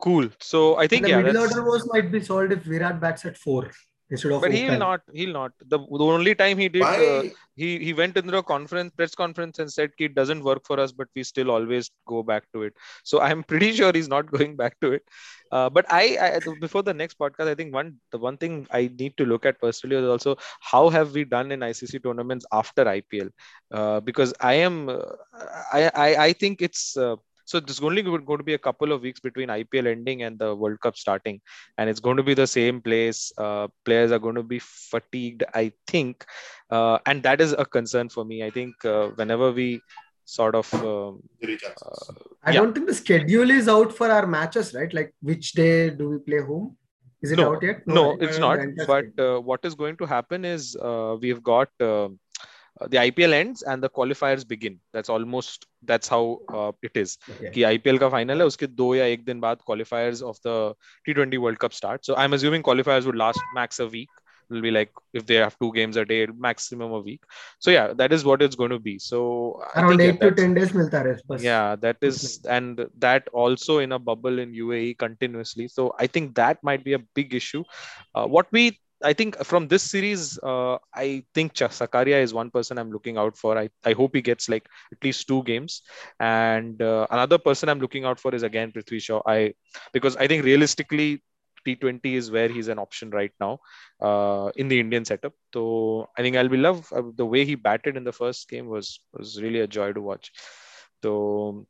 Cool. 0.00 0.28
So 0.40 0.76
I 0.76 0.86
think 0.86 1.02
the 1.02 1.10
yeah, 1.10 1.22
middle 1.22 1.42
order 1.42 1.62
was 1.62 1.88
might 1.92 2.10
be 2.10 2.22
solved 2.22 2.52
if 2.52 2.62
Virat 2.62 3.00
bats 3.00 3.24
at 3.24 3.36
four 3.36 3.70
instead 4.10 4.32
of. 4.32 4.40
But 4.40 4.52
he'll 4.52 4.78
not. 4.78 5.00
He'll 5.12 5.32
not. 5.32 5.52
The, 5.66 5.78
the 5.78 6.04
only 6.04 6.34
time 6.34 6.58
he 6.58 6.68
did, 6.68 6.82
uh, 6.82 7.24
he 7.54 7.78
he 7.78 7.92
went 7.92 8.16
into 8.16 8.36
a 8.36 8.42
conference, 8.42 8.92
press 8.96 9.14
conference, 9.14 9.58
and 9.58 9.72
said, 9.72 9.92
"It 9.98 10.14
doesn't 10.14 10.42
work 10.42 10.66
for 10.66 10.78
us, 10.80 10.92
but 10.92 11.08
we 11.14 11.22
still 11.22 11.50
always 11.50 11.90
go 12.06 12.22
back 12.22 12.44
to 12.54 12.62
it." 12.64 12.74
So 13.04 13.20
I'm 13.28 13.42
pretty 13.42 13.72
sure 13.72 13.92
he's 13.92 14.08
not 14.08 14.30
going 14.30 14.56
back 14.56 14.78
to 14.80 14.92
it. 14.92 15.02
Uh, 15.52 15.68
but 15.68 15.84
I, 15.90 16.16
I, 16.20 16.40
before 16.60 16.82
the 16.82 16.94
next 16.94 17.18
podcast, 17.18 17.48
I 17.48 17.54
think 17.54 17.74
one 17.74 17.96
the 18.12 18.18
one 18.18 18.36
thing 18.36 18.66
I 18.70 18.90
need 18.98 19.16
to 19.16 19.24
look 19.24 19.44
at 19.44 19.60
personally 19.60 19.96
is 19.96 20.08
also 20.08 20.36
how 20.60 20.88
have 20.90 21.12
we 21.12 21.24
done 21.24 21.50
in 21.50 21.60
ICC 21.60 22.02
tournaments 22.02 22.46
after 22.52 22.84
IPL, 22.84 23.30
uh, 23.72 24.00
because 24.00 24.32
I 24.40 24.54
am 24.54 24.88
uh, 24.88 24.98
I, 25.72 25.90
I 25.94 26.24
I 26.26 26.32
think 26.32 26.62
it's 26.62 26.96
uh, 26.96 27.16
so 27.50 27.58
there's 27.58 27.80
only 27.80 28.02
going 28.02 28.38
to 28.42 28.44
be 28.44 28.54
a 28.54 28.64
couple 28.66 28.92
of 28.92 29.02
weeks 29.02 29.18
between 29.18 29.48
IPL 29.48 29.86
ending 29.92 30.22
and 30.22 30.38
the 30.38 30.54
World 30.54 30.80
Cup 30.80 30.96
starting, 30.96 31.40
and 31.78 31.90
it's 31.90 31.98
going 31.98 32.16
to 32.16 32.22
be 32.22 32.34
the 32.40 32.46
same 32.46 32.80
place. 32.80 33.32
Uh, 33.36 33.66
players 33.84 34.12
are 34.12 34.20
going 34.26 34.36
to 34.36 34.44
be 34.44 34.60
fatigued, 34.60 35.42
I 35.52 35.72
think, 35.88 36.24
uh, 36.70 36.98
and 37.06 37.24
that 37.24 37.40
is 37.40 37.52
a 37.52 37.64
concern 37.64 38.08
for 38.08 38.24
me. 38.24 38.44
I 38.44 38.50
think 38.50 38.84
uh, 38.84 39.08
whenever 39.22 39.50
we 39.50 39.80
sort 40.26 40.54
of, 40.54 40.72
um, 40.74 41.22
uh, 41.42 42.12
I 42.44 42.52
yeah. 42.52 42.60
don't 42.60 42.72
think 42.72 42.86
the 42.86 42.94
schedule 42.94 43.50
is 43.50 43.68
out 43.68 43.92
for 43.92 44.08
our 44.08 44.28
matches, 44.28 44.72
right? 44.72 44.94
Like 44.94 45.12
which 45.20 45.52
day 45.52 45.90
do 45.90 46.10
we 46.10 46.18
play 46.18 46.38
whom? 46.38 46.76
Is 47.22 47.32
it 47.32 47.36
no, 47.36 47.52
out 47.52 47.62
yet? 47.62 47.86
No, 47.86 47.94
no 47.94 48.16
it's 48.20 48.38
not. 48.38 48.60
But 48.86 49.18
uh, 49.18 49.40
what 49.40 49.64
is 49.64 49.74
going 49.74 49.96
to 49.96 50.06
happen 50.06 50.44
is 50.44 50.76
uh, 50.76 51.16
we've 51.20 51.42
got 51.42 51.68
uh, 51.80 52.08
the 52.81 52.97
IPL 52.97 53.33
ends 53.33 53.61
and 53.61 53.81
the 53.81 53.89
qualifiers 53.89 54.47
begin. 54.47 54.79
That's 54.93 55.09
almost 55.09 55.65
that's 55.83 56.07
how 56.07 56.39
uh, 56.53 56.71
it 56.81 56.97
is. 56.97 57.17
Okay. 57.29 57.51
कि 57.51 57.63
IPL 57.77 57.99
का 57.99 58.11
final 58.11 58.39
है 58.39 58.45
उसके 58.45 58.67
दो 58.67 58.93
या 58.95 59.05
एक 59.05 59.25
दिन 59.25 59.39
बाद 59.39 59.57
qualifiers 59.69 60.21
of 60.21 60.37
the 60.43 60.73
T20 61.07 61.37
World 61.37 61.59
Cup 61.59 61.73
start. 61.73 62.05
So 62.05 62.15
I'm 62.15 62.33
assuming 62.33 62.63
qualifiers 62.63 63.05
would 63.05 63.15
last 63.15 63.39
max 63.53 63.79
a 63.79 63.87
week. 63.87 64.09
It'll 64.49 64.61
be 64.61 64.71
like 64.71 64.91
if 65.13 65.25
they 65.25 65.35
have 65.35 65.57
two 65.57 65.71
games 65.73 65.97
a 65.97 66.05
day, 66.05 66.27
maximum 66.27 66.91
a 66.91 66.99
week. 66.99 67.21
So 67.59 67.71
yeah, 67.71 67.93
that 67.93 68.13
is 68.13 68.25
what 68.25 68.41
it's 68.41 68.55
going 68.55 68.69
to 68.69 68.79
be. 68.79 68.99
So 68.99 69.63
around 69.75 69.97
think, 69.97 70.01
eight 70.01 70.19
yeah, 70.21 70.29
to 70.29 70.35
ten 70.35 70.53
days 70.53 70.71
milta 70.71 71.01
hai. 71.05 71.37
Yeah, 71.41 71.75
that 71.77 71.97
is, 72.01 72.41
and 72.47 72.85
that 72.99 73.27
also 73.29 73.79
in 73.79 73.91
a 73.91 73.99
bubble 73.99 74.37
in 74.39 74.53
UAE 74.53 74.97
continuously. 74.99 75.67
So 75.67 75.95
I 75.97 76.07
think 76.07 76.35
that 76.35 76.63
might 76.63 76.83
be 76.83 76.93
a 76.93 76.99
big 76.99 77.33
issue. 77.33 77.63
Uh, 78.13 78.27
what 78.27 78.45
we 78.51 78.79
I 79.02 79.12
think 79.12 79.36
from 79.44 79.68
this 79.68 79.82
series, 79.82 80.38
uh, 80.42 80.78
I 80.94 81.24
think 81.34 81.54
Sakariya 81.54 82.22
is 82.22 82.34
one 82.34 82.50
person 82.50 82.78
I'm 82.78 82.90
looking 82.92 83.16
out 83.16 83.36
for. 83.36 83.56
I, 83.58 83.70
I 83.84 83.92
hope 83.92 84.14
he 84.14 84.22
gets 84.22 84.48
like 84.48 84.66
at 84.92 85.02
least 85.02 85.26
two 85.26 85.42
games. 85.44 85.82
And 86.18 86.80
uh, 86.82 87.06
another 87.10 87.38
person 87.38 87.68
I'm 87.68 87.80
looking 87.80 88.04
out 88.04 88.20
for 88.20 88.34
is 88.34 88.42
again 88.42 88.72
Prithvi 88.72 89.00
Shaw. 89.00 89.22
I 89.26 89.54
because 89.92 90.16
I 90.16 90.26
think 90.26 90.44
realistically 90.44 91.22
T20 91.64 92.14
is 92.16 92.30
where 92.30 92.48
he's 92.48 92.68
an 92.68 92.78
option 92.78 93.10
right 93.10 93.32
now 93.40 93.58
uh, 94.00 94.50
in 94.56 94.68
the 94.68 94.80
Indian 94.80 95.04
setup. 95.04 95.32
So 95.54 96.10
I 96.18 96.22
think 96.22 96.36
I'll 96.36 96.48
be 96.48 96.56
love 96.58 96.90
uh, 96.92 97.02
the 97.14 97.26
way 97.26 97.44
he 97.44 97.54
batted 97.54 97.96
in 97.96 98.04
the 98.04 98.12
first 98.12 98.48
game 98.48 98.66
was 98.66 99.00
was 99.12 99.40
really 99.42 99.60
a 99.60 99.66
joy 99.66 99.92
to 99.92 100.00
watch. 100.00 100.32
So 101.02 101.66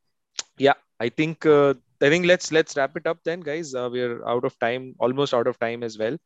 yeah, 0.59 0.75
I 1.01 1.09
think 1.09 1.47
uh, 1.47 1.75
I 2.03 2.09
think 2.09 2.27
let's 2.27 2.53
let's 2.53 2.77
wrap 2.77 2.97
it 2.97 3.07
up 3.07 3.19
then, 3.25 3.41
guys. 3.41 3.75
Uh, 3.75 3.89
we're 3.91 4.27
out 4.27 4.45
of 4.45 4.59
time, 4.59 4.95
almost 4.99 5.35
out 5.35 5.47
of 5.47 5.59
time 5.59 5.83
as 5.83 5.99
well. 5.99 6.17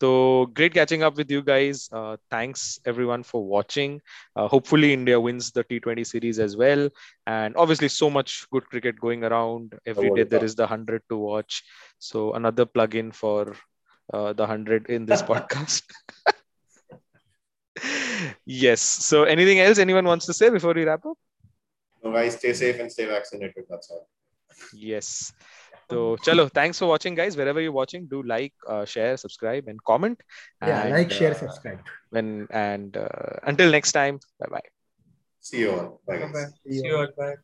So 0.00 0.46
great 0.54 0.72
catching 0.74 1.02
up 1.02 1.16
with 1.16 1.30
you 1.30 1.42
guys. 1.42 1.88
Uh, 1.92 2.16
thanks 2.30 2.80
everyone 2.86 3.22
for 3.22 3.44
watching. 3.44 4.00
Uh, 4.34 4.48
hopefully 4.48 4.92
India 4.92 5.20
wins 5.20 5.50
the 5.52 5.62
T20 5.64 6.04
series 6.04 6.38
as 6.38 6.56
well. 6.56 6.88
And 7.26 7.54
obviously 7.56 7.88
so 7.88 8.10
much 8.10 8.46
good 8.50 8.64
cricket 8.66 8.98
going 9.00 9.24
around. 9.24 9.78
Every 9.86 10.10
day 10.10 10.24
there 10.24 10.42
is 10.44 10.54
the 10.54 10.66
hundred 10.66 11.02
to 11.10 11.16
watch. 11.16 11.62
So 11.98 12.32
another 12.32 12.64
plug-in 12.64 13.12
for 13.12 13.54
uh, 14.12 14.32
the 14.32 14.46
hundred 14.46 14.88
in 14.88 15.04
this 15.06 15.22
podcast. 15.30 15.82
yes. 18.46 18.80
So 18.80 19.24
anything 19.24 19.60
else 19.60 19.78
anyone 19.78 20.04
wants 20.06 20.26
to 20.26 20.32
say 20.34 20.48
before 20.50 20.74
we 20.74 20.84
wrap 20.84 21.04
up? 21.04 21.18
No, 22.02 22.12
guys, 22.12 22.36
stay 22.36 22.52
safe 22.54 22.80
and 22.80 22.90
stay 22.90 23.04
vaccinated. 23.06 23.64
That's 23.68 23.90
all. 23.90 24.08
Yes. 24.72 25.32
So, 25.90 26.16
chalo, 26.24 26.50
thanks 26.52 26.78
for 26.78 26.86
watching, 26.86 27.14
guys. 27.14 27.36
Wherever 27.36 27.60
you're 27.60 27.72
watching, 27.72 28.06
do 28.06 28.22
like, 28.22 28.52
uh, 28.66 28.84
share, 28.84 29.16
subscribe, 29.16 29.66
and 29.66 29.82
comment. 29.84 30.20
Yeah, 30.62 30.82
and, 30.82 30.94
like, 30.94 31.10
share, 31.10 31.32
uh, 31.32 31.34
subscribe. 31.34 31.80
When 32.10 32.46
and 32.50 32.96
uh, 32.96 33.40
until 33.42 33.70
next 33.70 33.92
time, 33.92 34.20
bye 34.38 34.48
bye. 34.50 34.68
See 35.40 35.60
you 35.60 35.70
all. 35.72 36.00
Bye, 36.06 36.18
Bye 36.18 36.26
guys. 36.26 36.32
bye. 36.32 36.70
See 36.70 36.86
you 36.86 36.96
all. 36.96 37.08
Bye. 37.16 37.34